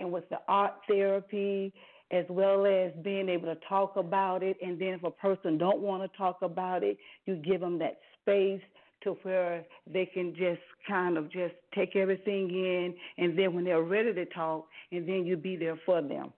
and 0.00 0.10
with 0.10 0.28
the 0.30 0.38
art 0.48 0.74
therapy, 0.88 1.72
as 2.10 2.24
well 2.28 2.66
as 2.66 2.92
being 3.02 3.28
able 3.28 3.46
to 3.46 3.60
talk 3.68 3.96
about 3.96 4.42
it. 4.42 4.56
And 4.62 4.80
then 4.80 4.88
if 4.88 5.04
a 5.04 5.10
person 5.10 5.58
don't 5.58 5.80
want 5.80 6.02
to 6.02 6.18
talk 6.18 6.42
about 6.42 6.82
it, 6.82 6.98
you 7.26 7.36
give 7.36 7.60
them 7.60 7.78
that 7.78 7.98
space 8.20 8.62
to 9.04 9.16
where 9.22 9.64
they 9.86 10.06
can 10.06 10.34
just 10.34 10.60
kind 10.86 11.16
of 11.16 11.30
just 11.32 11.54
take 11.74 11.96
everything 11.96 12.50
in, 12.50 12.94
and 13.16 13.38
then 13.38 13.54
when 13.54 13.64
they're 13.64 13.82
ready 13.82 14.12
to 14.12 14.26
talk, 14.26 14.66
and 14.92 15.08
then 15.08 15.24
you 15.24 15.36
be 15.36 15.56
there 15.56 15.78
for 15.86 16.02
them. 16.02 16.32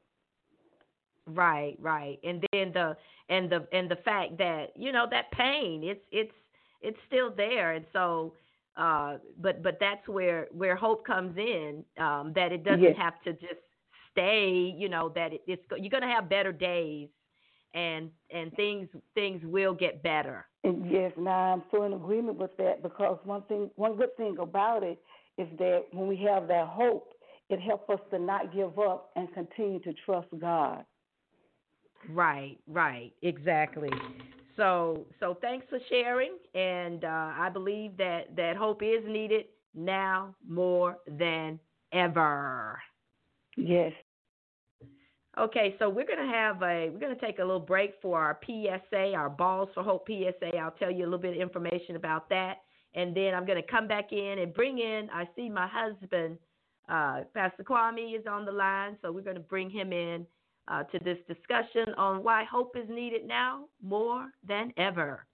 Right, 1.26 1.76
right. 1.80 2.18
And 2.22 2.44
then 2.52 2.72
the 2.72 2.96
and 3.28 3.50
the 3.50 3.66
and 3.72 3.90
the 3.90 3.96
fact 4.04 4.38
that 4.38 4.66
you 4.76 4.92
know 4.92 5.06
that 5.10 5.30
pain, 5.32 5.82
it's 5.84 6.00
it's 6.12 6.32
it's 6.82 6.98
still 7.08 7.32
there, 7.34 7.72
and 7.72 7.84
so 7.92 8.34
uh 8.76 9.18
but 9.40 9.62
but 9.62 9.76
that's 9.80 10.06
where 10.08 10.46
where 10.50 10.74
hope 10.74 11.06
comes 11.06 11.36
in 11.36 11.84
um 11.98 12.32
that 12.34 12.52
it 12.52 12.64
doesn't 12.64 12.82
yes. 12.82 12.96
have 12.96 13.20
to 13.22 13.32
just 13.34 13.60
stay 14.12 14.74
you 14.76 14.88
know 14.88 15.10
that 15.14 15.32
it, 15.32 15.42
it's 15.46 15.62
you're 15.78 15.90
going 15.90 16.02
to 16.02 16.08
have 16.08 16.28
better 16.28 16.52
days 16.52 17.08
and 17.74 18.10
and 18.30 18.52
things 18.54 18.88
things 19.14 19.42
will 19.44 19.74
get 19.74 20.02
better 20.02 20.46
and 20.64 20.90
yes 20.90 21.12
now 21.18 21.54
i'm 21.54 21.62
so 21.70 21.84
in 21.84 21.92
agreement 21.92 22.38
with 22.38 22.56
that 22.56 22.82
because 22.82 23.18
one 23.24 23.42
thing 23.42 23.70
one 23.76 23.96
good 23.96 24.14
thing 24.16 24.36
about 24.38 24.82
it 24.82 24.98
is 25.38 25.48
that 25.58 25.84
when 25.92 26.06
we 26.06 26.16
have 26.16 26.48
that 26.48 26.66
hope 26.68 27.12
it 27.48 27.60
helps 27.60 27.88
us 27.90 28.00
to 28.10 28.18
not 28.18 28.54
give 28.54 28.78
up 28.78 29.10
and 29.16 29.32
continue 29.34 29.80
to 29.80 29.92
trust 30.04 30.28
god 30.40 30.84
right 32.10 32.58
right 32.66 33.12
exactly 33.22 33.90
so 34.56 35.06
so 35.18 35.36
thanks 35.40 35.66
for 35.70 35.78
sharing, 35.88 36.36
and 36.54 37.04
uh, 37.04 37.32
I 37.36 37.48
believe 37.52 37.96
that 37.96 38.36
that 38.36 38.56
hope 38.56 38.82
is 38.82 39.02
needed 39.06 39.46
now 39.74 40.34
more 40.46 40.98
than 41.06 41.58
ever. 41.92 42.78
Yes. 43.56 43.92
Okay, 45.38 45.74
so 45.78 45.88
we're 45.88 46.06
gonna 46.06 46.30
have 46.30 46.62
a 46.62 46.90
we're 46.90 46.98
gonna 46.98 47.14
take 47.14 47.38
a 47.38 47.44
little 47.44 47.58
break 47.58 47.94
for 48.02 48.20
our 48.20 48.38
PSA, 48.44 49.14
our 49.14 49.30
Balls 49.30 49.70
for 49.72 49.82
Hope 49.82 50.06
PSA. 50.06 50.58
I'll 50.58 50.72
tell 50.72 50.90
you 50.90 51.04
a 51.04 51.06
little 51.06 51.18
bit 51.18 51.34
of 51.34 51.40
information 51.40 51.96
about 51.96 52.28
that, 52.28 52.58
and 52.94 53.16
then 53.16 53.32
I'm 53.34 53.46
gonna 53.46 53.62
come 53.62 53.88
back 53.88 54.12
in 54.12 54.40
and 54.40 54.52
bring 54.52 54.78
in. 54.78 55.08
I 55.10 55.26
see 55.34 55.48
my 55.48 55.66
husband, 55.66 56.36
uh, 56.90 57.22
Pastor 57.32 57.64
Kwame, 57.64 58.14
is 58.18 58.26
on 58.26 58.44
the 58.44 58.52
line, 58.52 58.98
so 59.00 59.10
we're 59.10 59.22
gonna 59.22 59.40
bring 59.40 59.70
him 59.70 59.90
in 59.90 60.26
uh, 60.68 60.82
to 60.84 60.98
this 61.02 61.16
discussion 61.26 61.94
on 61.96 62.22
why 62.22 62.44
hope 62.44 62.76
is 62.76 62.88
needed 62.90 63.26
now 63.26 63.64
more 63.82 64.30
than 64.46 64.70
ever. 64.76 65.24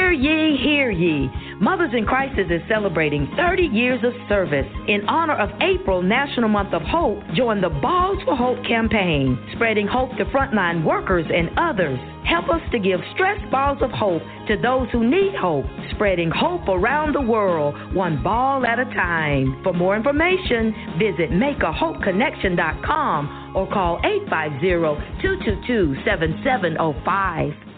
Hear 0.00 0.12
ye, 0.12 0.56
hear 0.56 0.90
ye. 0.90 1.28
Mothers 1.60 1.90
in 1.92 2.06
Crisis 2.06 2.46
is 2.48 2.62
celebrating 2.70 3.30
30 3.36 3.64
years 3.64 4.02
of 4.02 4.14
service. 4.30 4.64
In 4.88 5.06
honor 5.06 5.36
of 5.36 5.50
April 5.60 6.00
National 6.00 6.48
Month 6.48 6.72
of 6.72 6.80
Hope, 6.80 7.18
join 7.36 7.60
the 7.60 7.68
Balls 7.68 8.18
for 8.24 8.34
Hope 8.34 8.64
campaign, 8.66 9.38
spreading 9.54 9.86
hope 9.86 10.16
to 10.16 10.24
frontline 10.24 10.86
workers 10.86 11.26
and 11.28 11.50
others. 11.58 11.98
Help 12.24 12.48
us 12.48 12.62
to 12.72 12.78
give 12.78 12.98
stress 13.12 13.38
balls 13.50 13.82
of 13.82 13.90
hope 13.90 14.22
to 14.48 14.56
those 14.56 14.88
who 14.90 15.04
need 15.04 15.34
hope, 15.34 15.66
spreading 15.94 16.30
hope 16.30 16.66
around 16.66 17.14
the 17.14 17.20
world, 17.20 17.74
one 17.94 18.22
ball 18.22 18.64
at 18.64 18.78
a 18.78 18.86
time. 18.86 19.60
For 19.62 19.74
more 19.74 19.96
information, 19.96 20.72
visit 20.98 21.30
makeahopeconnection.com 21.30 23.52
or 23.54 23.68
call 23.70 24.00
850 24.02 25.20
222 25.20 25.96
7705. 26.06 27.69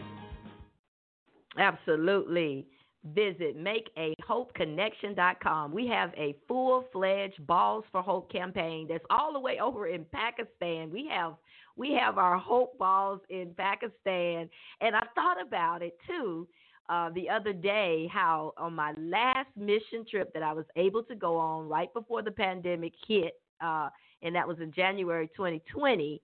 Absolutely. 1.58 2.66
Visit 3.14 3.56
makeahopeconnection.com. 3.58 5.72
We 5.72 5.88
have 5.88 6.12
a 6.16 6.36
full 6.46 6.84
fledged 6.92 7.44
Balls 7.46 7.84
for 7.90 8.00
Hope 8.00 8.30
campaign 8.30 8.86
that's 8.88 9.04
all 9.10 9.32
the 9.32 9.40
way 9.40 9.58
over 9.60 9.88
in 9.88 10.06
Pakistan. 10.12 10.88
We 10.90 11.08
have 11.10 11.34
we 11.76 11.92
have 11.94 12.18
our 12.18 12.38
hope 12.38 12.78
balls 12.78 13.20
in 13.30 13.54
Pakistan. 13.56 14.48
And 14.80 14.94
I 14.94 15.02
thought 15.14 15.40
about 15.44 15.82
it 15.82 15.96
too 16.06 16.46
uh, 16.88 17.10
the 17.14 17.28
other 17.28 17.52
day 17.52 18.08
how 18.12 18.52
on 18.56 18.74
my 18.74 18.92
last 18.98 19.48
mission 19.56 20.04
trip 20.08 20.32
that 20.34 20.42
I 20.42 20.52
was 20.52 20.66
able 20.76 21.02
to 21.04 21.14
go 21.14 21.36
on 21.36 21.68
right 21.68 21.92
before 21.92 22.22
the 22.22 22.30
pandemic 22.30 22.92
hit, 23.06 23.40
uh, 23.60 23.88
and 24.22 24.34
that 24.34 24.46
was 24.46 24.58
in 24.60 24.72
January 24.72 25.28
2020. 25.28 26.20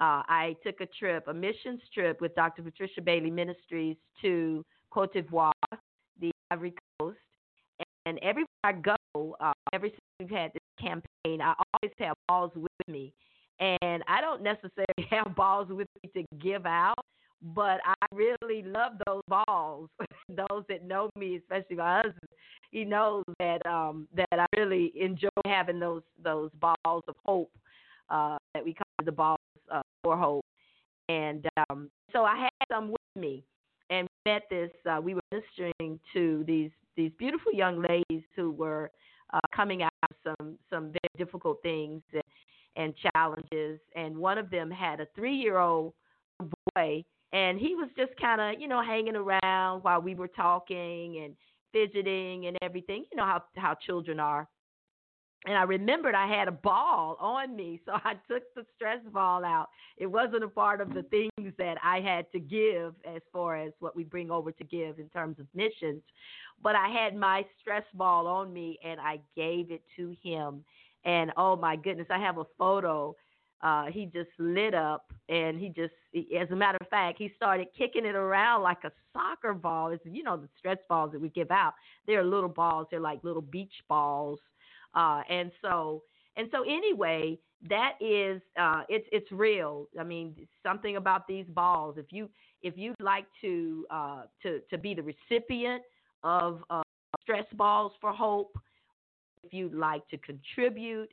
Uh, 0.00 0.22
I 0.28 0.56
took 0.64 0.80
a 0.80 0.86
trip, 0.86 1.28
a 1.28 1.34
missions 1.34 1.80
trip 1.92 2.22
with 2.22 2.34
Dr. 2.34 2.62
Patricia 2.62 3.02
Bailey 3.02 3.30
Ministries 3.30 3.96
to 4.22 4.64
Cote 4.90 5.12
d'Ivoire, 5.12 5.52
the 6.18 6.30
Ivory 6.50 6.74
Coast. 6.98 7.18
And 8.06 8.18
everywhere 8.22 8.46
I 8.64 8.72
go, 8.72 8.96
uh, 9.40 9.52
ever 9.74 9.88
since 9.88 10.00
we've 10.18 10.30
had 10.30 10.52
this 10.54 10.62
campaign, 10.80 11.42
I 11.42 11.52
always 11.52 11.94
have 11.98 12.14
balls 12.28 12.52
with 12.54 12.88
me. 12.88 13.12
And 13.60 14.02
I 14.08 14.22
don't 14.22 14.42
necessarily 14.42 14.86
have 15.10 15.36
balls 15.36 15.68
with 15.68 15.86
me 16.02 16.10
to 16.14 16.38
give 16.38 16.64
out, 16.64 17.04
but 17.54 17.80
I 17.84 17.94
really 18.14 18.62
love 18.62 18.92
those 19.06 19.22
balls. 19.28 19.90
those 20.30 20.64
that 20.70 20.82
know 20.82 21.10
me, 21.14 21.36
especially 21.36 21.76
my 21.76 21.96
husband, 21.96 22.28
he 22.70 22.84
knows 22.84 23.24
that 23.38 23.66
um, 23.66 24.08
that 24.14 24.28
I 24.32 24.46
really 24.56 24.92
enjoy 24.98 25.28
having 25.44 25.78
those 25.78 26.02
those 26.22 26.50
balls 26.58 27.02
of 27.06 27.16
hope 27.26 27.50
uh, 28.08 28.38
that 28.54 28.64
we 28.64 28.74
call 28.74 29.04
the 29.04 29.12
balls 29.12 29.39
uh, 29.70 29.82
hope. 30.04 30.44
And 31.08 31.46
um, 31.68 31.90
so 32.12 32.24
I 32.24 32.36
had 32.36 32.50
some 32.70 32.90
with 32.90 33.00
me, 33.16 33.44
and 33.90 34.08
we 34.24 34.32
met 34.32 34.42
this. 34.50 34.70
Uh, 34.88 35.00
we 35.02 35.14
were 35.14 35.20
ministering 35.32 35.98
to 36.12 36.44
these 36.46 36.70
these 36.96 37.10
beautiful 37.18 37.52
young 37.52 37.82
ladies 37.82 38.24
who 38.36 38.50
were 38.52 38.90
uh, 39.32 39.40
coming 39.54 39.82
out 39.82 39.90
of 40.10 40.16
some 40.38 40.56
some 40.70 40.84
very 40.84 41.10
difficult 41.18 41.58
things 41.62 42.02
and, 42.12 42.22
and 42.76 42.94
challenges. 43.12 43.80
And 43.96 44.16
one 44.16 44.38
of 44.38 44.50
them 44.50 44.70
had 44.70 45.00
a 45.00 45.06
three 45.14 45.34
year 45.34 45.58
old 45.58 45.94
boy, 46.74 47.04
and 47.32 47.58
he 47.58 47.74
was 47.74 47.88
just 47.96 48.12
kind 48.20 48.40
of 48.40 48.60
you 48.60 48.68
know 48.68 48.82
hanging 48.82 49.16
around 49.16 49.82
while 49.82 50.00
we 50.00 50.14
were 50.14 50.28
talking 50.28 51.22
and 51.24 51.34
fidgeting 51.72 52.46
and 52.46 52.56
everything. 52.62 53.04
You 53.10 53.16
know 53.16 53.24
how 53.24 53.42
how 53.56 53.74
children 53.74 54.20
are 54.20 54.46
and 55.46 55.56
I 55.56 55.62
remembered 55.62 56.14
I 56.14 56.26
had 56.26 56.48
a 56.48 56.52
ball 56.52 57.16
on 57.18 57.56
me, 57.56 57.80
so 57.86 57.92
I 57.92 58.14
took 58.28 58.42
the 58.54 58.64
stress 58.76 59.00
ball 59.12 59.44
out. 59.44 59.68
It 59.96 60.06
wasn't 60.06 60.44
a 60.44 60.48
part 60.48 60.80
of 60.80 60.92
the 60.92 61.02
things 61.04 61.54
that 61.58 61.78
I 61.82 62.00
had 62.00 62.30
to 62.32 62.38
give 62.38 62.94
as 63.06 63.22
far 63.32 63.56
as 63.56 63.72
what 63.80 63.96
we 63.96 64.04
bring 64.04 64.30
over 64.30 64.52
to 64.52 64.64
give 64.64 64.98
in 64.98 65.08
terms 65.08 65.38
of 65.38 65.46
missions, 65.54 66.02
but 66.62 66.76
I 66.76 66.88
had 66.88 67.16
my 67.16 67.44
stress 67.60 67.84
ball 67.94 68.26
on 68.26 68.52
me 68.52 68.78
and 68.84 69.00
I 69.00 69.20
gave 69.34 69.70
it 69.70 69.82
to 69.96 70.14
him. 70.22 70.62
And 71.04 71.32
oh 71.38 71.56
my 71.56 71.76
goodness, 71.76 72.08
I 72.10 72.18
have 72.18 72.36
a 72.36 72.44
photo. 72.58 73.16
Uh, 73.62 73.86
he 73.86 74.06
just 74.06 74.30
lit 74.38 74.74
up 74.74 75.10
and 75.30 75.58
he 75.58 75.68
just, 75.68 75.92
as 76.38 76.50
a 76.50 76.56
matter 76.56 76.78
of 76.80 76.88
fact, 76.88 77.18
he 77.18 77.32
started 77.36 77.68
kicking 77.76 78.04
it 78.04 78.14
around 78.14 78.62
like 78.62 78.84
a 78.84 78.92
soccer 79.14 79.54
ball. 79.54 79.88
It's, 79.88 80.02
you 80.04 80.22
know, 80.22 80.36
the 80.36 80.48
stress 80.58 80.78
balls 80.88 81.12
that 81.12 81.20
we 81.20 81.30
give 81.30 81.50
out. 81.50 81.74
They're 82.06 82.24
little 82.24 82.48
balls, 82.48 82.88
they're 82.90 83.00
like 83.00 83.24
little 83.24 83.42
beach 83.42 83.72
balls 83.88 84.38
uh, 84.94 85.22
and 85.28 85.50
so 85.62 86.02
and 86.36 86.48
so 86.52 86.62
anyway, 86.62 87.38
that 87.68 87.92
is 88.00 88.40
uh, 88.58 88.82
it's 88.88 89.06
it's 89.12 89.30
real. 89.30 89.88
I 89.98 90.04
mean, 90.04 90.34
something 90.62 90.96
about 90.96 91.26
these 91.26 91.46
balls. 91.48 91.96
If 91.98 92.06
you 92.10 92.28
if 92.62 92.74
you'd 92.76 92.94
like 93.00 93.26
to 93.42 93.86
uh, 93.90 94.22
to 94.42 94.60
to 94.70 94.78
be 94.78 94.94
the 94.94 95.02
recipient 95.02 95.82
of 96.22 96.62
uh, 96.70 96.82
stress 97.22 97.46
balls 97.54 97.92
for 98.00 98.12
hope, 98.12 98.56
if 99.44 99.52
you'd 99.52 99.74
like 99.74 100.06
to 100.08 100.18
contribute 100.18 101.12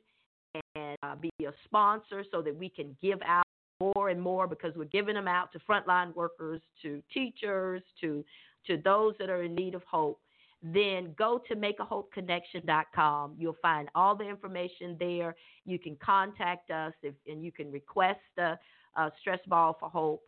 and 0.74 0.96
uh, 1.02 1.14
be 1.16 1.30
a 1.46 1.52
sponsor 1.64 2.24
so 2.30 2.40
that 2.42 2.56
we 2.56 2.68
can 2.68 2.96
give 3.02 3.18
out 3.24 3.44
more 3.80 4.08
and 4.08 4.20
more 4.20 4.46
because 4.46 4.72
we're 4.74 4.84
giving 4.84 5.14
them 5.14 5.28
out 5.28 5.52
to 5.52 5.58
frontline 5.60 6.14
workers, 6.14 6.60
to 6.82 7.02
teachers, 7.12 7.82
to 8.00 8.24
to 8.66 8.76
those 8.78 9.14
that 9.18 9.30
are 9.30 9.42
in 9.42 9.54
need 9.54 9.74
of 9.74 9.82
hope 9.84 10.20
then 10.62 11.14
go 11.16 11.40
to 11.48 11.54
makeahopeconnection.com. 11.54 13.36
You'll 13.38 13.56
find 13.62 13.88
all 13.94 14.16
the 14.16 14.28
information 14.28 14.96
there. 14.98 15.36
You 15.64 15.78
can 15.78 15.96
contact 16.04 16.70
us 16.70 16.92
if, 17.02 17.14
and 17.26 17.44
you 17.44 17.52
can 17.52 17.70
request 17.70 18.20
a, 18.38 18.58
a 18.96 19.12
stress 19.20 19.40
ball 19.46 19.76
for 19.78 19.88
hope 19.88 20.22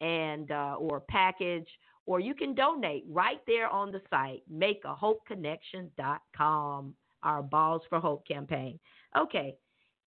and 0.00 0.50
uh, 0.50 0.74
or 0.78 1.00
package 1.00 1.68
or 2.06 2.18
you 2.20 2.34
can 2.34 2.54
donate 2.54 3.04
right 3.08 3.40
there 3.46 3.68
on 3.68 3.92
the 3.92 4.00
site, 4.08 4.42
makeahopeconnection.com, 4.52 6.94
our 7.22 7.42
Balls 7.42 7.82
for 7.88 8.00
Hope 8.00 8.26
campaign. 8.26 8.78
Okay, 9.18 9.54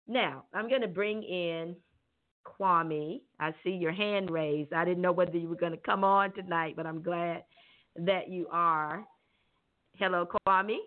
now 0.07 0.45
I'm 0.53 0.69
going 0.69 0.81
to 0.81 0.87
bring 0.87 1.23
in 1.23 1.75
Kwame. 2.47 3.21
I 3.39 3.53
see 3.63 3.71
your 3.71 3.91
hand 3.91 4.29
raised. 4.31 4.71
I 4.73 4.85
didn't 4.85 5.01
know 5.01 5.11
whether 5.11 5.37
you 5.37 5.49
were 5.49 5.55
going 5.55 5.73
to 5.73 5.77
come 5.77 6.05
on 6.05 6.33
tonight, 6.33 6.75
but 6.77 6.87
I'm 6.87 7.03
glad 7.03 7.43
that 7.97 8.29
you 8.29 8.47
are. 8.49 9.05
Hello, 9.99 10.25
Kwame. 10.25 10.77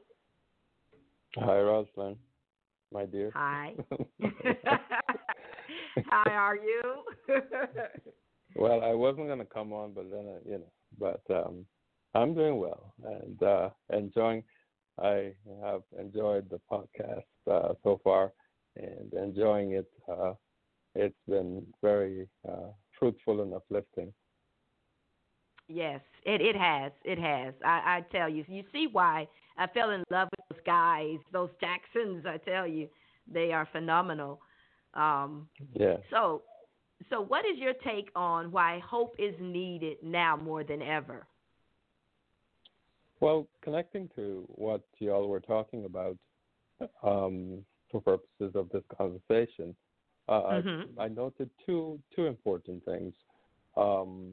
Hi, 1.37 1.61
Rosalind, 1.61 2.17
my 2.91 3.05
dear. 3.05 3.31
Hi. 3.35 3.75
How 6.07 6.23
are 6.31 6.57
you? 6.57 6.81
well, 8.57 8.83
I 8.83 8.95
wasn't 8.95 9.27
going 9.27 9.41
to 9.41 9.45
come 9.45 9.75
on, 9.75 9.93
but 9.93 10.11
then, 10.11 10.21
I, 10.21 10.49
you 10.49 10.61
know, 10.61 10.73
but 10.99 11.21
um, 11.29 11.67
I'm 12.15 12.33
doing 12.33 12.59
well 12.59 12.95
and 13.05 13.43
uh, 13.43 13.69
enjoying. 13.93 14.45
I 14.99 15.33
have 15.63 15.83
enjoyed 16.01 16.49
the 16.49 16.61
podcast 16.73 17.25
uh, 17.51 17.75
so 17.83 18.01
far 18.03 18.33
and 18.77 19.13
enjoying 19.13 19.73
it. 19.73 19.91
Uh, 20.11 20.33
it's 20.95 21.21
been 21.29 21.67
very 21.83 22.27
uh, 22.49 22.71
fruitful 22.99 23.43
and 23.43 23.53
uplifting. 23.53 24.11
Yes, 25.69 26.01
it 26.25 26.41
it 26.41 26.57
has. 26.57 26.93
It 27.05 27.19
has. 27.19 27.55
I, 27.65 27.97
I 27.97 28.05
tell 28.13 28.29
you, 28.29 28.45
you 28.49 28.65
see 28.73 28.89
why 28.91 29.27
I 29.57 29.67
fell 29.69 29.91
in 29.91 30.03
love 30.11 30.29
with 30.31 30.57
those 30.57 30.65
guys, 30.67 31.19
those 31.33 31.51
Jacksons. 31.61 32.25
I 32.27 32.39
tell 32.39 32.67
you, 32.67 32.89
they 33.33 33.53
are 33.53 33.69
phenomenal. 33.73 34.41
Um, 34.95 35.49
yeah. 35.73 35.97
So, 36.11 36.43
so 37.11 37.21
what 37.21 37.45
is 37.45 37.59
your 37.59 37.75
take 37.85 38.11
on 38.15 38.51
why 38.53 38.81
hope 38.85 39.15
is 39.19 39.35
needed 39.41 39.99
now 40.03 40.37
more 40.37 40.65
than 40.65 40.83
ever? 40.83 41.27
Well, 43.21 43.47
connecting 43.63 44.11
to 44.17 44.45
what 44.49 44.83
y'all 44.99 45.29
were 45.29 45.41
talking 45.41 45.85
about, 45.85 46.17
um, 47.05 47.65
for 47.91 48.01
purposes 48.01 48.57
of 48.57 48.69
this 48.71 48.83
conversation, 48.97 49.77
uh, 50.29 50.41
mm-hmm. 50.43 50.99
I, 50.99 51.05
I, 51.05 51.09
noted 51.09 51.51
two 51.65 52.01
two 52.17 52.27
important 52.27 52.85
things, 52.85 53.13
um, 53.77 54.33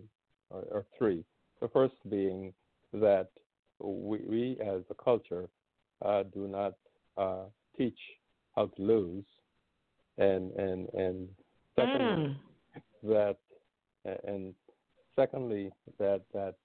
or, 0.49 0.63
or, 0.71 0.85
three. 0.97 1.23
The 1.61 1.67
first 1.67 1.95
being 2.09 2.53
that 2.93 3.29
we, 3.79 4.19
we 4.27 4.57
as 4.61 4.81
a 4.89 5.03
culture 5.03 5.49
uh, 6.03 6.23
do 6.33 6.47
not 6.47 6.73
uh, 7.17 7.45
teach 7.77 7.97
how 8.55 8.67
to 8.67 8.81
lose, 8.81 9.25
and 10.17 10.51
and 10.53 10.87
and 10.93 11.27
secondly 11.75 12.35
mm. 12.35 12.35
that 13.03 13.37
and 14.27 14.53
secondly 15.15 15.71
that 15.97 16.21
that 16.33 16.55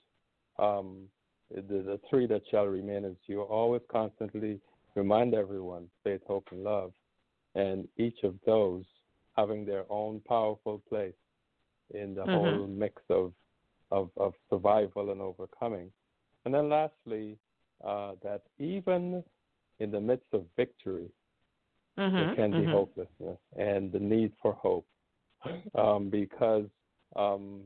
um, 0.59 1.09
the, 1.51 1.63
the 1.63 2.01
three 2.09 2.27
that 2.27 2.43
shall 2.51 2.67
remain 2.67 3.05
is 3.05 3.17
you 3.27 3.43
always 3.43 3.83
constantly 3.91 4.61
remind 4.95 5.35
everyone 5.35 5.89
faith, 6.03 6.21
hope, 6.27 6.47
and 6.53 6.63
love, 6.63 6.93
and 7.55 7.89
each 7.97 8.19
of 8.23 8.35
those 8.47 8.85
having 9.37 9.65
their 9.65 9.85
own 9.91 10.21
powerful 10.27 10.81
place 10.89 11.15
in 11.93 12.15
the 12.15 12.23
mm-hmm. 12.23 12.31
whole 12.31 12.67
mix 12.67 13.03
of, 13.11 13.33
of, 13.95 14.11
of 14.17 14.35
survival 14.51 15.13
and 15.13 15.21
overcoming. 15.21 15.91
And 16.45 16.53
then 16.53 16.69
lastly, 16.69 17.39
uh, 17.87 18.13
that 18.23 18.43
even 18.59 19.23
in 19.79 19.91
the 19.91 20.01
midst 20.01 20.27
of 20.33 20.45
victory, 20.57 21.09
mm-hmm. 21.99 22.15
there 22.15 22.35
can 22.35 22.53
mm-hmm. 22.53 22.67
be 22.67 22.73
hopelessness 22.73 23.39
and 23.57 23.93
the 23.93 24.01
need 24.01 24.33
for 24.43 24.53
hope. 24.55 24.87
Um, 25.75 26.09
because 26.09 26.65
um, 27.17 27.61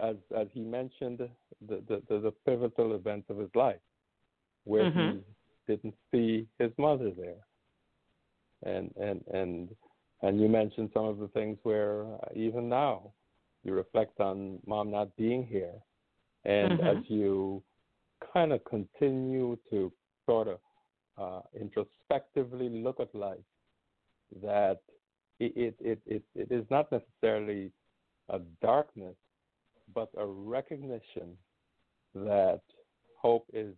as 0.00 0.16
as 0.38 0.46
he 0.52 0.60
mentioned, 0.60 1.18
the, 1.66 1.82
the, 1.88 2.02
the, 2.10 2.18
the, 2.20 2.32
pivotal 2.44 2.94
events 2.94 3.30
of 3.30 3.38
his 3.38 3.48
life, 3.54 3.80
where 4.64 4.84
mm-hmm. 4.84 5.16
he 5.16 5.74
didn't 5.74 5.94
see 6.12 6.46
his 6.58 6.70
mother 6.76 7.10
there, 7.16 7.42
and 8.70 8.90
and 9.00 9.24
and 9.32 9.70
and 10.20 10.38
you 10.38 10.46
mentioned 10.46 10.90
some 10.92 11.06
of 11.06 11.16
the 11.18 11.28
things 11.28 11.56
where 11.62 12.02
uh, 12.02 12.28
even 12.34 12.68
now 12.68 13.12
you 13.68 13.74
reflect 13.74 14.18
on 14.20 14.58
mom 14.66 14.90
not 14.90 15.14
being 15.16 15.46
here. 15.46 15.74
And 16.44 16.78
mm-hmm. 16.78 16.98
as 16.98 17.04
you 17.08 17.62
kind 18.32 18.52
of 18.52 18.64
continue 18.64 19.58
to 19.70 19.92
sort 20.24 20.48
of 20.48 20.58
uh, 21.18 21.40
introspectively 21.60 22.68
look 22.70 22.98
at 23.00 23.14
life, 23.14 23.38
that 24.42 24.80
it, 25.38 25.76
it, 25.80 26.00
it, 26.06 26.22
it 26.34 26.50
is 26.50 26.64
not 26.70 26.90
necessarily 26.90 27.70
a 28.30 28.40
darkness, 28.62 29.16
but 29.94 30.08
a 30.16 30.26
recognition 30.26 31.36
that 32.14 32.62
hope 33.20 33.46
is 33.52 33.74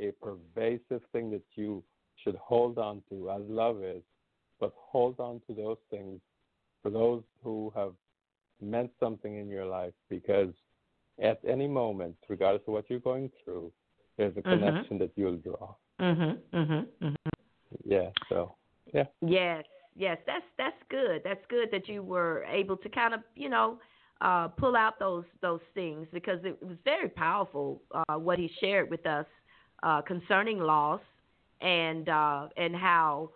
a 0.00 0.12
pervasive 0.22 1.02
thing 1.12 1.30
that 1.30 1.44
you 1.54 1.82
should 2.22 2.36
hold 2.36 2.78
on 2.78 3.02
to, 3.10 3.30
as 3.30 3.42
love 3.48 3.82
is, 3.82 4.02
but 4.60 4.72
hold 4.74 5.20
on 5.20 5.40
to 5.46 5.54
those 5.54 5.78
things 5.90 6.20
for 6.82 6.90
those 6.90 7.22
who 7.42 7.72
have 7.76 7.92
meant 8.60 8.90
something 9.00 9.38
in 9.38 9.48
your 9.48 9.66
life 9.66 9.94
because 10.08 10.52
at 11.22 11.40
any 11.46 11.66
moment, 11.66 12.16
regardless 12.28 12.62
of 12.66 12.74
what 12.74 12.88
you're 12.88 13.00
going 13.00 13.30
through, 13.44 13.72
there's 14.16 14.36
a 14.36 14.40
mm-hmm. 14.40 14.64
connection 14.64 14.98
that 14.98 15.10
you'll 15.16 15.36
draw. 15.36 15.74
Mhm. 16.00 16.38
Mhm. 16.52 16.86
Mhm. 17.00 17.16
Yeah. 17.84 18.10
So. 18.28 18.54
Yeah. 18.92 19.06
Yes. 19.20 19.64
Yes. 19.94 20.18
That's 20.26 20.44
that's 20.56 20.82
good. 20.88 21.22
That's 21.24 21.44
good 21.46 21.70
that 21.70 21.88
you 21.88 22.02
were 22.02 22.44
able 22.48 22.76
to 22.78 22.88
kind 22.88 23.14
of 23.14 23.20
you 23.34 23.48
know 23.48 23.78
uh, 24.20 24.48
pull 24.48 24.76
out 24.76 24.98
those 24.98 25.24
those 25.40 25.60
things 25.74 26.06
because 26.12 26.38
it 26.44 26.62
was 26.62 26.76
very 26.84 27.08
powerful 27.08 27.82
uh, 27.92 28.16
what 28.16 28.38
he 28.38 28.50
shared 28.60 28.90
with 28.90 29.06
us 29.06 29.26
uh, 29.82 30.02
concerning 30.02 30.58
loss 30.58 31.00
and 31.60 32.08
uh, 32.08 32.48
and 32.56 32.74
how 32.74 33.30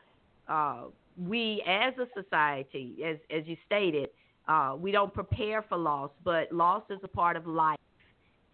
uh, 0.48 0.84
we 1.16 1.62
as 1.66 1.94
a 1.98 2.06
society, 2.20 2.96
as 3.04 3.16
as 3.30 3.46
you 3.46 3.56
stated, 3.66 4.10
uh, 4.48 4.76
we 4.78 4.90
don't 4.90 5.12
prepare 5.12 5.62
for 5.62 5.76
loss, 5.76 6.10
but 6.24 6.50
loss 6.52 6.82
is 6.90 6.98
a 7.02 7.08
part 7.08 7.36
of 7.36 7.46
life, 7.46 7.78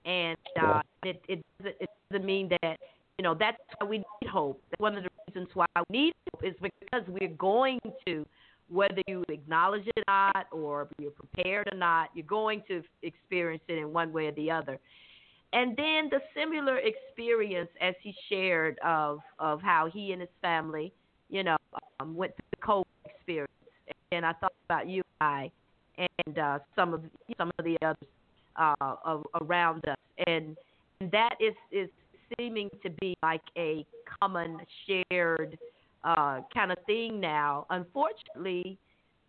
and 0.05 0.37
uh, 0.61 0.81
it 1.05 1.23
it 1.29 1.45
doesn't, 1.59 1.77
it 1.81 1.91
doesn't 2.11 2.27
mean 2.27 2.51
that 2.63 2.79
you 3.19 3.23
know 3.23 3.35
that's 3.35 3.57
why 3.79 3.87
we 3.87 3.99
need 3.99 4.31
hope. 4.31 4.61
That's 4.71 4.81
One 4.81 4.97
of 4.97 5.05
the 5.05 5.11
reasons 5.29 5.49
why 5.55 5.67
we 5.89 5.99
need 5.99 6.13
hope 6.33 6.45
is 6.45 6.55
because 6.61 7.07
we're 7.09 7.35
going 7.37 7.81
to, 8.07 8.27
whether 8.69 9.03
you 9.07 9.25
acknowledge 9.29 9.87
it 9.87 9.95
or 9.97 10.05
not, 10.07 10.47
or 10.53 10.89
you're 10.99 11.11
prepared 11.13 11.69
or 11.73 11.77
not, 11.79 12.11
you're 12.15 12.27
going 12.27 12.63
to 12.69 12.83
experience 13.03 13.63
it 13.69 13.79
in 13.79 13.93
one 13.93 14.13
way 14.13 14.27
or 14.27 14.33
the 14.33 14.51
other. 14.51 14.79
And 15.53 15.77
then 15.77 16.11
the 16.11 16.21
similar 16.35 16.79
experience 16.79 17.71
as 17.81 17.95
he 18.03 18.15
shared 18.29 18.79
of 18.85 19.21
of 19.39 19.63
how 19.63 19.89
he 19.93 20.13
and 20.13 20.21
his 20.21 20.31
family, 20.43 20.93
you 21.31 21.43
know, 21.43 21.57
um, 22.01 22.15
went 22.15 22.33
through 22.35 22.45
the 22.51 22.67
COVID 22.67 23.15
experience, 23.17 23.51
and 24.13 24.27
I 24.27 24.33
thought 24.35 24.53
about 24.69 24.89
you 24.89 25.03
and 25.21 25.27
I, 25.29 25.51
and 25.99 26.39
uh, 26.39 26.59
some 26.75 26.95
of 26.95 27.03
some 27.39 27.51
of 27.59 27.65
the 27.65 27.77
others 27.83 28.09
uh, 28.57 29.19
around 29.41 29.87
us, 29.89 29.97
and, 30.27 30.57
and 31.01 31.11
that 31.11 31.37
is 31.41 31.55
is 31.73 31.89
seeming 32.37 32.71
to 32.83 32.91
be 32.91 33.17
like 33.23 33.43
a 33.57 33.85
common 34.21 34.59
shared 34.87 35.59
uh, 36.05 36.41
kind 36.53 36.73
of 36.73 36.79
thing 36.87 37.21
now. 37.21 37.67
Unfortunately, 37.71 38.79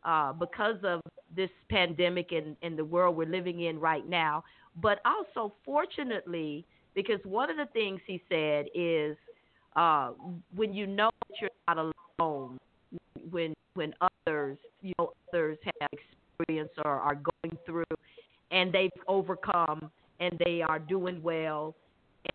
uh, 0.03 0.33
because 0.33 0.77
of 0.83 1.01
this 1.35 1.49
pandemic 1.69 2.31
and, 2.31 2.55
and 2.61 2.77
the 2.77 2.85
world 2.85 3.15
we're 3.15 3.25
living 3.25 3.61
in 3.61 3.79
right 3.79 4.07
now, 4.07 4.43
but 4.81 4.99
also 5.05 5.53
fortunately, 5.65 6.65
because 6.95 7.19
one 7.23 7.49
of 7.49 7.57
the 7.57 7.65
things 7.73 7.99
he 8.05 8.21
said 8.29 8.67
is 8.73 9.17
uh, 9.75 10.11
when 10.55 10.73
you 10.73 10.87
know 10.87 11.09
that 11.27 11.35
you're 11.41 11.49
not 11.67 11.93
alone, 12.19 12.57
when 13.29 13.53
when 13.73 13.93
others 14.01 14.57
you 14.81 14.93
know 14.97 15.11
others 15.29 15.57
have 15.81 15.89
experience 16.39 16.71
or 16.83 16.91
are 16.91 17.15
going 17.15 17.57
through 17.65 17.83
and 18.51 18.71
they've 18.71 18.91
overcome 19.07 19.91
and 20.19 20.39
they 20.43 20.61
are 20.61 20.79
doing 20.79 21.21
well 21.21 21.75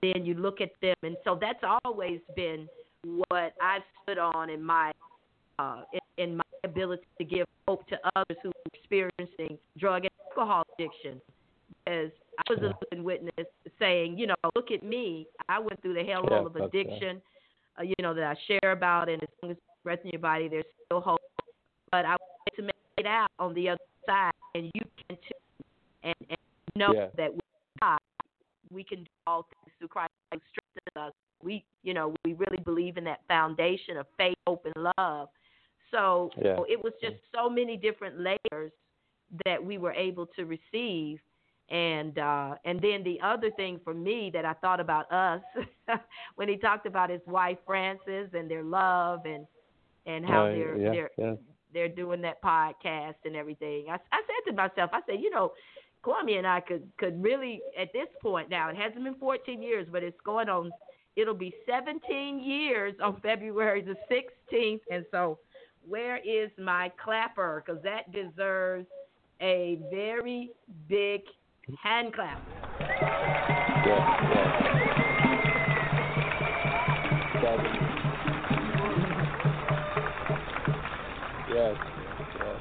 and 0.02 0.14
then 0.14 0.24
you 0.26 0.34
look 0.34 0.60
at 0.60 0.70
them 0.80 0.94
and 1.02 1.16
so 1.24 1.38
that's 1.40 1.62
always 1.84 2.20
been 2.36 2.68
what 3.28 3.54
I've 3.60 3.82
stood 4.02 4.18
on 4.18 4.50
in 4.50 4.62
my 4.62 4.92
uh, 5.58 5.82
in, 5.92 6.24
in 6.24 6.36
my 6.36 6.42
ability 6.64 7.06
to 7.18 7.24
give 7.24 7.46
hope 7.66 7.86
to 7.88 7.96
others 8.16 8.36
who 8.42 8.48
are 8.48 8.72
experiencing 8.74 9.58
drug 9.78 10.04
and 10.04 10.10
alcohol 10.30 10.64
addiction. 10.78 11.20
As 11.86 12.10
I 12.38 12.52
was 12.52 12.58
a 12.60 12.72
living 12.90 13.04
witness 13.04 13.46
saying, 13.78 14.18
you 14.18 14.26
know, 14.26 14.34
look 14.54 14.70
at 14.70 14.82
me. 14.82 15.26
I 15.48 15.58
went 15.58 15.80
through 15.82 15.94
the 15.94 16.04
hell 16.04 16.24
yeah, 16.30 16.38
of 16.38 16.54
addiction, 16.56 17.20
uh, 17.78 17.82
you 17.82 17.94
know, 18.00 18.14
that 18.14 18.24
I 18.24 18.34
share 18.46 18.72
about, 18.72 19.08
and 19.08 19.22
as 19.22 19.28
long 19.42 19.52
as 19.52 19.58
breath 19.82 19.98
in 20.04 20.10
your 20.10 20.20
body, 20.20 20.48
there's 20.48 20.64
still 20.86 21.00
hope. 21.00 21.20
But 21.90 22.04
I 22.04 22.10
want 22.10 22.56
to 22.56 22.62
make 22.62 22.74
it 22.98 23.06
out 23.06 23.30
on 23.38 23.52
the 23.54 23.70
other 23.70 23.80
side, 24.06 24.32
and 24.54 24.70
you 24.74 24.82
can 25.06 25.16
too, 25.16 25.64
and, 26.02 26.14
and 26.28 26.38
know 26.76 26.92
yeah. 26.94 27.06
that 27.16 27.32
with 27.32 27.44
God, 27.80 27.98
we 28.70 28.84
can 28.84 28.98
do 28.98 29.10
all 29.26 29.42
things 29.42 29.74
through 29.78 29.88
Christ 29.88 30.12
who 30.32 30.38
strengthens 30.50 31.08
us. 31.08 31.12
We, 31.42 31.64
you 31.82 31.94
know, 31.94 32.14
we 32.24 32.34
really 32.34 32.62
believe 32.64 32.96
in 32.96 33.04
that 33.04 33.20
foundation 33.28 33.96
of 33.96 34.06
faith, 34.16 34.36
hope, 34.46 34.66
and 34.74 34.92
love. 34.98 35.28
So 35.90 36.30
yeah. 36.42 36.56
it 36.68 36.82
was 36.82 36.92
just 37.02 37.16
so 37.34 37.50
many 37.50 37.76
different 37.76 38.20
layers 38.20 38.72
that 39.44 39.62
we 39.62 39.78
were 39.78 39.92
able 39.92 40.26
to 40.36 40.44
receive. 40.44 41.18
And 41.70 42.18
uh, 42.18 42.56
and 42.64 42.80
then 42.82 43.02
the 43.02 43.18
other 43.22 43.50
thing 43.52 43.80
for 43.82 43.94
me 43.94 44.30
that 44.34 44.44
I 44.44 44.52
thought 44.54 44.80
about 44.80 45.10
us 45.10 45.40
when 46.36 46.48
he 46.48 46.56
talked 46.56 46.86
about 46.86 47.08
his 47.08 47.20
wife 47.26 47.58
Frances 47.66 48.28
and 48.34 48.50
their 48.50 48.62
love 48.62 49.20
and 49.24 49.46
and 50.04 50.26
how 50.26 50.46
uh, 50.46 50.48
they're 50.50 50.76
yeah, 50.76 50.90
they're 50.90 51.10
yeah. 51.16 51.34
They're 51.72 51.88
doing 51.88 52.20
that 52.22 52.42
podcast 52.42 53.14
and 53.24 53.36
everything. 53.36 53.86
I, 53.88 53.94
I 54.12 54.22
said 54.26 54.50
to 54.50 54.56
myself, 54.56 54.90
I 54.92 55.00
said, 55.06 55.20
you 55.20 55.30
know, 55.30 55.52
Kwame 56.04 56.38
and 56.38 56.46
I 56.46 56.60
could 56.60 56.90
could 56.98 57.22
really 57.22 57.60
at 57.78 57.92
this 57.92 58.08
point 58.20 58.50
now. 58.50 58.68
It 58.68 58.76
hasn't 58.76 59.04
been 59.04 59.14
14 59.14 59.62
years, 59.62 59.86
but 59.90 60.02
it's 60.02 60.20
going 60.24 60.48
on. 60.48 60.70
It'll 61.14 61.34
be 61.34 61.54
17 61.68 62.40
years 62.40 62.94
on 63.02 63.20
February 63.20 63.82
the 63.82 63.96
16th, 64.10 64.80
and 64.90 65.04
so 65.10 65.38
where 65.86 66.16
is 66.18 66.50
my 66.58 66.90
clapper? 67.02 67.62
Because 67.64 67.82
that 67.82 68.10
deserves 68.12 68.86
a 69.40 69.78
very 69.90 70.50
big 70.88 71.22
hand 71.82 72.14
clap. 72.14 72.40
Yes, 73.84 74.06
yes. 77.42 77.81
Yes, 81.52 81.76
yes. 82.34 82.60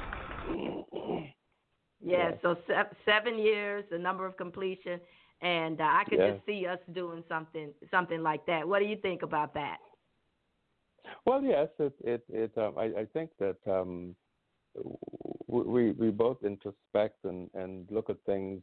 Yeah, 2.04 2.30
Yes. 2.30 2.38
so 2.42 2.56
se- 2.66 2.96
seven 3.06 3.38
years, 3.38 3.84
the 3.90 3.98
number 3.98 4.26
of 4.26 4.36
completion, 4.36 5.00
and 5.40 5.80
uh, 5.80 5.84
I 5.84 6.04
could 6.04 6.18
Yes. 6.18 6.34
just 6.34 6.46
see 6.46 6.66
us 6.66 6.78
doing 6.92 7.22
something 7.28 7.70
something 7.90 8.22
like 8.22 8.44
that. 8.46 8.66
What 8.66 8.80
do 8.80 8.86
you 8.86 8.96
think 8.96 9.22
about 9.22 9.54
that? 9.54 9.78
Well, 11.26 11.42
yes, 11.42 11.68
it 11.78 11.94
it 12.04 12.24
it. 12.28 12.58
Um, 12.58 12.74
I 12.76 12.84
I 13.02 13.06
think 13.12 13.30
that 13.38 13.56
um, 13.66 14.14
we 15.46 15.92
we 15.92 16.10
both 16.10 16.38
introspect 16.44 17.24
and 17.24 17.50
and 17.54 17.86
look 17.90 18.10
at 18.10 18.16
things 18.26 18.60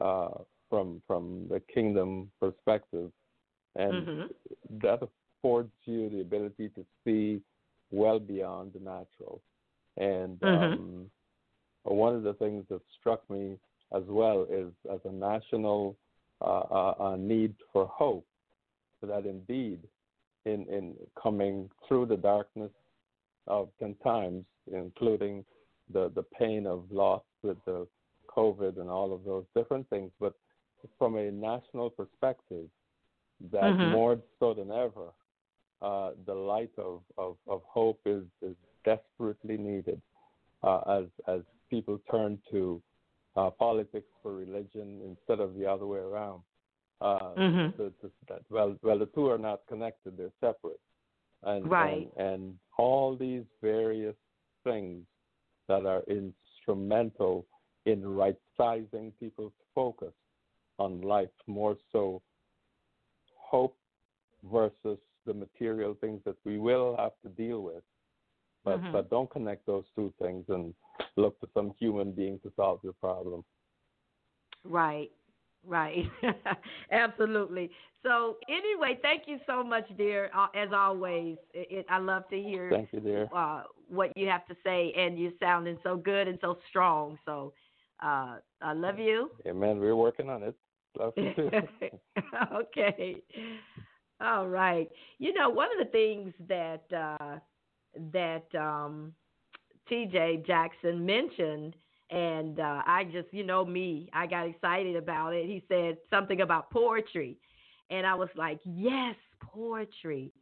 uh, 0.00 0.30
from 0.70 1.02
from 1.06 1.46
the 1.50 1.60
kingdom 1.74 2.30
perspective, 2.40 3.10
and 3.76 4.08
hmm 4.08 4.22
that 4.82 5.00
affords 5.02 5.72
you 5.84 6.08
the 6.08 6.20
ability 6.20 6.68
to 6.70 6.84
see 7.04 7.42
well 7.90 8.18
beyond 8.18 8.72
the 8.72 8.80
natural. 8.80 9.42
And 9.96 10.42
Mhm. 10.42 10.72
um, 10.72 11.10
one 11.84 12.14
of 12.14 12.22
the 12.22 12.34
things 12.34 12.64
that 12.68 12.80
struck 12.98 13.28
me 13.28 13.58
as 13.94 14.04
well 14.06 14.46
is 14.50 14.72
as 14.90 15.00
a 15.04 15.12
national 15.12 15.96
uh, 16.40 16.64
uh, 16.70 16.94
uh, 16.98 17.16
need 17.16 17.54
for 17.72 17.86
hope, 17.86 18.26
that 19.02 19.26
indeed, 19.26 19.80
in 20.44 20.66
in 20.68 20.96
coming 21.22 21.70
through 21.86 22.06
the 22.06 22.16
darkness 22.16 22.72
of 23.46 23.68
ten 23.78 23.94
times, 24.02 24.44
including 24.72 25.44
the 25.92 26.10
the 26.14 26.22
pain 26.22 26.66
of 26.66 26.90
loss 26.90 27.22
with 27.42 27.58
the 27.64 27.86
COVID 28.28 28.80
and 28.80 28.88
all 28.88 29.12
of 29.12 29.24
those 29.24 29.44
different 29.54 29.88
things, 29.90 30.10
but 30.18 30.34
from 30.98 31.16
a 31.16 31.30
national 31.30 31.90
perspective, 31.90 32.68
that 33.52 33.78
Mhm. 33.78 33.90
more 33.90 34.18
so 34.38 34.54
than 34.54 34.70
ever, 34.70 35.12
uh, 35.82 36.12
the 36.26 36.34
light 36.34 36.70
of, 36.78 37.02
of, 37.18 37.36
of 37.46 37.62
hope 37.64 38.00
is, 38.06 38.24
is 38.40 38.56
desperately 38.84 39.56
needed 39.56 40.00
uh, 40.62 40.80
as 41.00 41.04
as 41.26 41.40
people 41.70 41.98
turn 42.10 42.38
to 42.50 42.82
uh, 43.36 43.50
politics 43.50 44.08
for 44.22 44.34
religion 44.34 45.00
instead 45.04 45.40
of 45.40 45.54
the 45.54 45.66
other 45.66 45.86
way 45.86 45.98
around. 45.98 46.42
Uh, 47.00 47.32
Mhm. 47.36 47.76
the, 47.76 47.92
that, 48.28 48.42
well, 48.50 48.76
well, 48.82 48.98
the 48.98 49.06
two 49.06 49.28
are 49.28 49.38
not 49.38 49.66
connected; 49.66 50.16
they're 50.16 50.30
separate. 50.40 50.80
And, 51.42 51.68
Right. 51.70 52.08
and 52.16 52.26
and 52.34 52.58
all 52.78 53.16
these 53.16 53.44
various 53.60 54.16
things 54.62 55.04
that 55.66 55.86
are 55.86 56.02
instrumental 56.06 57.44
in 57.86 58.06
right 58.14 58.38
sizing 58.56 59.12
people's 59.18 59.52
focus 59.74 60.14
on 60.78 61.00
life 61.00 61.30
more 61.46 61.76
so 61.90 62.22
hope 63.36 63.76
versus 64.44 64.98
the 65.26 65.34
material 65.34 65.94
things 65.94 66.22
that 66.24 66.36
we 66.44 66.58
will 66.58 66.96
have 66.96 67.12
to 67.22 67.28
deal 67.30 67.60
with. 67.62 67.82
But 68.64 68.80
Mhm. 68.80 68.92
but 68.92 69.10
don't 69.10 69.30
connect 69.30 69.66
those 69.66 69.84
two 69.94 70.12
things 70.20 70.44
and 70.48 70.74
look 71.16 71.38
to 71.40 71.48
some 71.54 71.72
human 71.78 72.12
being 72.12 72.38
to 72.40 72.52
solve 72.56 72.80
your 72.82 72.92
problem. 72.94 73.44
Right, 74.64 75.10
right, 75.66 76.04
absolutely. 76.92 77.70
So 78.02 78.36
anyway, 78.48 78.98
thank 79.02 79.22
you 79.26 79.38
so 79.46 79.62
much, 79.62 79.84
dear. 79.96 80.30
Uh, 80.34 80.46
as 80.54 80.68
always, 80.72 81.36
it, 81.52 81.68
it, 81.70 81.86
I 81.88 81.98
love 81.98 82.28
to 82.30 82.40
hear 82.40 82.70
Thank 82.70 82.92
you, 82.92 83.00
dear. 83.00 83.28
uh, 83.34 83.64
what 83.88 84.16
you 84.16 84.28
have 84.28 84.46
to 84.46 84.56
say, 84.64 84.92
and 84.96 85.18
you're 85.18 85.32
sounding 85.40 85.78
so 85.82 85.96
good 85.96 86.28
and 86.28 86.38
so 86.40 86.58
strong. 86.68 87.18
So 87.24 87.52
uh, 88.02 88.36
I 88.60 88.72
love 88.72 88.98
you. 88.98 89.30
Amen. 89.46 89.78
We're 89.78 89.96
working 89.96 90.28
on 90.28 90.42
it. 90.42 90.54
Love 90.98 91.14
you 91.16 91.32
too. 91.34 91.50
okay. 92.54 93.22
All 94.20 94.46
right. 94.48 94.88
You 95.18 95.32
know, 95.34 95.50
one 95.50 95.68
of 95.78 95.84
the 95.84 95.90
things 95.90 96.32
that 96.48 96.84
uh, 96.94 97.38
that 98.12 98.44
um, 98.54 99.12
T.J. 99.88 100.44
Jackson 100.46 101.04
mentioned, 101.04 101.74
and 102.10 102.60
uh, 102.60 102.82
I 102.86 103.04
just, 103.04 103.28
you 103.32 103.44
know, 103.44 103.64
me, 103.64 104.08
I 104.12 104.26
got 104.26 104.46
excited 104.46 104.96
about 104.96 105.34
it. 105.34 105.46
He 105.46 105.64
said 105.68 105.96
something 106.10 106.40
about 106.40 106.70
poetry, 106.70 107.36
and 107.90 108.06
I 108.06 108.14
was 108.14 108.28
like, 108.36 108.60
yes, 108.64 109.16
poetry, 109.40 110.32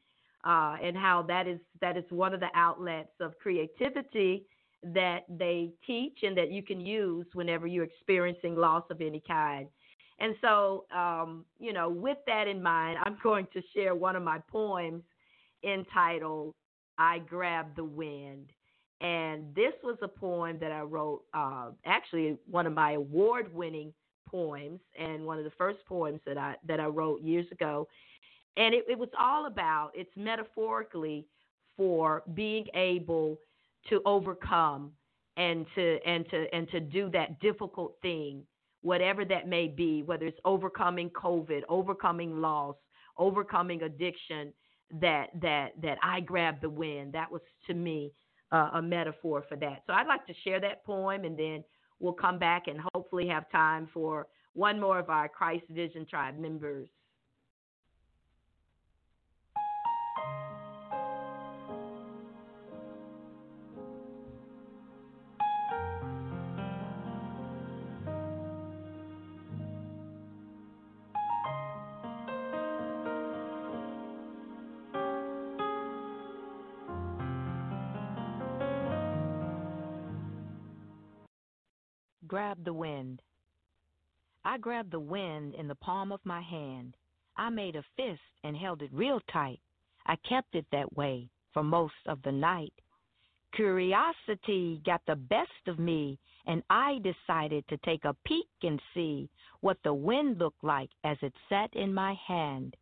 uh, 0.44 0.76
and 0.82 0.96
how 0.96 1.22
that 1.28 1.46
is 1.46 1.60
that 1.80 1.96
is 1.96 2.04
one 2.10 2.32
of 2.34 2.40
the 2.40 2.48
outlets 2.54 3.12
of 3.20 3.38
creativity 3.38 4.46
that 4.82 5.24
they 5.28 5.70
teach 5.86 6.20
and 6.22 6.36
that 6.36 6.50
you 6.50 6.62
can 6.62 6.80
use 6.80 7.26
whenever 7.34 7.66
you're 7.66 7.84
experiencing 7.84 8.56
loss 8.56 8.84
of 8.90 9.00
any 9.00 9.22
kind. 9.26 9.68
And 10.20 10.34
so, 10.40 10.84
um, 10.94 11.44
you 11.58 11.72
know, 11.72 11.88
with 11.88 12.18
that 12.26 12.46
in 12.46 12.62
mind, 12.62 12.98
I'm 13.04 13.18
going 13.22 13.46
to 13.52 13.62
share 13.74 13.94
one 13.94 14.16
of 14.16 14.22
my 14.22 14.38
poems 14.50 15.02
entitled 15.64 16.54
I 17.00 17.18
Grabbed 17.18 17.76
the 17.76 17.84
Wind. 17.84 18.50
And 19.00 19.54
this 19.54 19.72
was 19.82 19.96
a 20.02 20.08
poem 20.08 20.58
that 20.60 20.70
I 20.70 20.82
wrote, 20.82 21.22
uh, 21.32 21.70
actually, 21.86 22.36
one 22.48 22.66
of 22.66 22.74
my 22.74 22.92
award 22.92 23.52
winning 23.52 23.92
poems 24.28 24.80
and 24.98 25.24
one 25.24 25.38
of 25.38 25.44
the 25.44 25.50
first 25.56 25.78
poems 25.86 26.20
that 26.26 26.36
I, 26.36 26.54
that 26.68 26.78
I 26.78 26.86
wrote 26.86 27.22
years 27.22 27.46
ago. 27.50 27.88
And 28.56 28.74
it, 28.74 28.84
it 28.88 28.98
was 28.98 29.08
all 29.18 29.46
about, 29.46 29.92
it's 29.94 30.10
metaphorically 30.16 31.24
for 31.76 32.22
being 32.34 32.66
able 32.74 33.38
to 33.88 34.02
overcome 34.04 34.92
and 35.38 35.64
to 35.74 35.98
and 36.04 36.28
to 36.28 36.46
and 36.52 36.68
to 36.70 36.80
do 36.80 37.08
that 37.10 37.40
difficult 37.40 37.94
thing 38.02 38.42
whatever 38.82 39.24
that 39.24 39.48
may 39.48 39.68
be, 39.68 40.02
whether 40.02 40.26
it's 40.26 40.38
overcoming 40.44 41.10
COVID, 41.10 41.62
overcoming 41.68 42.40
loss, 42.40 42.76
overcoming 43.18 43.82
addiction, 43.82 44.52
that 45.00 45.28
that 45.40 45.72
that 45.82 45.98
I 46.02 46.20
grabbed 46.20 46.62
the 46.62 46.70
wind. 46.70 47.12
That 47.12 47.30
was 47.30 47.42
to 47.66 47.74
me 47.74 48.12
uh, 48.52 48.70
a 48.74 48.82
metaphor 48.82 49.44
for 49.48 49.56
that. 49.56 49.82
So 49.86 49.92
I'd 49.92 50.06
like 50.06 50.26
to 50.26 50.34
share 50.44 50.60
that 50.60 50.84
poem, 50.84 51.24
and 51.24 51.38
then 51.38 51.64
we'll 51.98 52.12
come 52.12 52.38
back 52.38 52.66
and 52.66 52.80
hopefully 52.94 53.28
have 53.28 53.50
time 53.50 53.88
for 53.92 54.26
one 54.54 54.80
more 54.80 54.98
of 54.98 55.10
our 55.10 55.28
Christ 55.28 55.64
Vision 55.70 56.06
Tribe 56.08 56.38
members. 56.38 56.88
Grab 82.50 82.64
the 82.64 82.72
wind. 82.72 83.22
I 84.44 84.58
grabbed 84.58 84.90
the 84.90 84.98
wind 84.98 85.54
in 85.54 85.68
the 85.68 85.76
palm 85.76 86.10
of 86.10 86.18
my 86.24 86.40
hand. 86.40 86.96
I 87.36 87.48
made 87.48 87.76
a 87.76 87.84
fist 87.96 88.20
and 88.42 88.56
held 88.56 88.82
it 88.82 88.92
real 88.92 89.20
tight. 89.32 89.60
I 90.06 90.16
kept 90.28 90.56
it 90.56 90.66
that 90.72 90.96
way 90.96 91.30
for 91.54 91.62
most 91.62 91.94
of 92.06 92.20
the 92.22 92.32
night. 92.32 92.72
Curiosity 93.52 94.82
got 94.84 95.00
the 95.06 95.14
best 95.14 95.68
of 95.68 95.78
me, 95.78 96.18
and 96.44 96.64
I 96.68 96.98
decided 97.04 97.68
to 97.68 97.76
take 97.84 98.04
a 98.04 98.16
peek 98.26 98.48
and 98.64 98.82
see 98.94 99.30
what 99.60 99.78
the 99.84 99.94
wind 99.94 100.38
looked 100.40 100.64
like 100.64 100.90
as 101.04 101.18
it 101.22 101.34
sat 101.48 101.72
in 101.74 101.94
my 101.94 102.14
hand. 102.14 102.76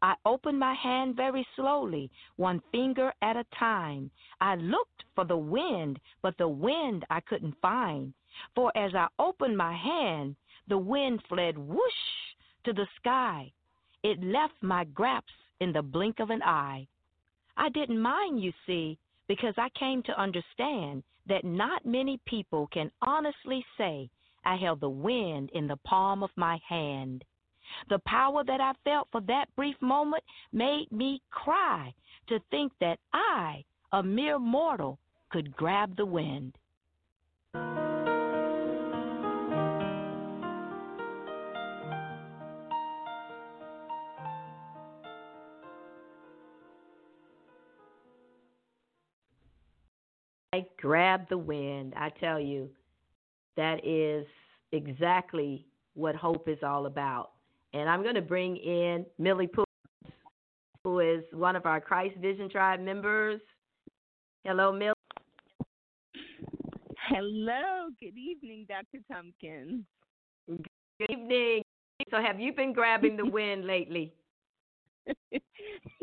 I 0.00 0.14
opened 0.24 0.58
my 0.58 0.72
hand 0.72 1.14
very 1.14 1.46
slowly, 1.56 2.10
one 2.36 2.62
finger 2.72 3.12
at 3.20 3.36
a 3.36 3.44
time. 3.58 4.10
I 4.40 4.54
looked 4.54 5.04
for 5.14 5.26
the 5.26 5.36
wind, 5.36 6.00
but 6.22 6.38
the 6.38 6.48
wind 6.48 7.04
I 7.10 7.20
couldn't 7.20 7.60
find. 7.60 8.14
For 8.54 8.76
as 8.76 8.94
I 8.94 9.08
opened 9.18 9.56
my 9.56 9.74
hand, 9.74 10.36
the 10.68 10.78
wind 10.78 11.22
fled 11.28 11.58
whoosh 11.58 11.80
to 12.64 12.72
the 12.72 12.86
sky. 12.96 13.52
It 14.02 14.22
left 14.22 14.54
my 14.62 14.84
grasp 14.84 15.26
in 15.60 15.72
the 15.72 15.82
blink 15.82 16.20
of 16.20 16.30
an 16.30 16.42
eye. 16.42 16.86
I 17.56 17.68
didn't 17.68 18.00
mind, 18.00 18.42
you 18.42 18.52
see, 18.66 18.98
because 19.28 19.54
I 19.56 19.68
came 19.78 20.02
to 20.04 20.20
understand 20.20 21.02
that 21.26 21.44
not 21.44 21.86
many 21.86 22.20
people 22.26 22.68
can 22.72 22.90
honestly 23.02 23.64
say, 23.78 24.10
I 24.44 24.56
held 24.56 24.80
the 24.80 24.88
wind 24.88 25.50
in 25.54 25.66
the 25.66 25.78
palm 25.78 26.22
of 26.22 26.30
my 26.36 26.60
hand. 26.68 27.24
The 27.88 28.00
power 28.00 28.44
that 28.44 28.60
I 28.60 28.72
felt 28.84 29.08
for 29.10 29.22
that 29.22 29.46
brief 29.56 29.76
moment 29.80 30.22
made 30.52 30.90
me 30.92 31.22
cry 31.30 31.94
to 32.28 32.38
think 32.50 32.72
that 32.80 32.98
I, 33.12 33.64
a 33.92 34.02
mere 34.02 34.38
mortal, 34.38 34.98
could 35.30 35.56
grab 35.56 35.96
the 35.96 36.06
wind. 36.06 36.58
I 50.54 50.64
grab 50.80 51.28
the 51.28 51.38
wind. 51.38 51.94
I 51.96 52.10
tell 52.10 52.38
you, 52.38 52.70
that 53.56 53.84
is 53.84 54.24
exactly 54.70 55.66
what 55.94 56.14
hope 56.14 56.48
is 56.48 56.58
all 56.62 56.86
about. 56.86 57.32
And 57.72 57.88
I'm 57.88 58.04
going 58.04 58.14
to 58.14 58.22
bring 58.22 58.56
in 58.58 59.04
Millie 59.18 59.48
Pooh, 59.48 59.64
who 60.84 61.00
is 61.00 61.24
one 61.32 61.56
of 61.56 61.66
our 61.66 61.80
Christ 61.80 62.16
Vision 62.18 62.48
Tribe 62.48 62.78
members. 62.78 63.40
Hello, 64.44 64.70
Millie. 64.70 64.92
Hello. 67.08 67.88
Good 67.98 68.16
evening, 68.16 68.66
Dr. 68.68 69.02
Tompkins. 69.10 69.82
Good 70.46 71.10
evening. 71.10 71.62
So, 72.12 72.22
have 72.22 72.38
you 72.38 72.52
been 72.52 72.72
grabbing 72.72 73.16
the 73.16 73.26
wind 73.26 73.66
lately? 73.66 74.14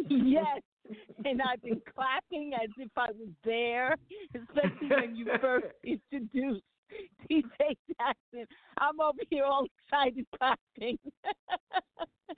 yes. 0.09 0.61
And 1.25 1.41
I've 1.41 1.61
been 1.61 1.81
clapping 1.93 2.53
as 2.55 2.69
if 2.77 2.89
I 2.97 3.07
was 3.11 3.29
there, 3.43 3.95
especially 4.35 4.87
when 4.89 5.15
you 5.15 5.25
first 5.39 5.67
introduced 5.83 6.63
TJ 7.31 7.77
Jackson. 7.97 8.47
I'm 8.77 8.99
over 8.99 9.19
here 9.29 9.45
all 9.45 9.65
excited 9.65 10.25
clapping. 10.37 10.97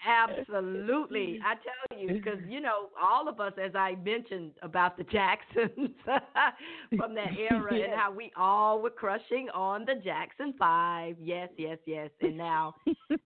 Absolutely. 0.06 1.40
I 1.46 1.56
tell 1.56 2.00
you, 2.00 2.14
because, 2.14 2.40
you 2.48 2.60
know, 2.60 2.90
all 3.02 3.28
of 3.28 3.40
us, 3.40 3.54
as 3.64 3.76
I 3.76 3.96
mentioned 4.04 4.52
about 4.62 4.98
the 4.98 5.04
Jacksons 5.04 5.92
from 6.98 7.16
that 7.16 7.32
era 7.38 7.76
yes. 7.76 7.90
and 7.90 8.00
how 8.00 8.12
we 8.12 8.32
all 8.36 8.82
were 8.82 8.90
crushing 8.90 9.50
on 9.54 9.86
the 9.86 9.96
Jackson 10.04 10.54
Five. 10.58 11.16
Yes, 11.22 11.50
yes, 11.58 11.78
yes. 11.86 12.10
And 12.22 12.38
now 12.38 12.76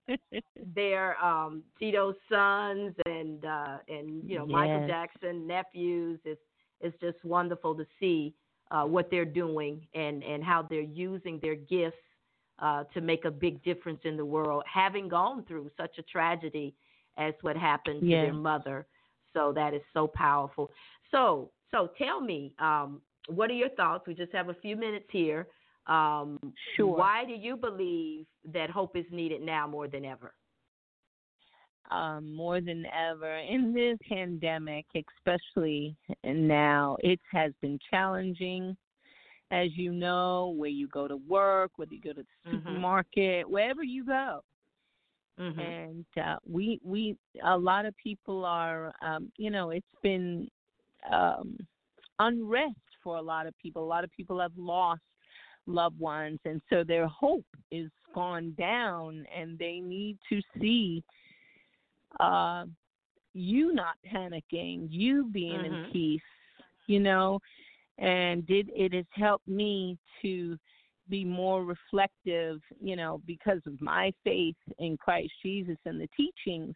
they're 0.75 1.23
um, 1.23 1.63
Tito's 1.79 2.15
sons 2.29 2.93
and, 3.05 3.43
uh, 3.45 3.77
and 3.87 4.29
you 4.29 4.37
know, 4.37 4.45
yes. 4.45 4.53
Michael 4.53 4.87
Jackson 4.87 5.47
nephews. 5.47 6.19
It's, 6.25 6.41
it's 6.79 6.99
just 7.01 7.23
wonderful 7.23 7.75
to 7.75 7.85
see 7.99 8.35
uh, 8.71 8.83
what 8.83 9.09
they're 9.09 9.25
doing 9.25 9.85
and, 9.93 10.23
and 10.23 10.43
how 10.43 10.61
they're 10.61 10.81
using 10.81 11.39
their 11.41 11.55
gifts 11.55 11.97
uh, 12.59 12.83
to 12.93 13.01
make 13.01 13.25
a 13.25 13.31
big 13.31 13.63
difference 13.63 13.99
in 14.03 14.17
the 14.17 14.25
world, 14.25 14.63
having 14.71 15.07
gone 15.07 15.43
through 15.47 15.69
such 15.77 15.97
a 15.97 16.01
tragedy 16.03 16.73
as 17.17 17.33
what 17.41 17.55
happened 17.55 18.01
to 18.01 18.07
their 18.07 18.33
mother. 18.33 18.85
So 19.33 19.51
that 19.53 19.73
is 19.73 19.81
so 19.93 20.07
powerful. 20.07 20.71
So, 21.11 21.51
so 21.71 21.91
tell 21.97 22.21
me, 22.21 22.53
um, 22.59 23.01
what 23.27 23.49
are 23.49 23.53
your 23.53 23.69
thoughts? 23.69 24.07
We 24.07 24.13
just 24.13 24.33
have 24.33 24.49
a 24.49 24.53
few 24.55 24.75
minutes 24.75 25.05
here. 25.11 25.47
Um, 25.85 26.37
sure. 26.75 26.97
Why 26.97 27.23
do 27.25 27.33
you 27.33 27.55
believe 27.55 28.25
that 28.53 28.69
hope 28.69 28.95
is 28.95 29.05
needed 29.11 29.41
now 29.41 29.67
more 29.67 29.87
than 29.87 30.03
ever? 30.05 30.33
Um, 31.91 32.33
more 32.33 32.61
than 32.61 32.85
ever 32.87 33.37
in 33.37 33.73
this 33.73 33.97
pandemic, 34.07 34.85
especially 34.95 35.95
now. 36.23 36.97
It 36.99 37.19
has 37.31 37.53
been 37.61 37.79
challenging, 37.89 38.75
as 39.51 39.69
you 39.75 39.91
know, 39.91 40.53
where 40.57 40.69
you 40.69 40.87
go 40.87 41.07
to 41.07 41.17
work, 41.27 41.71
whether 41.77 41.93
you 41.93 42.01
go 42.01 42.13
to 42.13 42.23
the 42.23 42.49
mm-hmm. 42.49 42.67
supermarket, 42.67 43.49
wherever 43.49 43.83
you 43.83 44.05
go. 44.05 44.41
Mm-hmm. 45.39 45.59
And 45.59 46.05
uh, 46.21 46.37
we 46.49 46.79
we 46.83 47.15
a 47.43 47.55
lot 47.55 47.85
of 47.85 47.95
people 47.97 48.43
are 48.43 48.91
um, 49.03 49.31
you 49.37 49.51
know 49.51 49.69
it's 49.69 49.85
been 50.01 50.49
um, 51.11 51.57
unrest 52.19 52.75
for 53.03 53.17
a 53.17 53.21
lot 53.21 53.45
of 53.45 53.53
people. 53.61 53.83
A 53.83 53.85
lot 53.85 54.03
of 54.03 54.11
people 54.11 54.39
have 54.39 54.51
lost 54.57 55.01
loved 55.67 55.99
ones, 55.99 56.39
and 56.45 56.59
so 56.71 56.83
their 56.83 57.07
hope 57.07 57.45
is 57.71 57.91
gone 58.15 58.55
down, 58.57 59.25
and 59.37 59.59
they 59.59 59.79
need 59.79 60.17
to 60.27 60.41
see 60.59 61.03
uh, 62.19 62.65
you 63.33 63.73
not 63.73 63.95
panicking, 64.11 64.87
you 64.89 65.29
being 65.31 65.59
mm-hmm. 65.59 65.73
in 65.73 65.91
peace, 65.91 66.21
you 66.87 66.99
know, 66.99 67.39
and 67.97 68.45
did 68.47 68.69
it 68.75 68.93
has 68.93 69.05
helped 69.11 69.47
me 69.47 69.97
to 70.21 70.57
be 71.09 71.23
more 71.23 71.63
reflective, 71.63 72.59
you 72.81 72.95
know, 72.95 73.21
because 73.25 73.61
of 73.65 73.79
my 73.81 74.11
faith 74.23 74.55
in 74.79 74.97
Christ 74.97 75.31
Jesus 75.41 75.77
and 75.85 75.99
the 75.99 76.09
teachings 76.17 76.75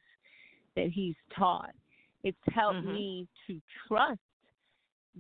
that 0.76 0.90
He's 0.90 1.16
taught. 1.38 1.72
It's 2.24 2.38
helped 2.54 2.80
mm-hmm. 2.80 2.94
me 2.94 3.28
to 3.48 3.60
trust 3.88 4.20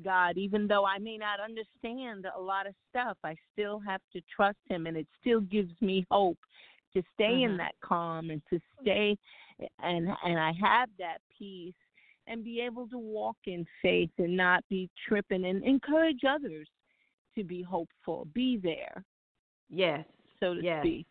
God, 0.03 0.38
even 0.38 0.67
though 0.67 0.86
I 0.86 0.97
may 0.99 1.17
not 1.17 1.39
understand 1.39 2.26
a 2.36 2.39
lot 2.39 2.67
of 2.67 2.74
stuff, 2.89 3.17
I 3.24 3.36
still 3.51 3.80
have 3.80 4.01
to 4.13 4.22
trust 4.34 4.57
Him, 4.69 4.88
and 4.88 4.95
it 4.95 5.07
still 5.19 5.41
gives 5.41 5.72
me 5.82 6.05
hope 6.09 6.38
to 6.93 7.01
stay 7.13 7.24
mm-hmm. 7.24 7.51
in 7.51 7.57
that 7.57 7.76
calm 7.84 8.30
and 8.30 8.41
to 8.49 8.59
stay 8.82 9.17
and 9.82 10.09
and 10.24 10.39
I 10.39 10.53
have 10.62 10.89
that 10.99 11.18
peace 11.38 11.74
and 12.28 12.43
be 12.43 12.62
able 12.62 12.88
to 12.88 12.97
walk 12.97 13.38
in 13.45 13.66
faith 13.82 14.12
and 14.18 14.36
not 14.38 14.64
be 14.70 14.89
tripping 15.07 15.45
and 15.45 15.64
encourage 15.64 16.22
others 16.28 16.68
to 17.36 17.43
be 17.43 17.62
hopeful, 17.62 18.28
be 18.34 18.59
there. 18.62 19.03
Yes, 19.70 20.05
so 20.39 20.53
to 20.55 20.62
yes. 20.62 20.84
speak. 20.84 21.07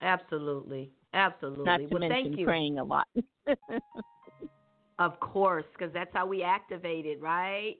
Absolutely, 0.00 0.90
absolutely. 1.12 1.64
Not 1.64 1.78
to 1.78 1.86
well, 1.90 2.00
mention 2.00 2.24
thank 2.24 2.38
you. 2.38 2.46
praying 2.46 2.78
a 2.78 2.84
lot. 2.84 3.06
of 4.98 5.18
course, 5.20 5.64
because 5.76 5.92
that's 5.92 6.12
how 6.12 6.26
we 6.26 6.42
activate 6.42 7.06
it, 7.06 7.20
right? 7.20 7.76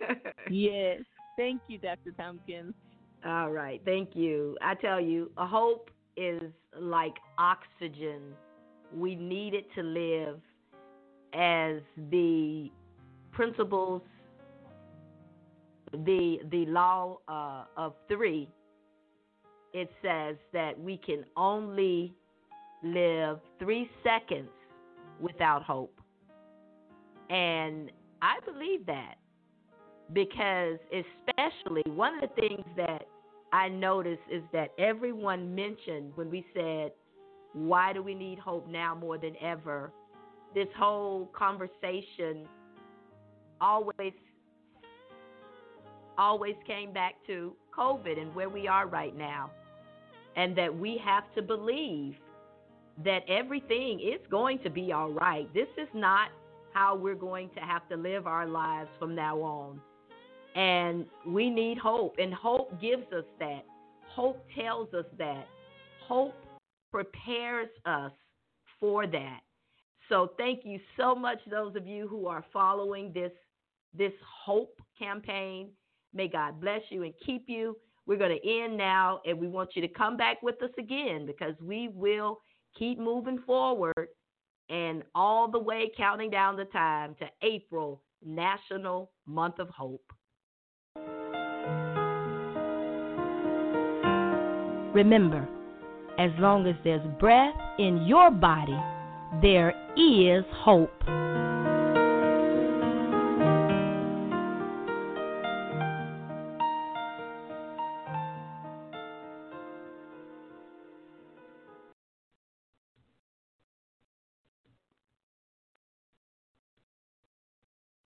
yes. 0.50 1.00
Thank 1.36 1.60
you, 1.68 1.78
Dr. 1.78 2.12
Tompkins. 2.16 2.74
All 3.24 3.50
right. 3.50 3.80
Thank 3.84 4.14
you. 4.14 4.56
I 4.62 4.74
tell 4.74 5.00
you, 5.00 5.30
a 5.36 5.46
hope 5.46 5.90
is 6.16 6.42
like 6.78 7.14
oxygen 7.38 8.22
we 8.94 9.14
needed 9.14 9.64
to 9.74 9.82
live 9.82 10.40
as 11.34 11.80
the 12.10 12.70
principles, 13.32 14.02
the 15.92 16.38
the 16.50 16.66
law 16.66 17.18
uh, 17.28 17.64
of 17.76 17.94
three. 18.08 18.48
It 19.72 19.90
says 20.02 20.36
that 20.52 20.78
we 20.78 20.96
can 20.96 21.24
only 21.36 22.14
live 22.82 23.40
three 23.58 23.90
seconds 24.02 24.48
without 25.20 25.62
hope, 25.62 26.00
and 27.28 27.90
I 28.22 28.38
believe 28.44 28.86
that 28.86 29.16
because 30.12 30.78
especially 30.92 31.82
one 31.86 32.14
of 32.14 32.20
the 32.20 32.40
things 32.40 32.64
that 32.76 33.06
I 33.52 33.68
noticed 33.68 34.22
is 34.30 34.42
that 34.52 34.70
everyone 34.78 35.54
mentioned 35.54 36.12
when 36.14 36.30
we 36.30 36.44
said 36.54 36.92
why 37.56 37.94
do 37.94 38.02
we 38.02 38.14
need 38.14 38.38
hope 38.38 38.68
now 38.68 38.94
more 38.94 39.16
than 39.16 39.34
ever? 39.40 39.90
This 40.54 40.68
whole 40.78 41.30
conversation 41.34 42.46
always 43.62 44.12
always 46.18 46.54
came 46.66 46.92
back 46.92 47.14
to 47.26 47.54
COVID 47.76 48.20
and 48.20 48.34
where 48.34 48.50
we 48.50 48.68
are 48.68 48.86
right 48.86 49.16
now. 49.16 49.50
And 50.36 50.56
that 50.56 50.74
we 50.74 51.00
have 51.02 51.24
to 51.34 51.40
believe 51.40 52.16
that 53.02 53.20
everything 53.26 54.00
is 54.00 54.20
going 54.30 54.58
to 54.60 54.70
be 54.70 54.92
all 54.92 55.10
right. 55.10 55.52
This 55.54 55.68
is 55.78 55.88
not 55.94 56.28
how 56.72 56.94
we're 56.94 57.14
going 57.14 57.48
to 57.54 57.60
have 57.60 57.88
to 57.88 57.96
live 57.96 58.26
our 58.26 58.46
lives 58.46 58.90
from 58.98 59.14
now 59.14 59.38
on. 59.40 59.80
And 60.54 61.06
we 61.26 61.48
need 61.48 61.78
hope, 61.78 62.16
and 62.18 62.32
hope 62.34 62.78
gives 62.80 63.10
us 63.12 63.24
that. 63.38 63.64
Hope 64.08 64.44
tells 64.58 64.92
us 64.92 65.04
that. 65.18 65.46
Hope 66.06 66.34
prepares 66.96 67.68
us 67.84 68.12
for 68.80 69.06
that. 69.06 69.40
So 70.08 70.32
thank 70.38 70.60
you 70.64 70.80
so 70.96 71.14
much, 71.14 71.38
those 71.50 71.76
of 71.76 71.86
you 71.86 72.08
who 72.08 72.26
are 72.26 72.42
following 72.54 73.12
this 73.12 73.32
this 73.92 74.12
hope 74.44 74.78
campaign. 74.98 75.68
May 76.14 76.28
God 76.28 76.58
bless 76.58 76.80
you 76.88 77.02
and 77.02 77.12
keep 77.24 77.44
you. 77.48 77.76
We're 78.06 78.16
going 78.16 78.38
to 78.40 78.62
end 78.62 78.78
now, 78.78 79.20
and 79.26 79.38
we 79.38 79.46
want 79.46 79.70
you 79.74 79.82
to 79.82 79.88
come 79.88 80.16
back 80.16 80.42
with 80.42 80.62
us 80.62 80.70
again 80.78 81.26
because 81.26 81.54
we 81.60 81.88
will 81.92 82.38
keep 82.78 82.98
moving 82.98 83.40
forward 83.46 84.08
and 84.70 85.02
all 85.14 85.50
the 85.50 85.58
way 85.58 85.90
counting 85.98 86.30
down 86.30 86.56
the 86.56 86.64
time 86.66 87.14
to 87.18 87.26
April, 87.42 88.02
National 88.24 89.10
Month 89.26 89.58
of 89.58 89.68
Hope. 89.68 90.12
Remember, 94.94 95.46
as 96.18 96.30
long 96.38 96.66
as 96.66 96.74
there's 96.84 97.06
breath 97.18 97.54
in 97.78 98.06
your 98.06 98.30
body, 98.30 98.78
there 99.42 99.70
is 99.96 100.44
hope. 100.64 100.92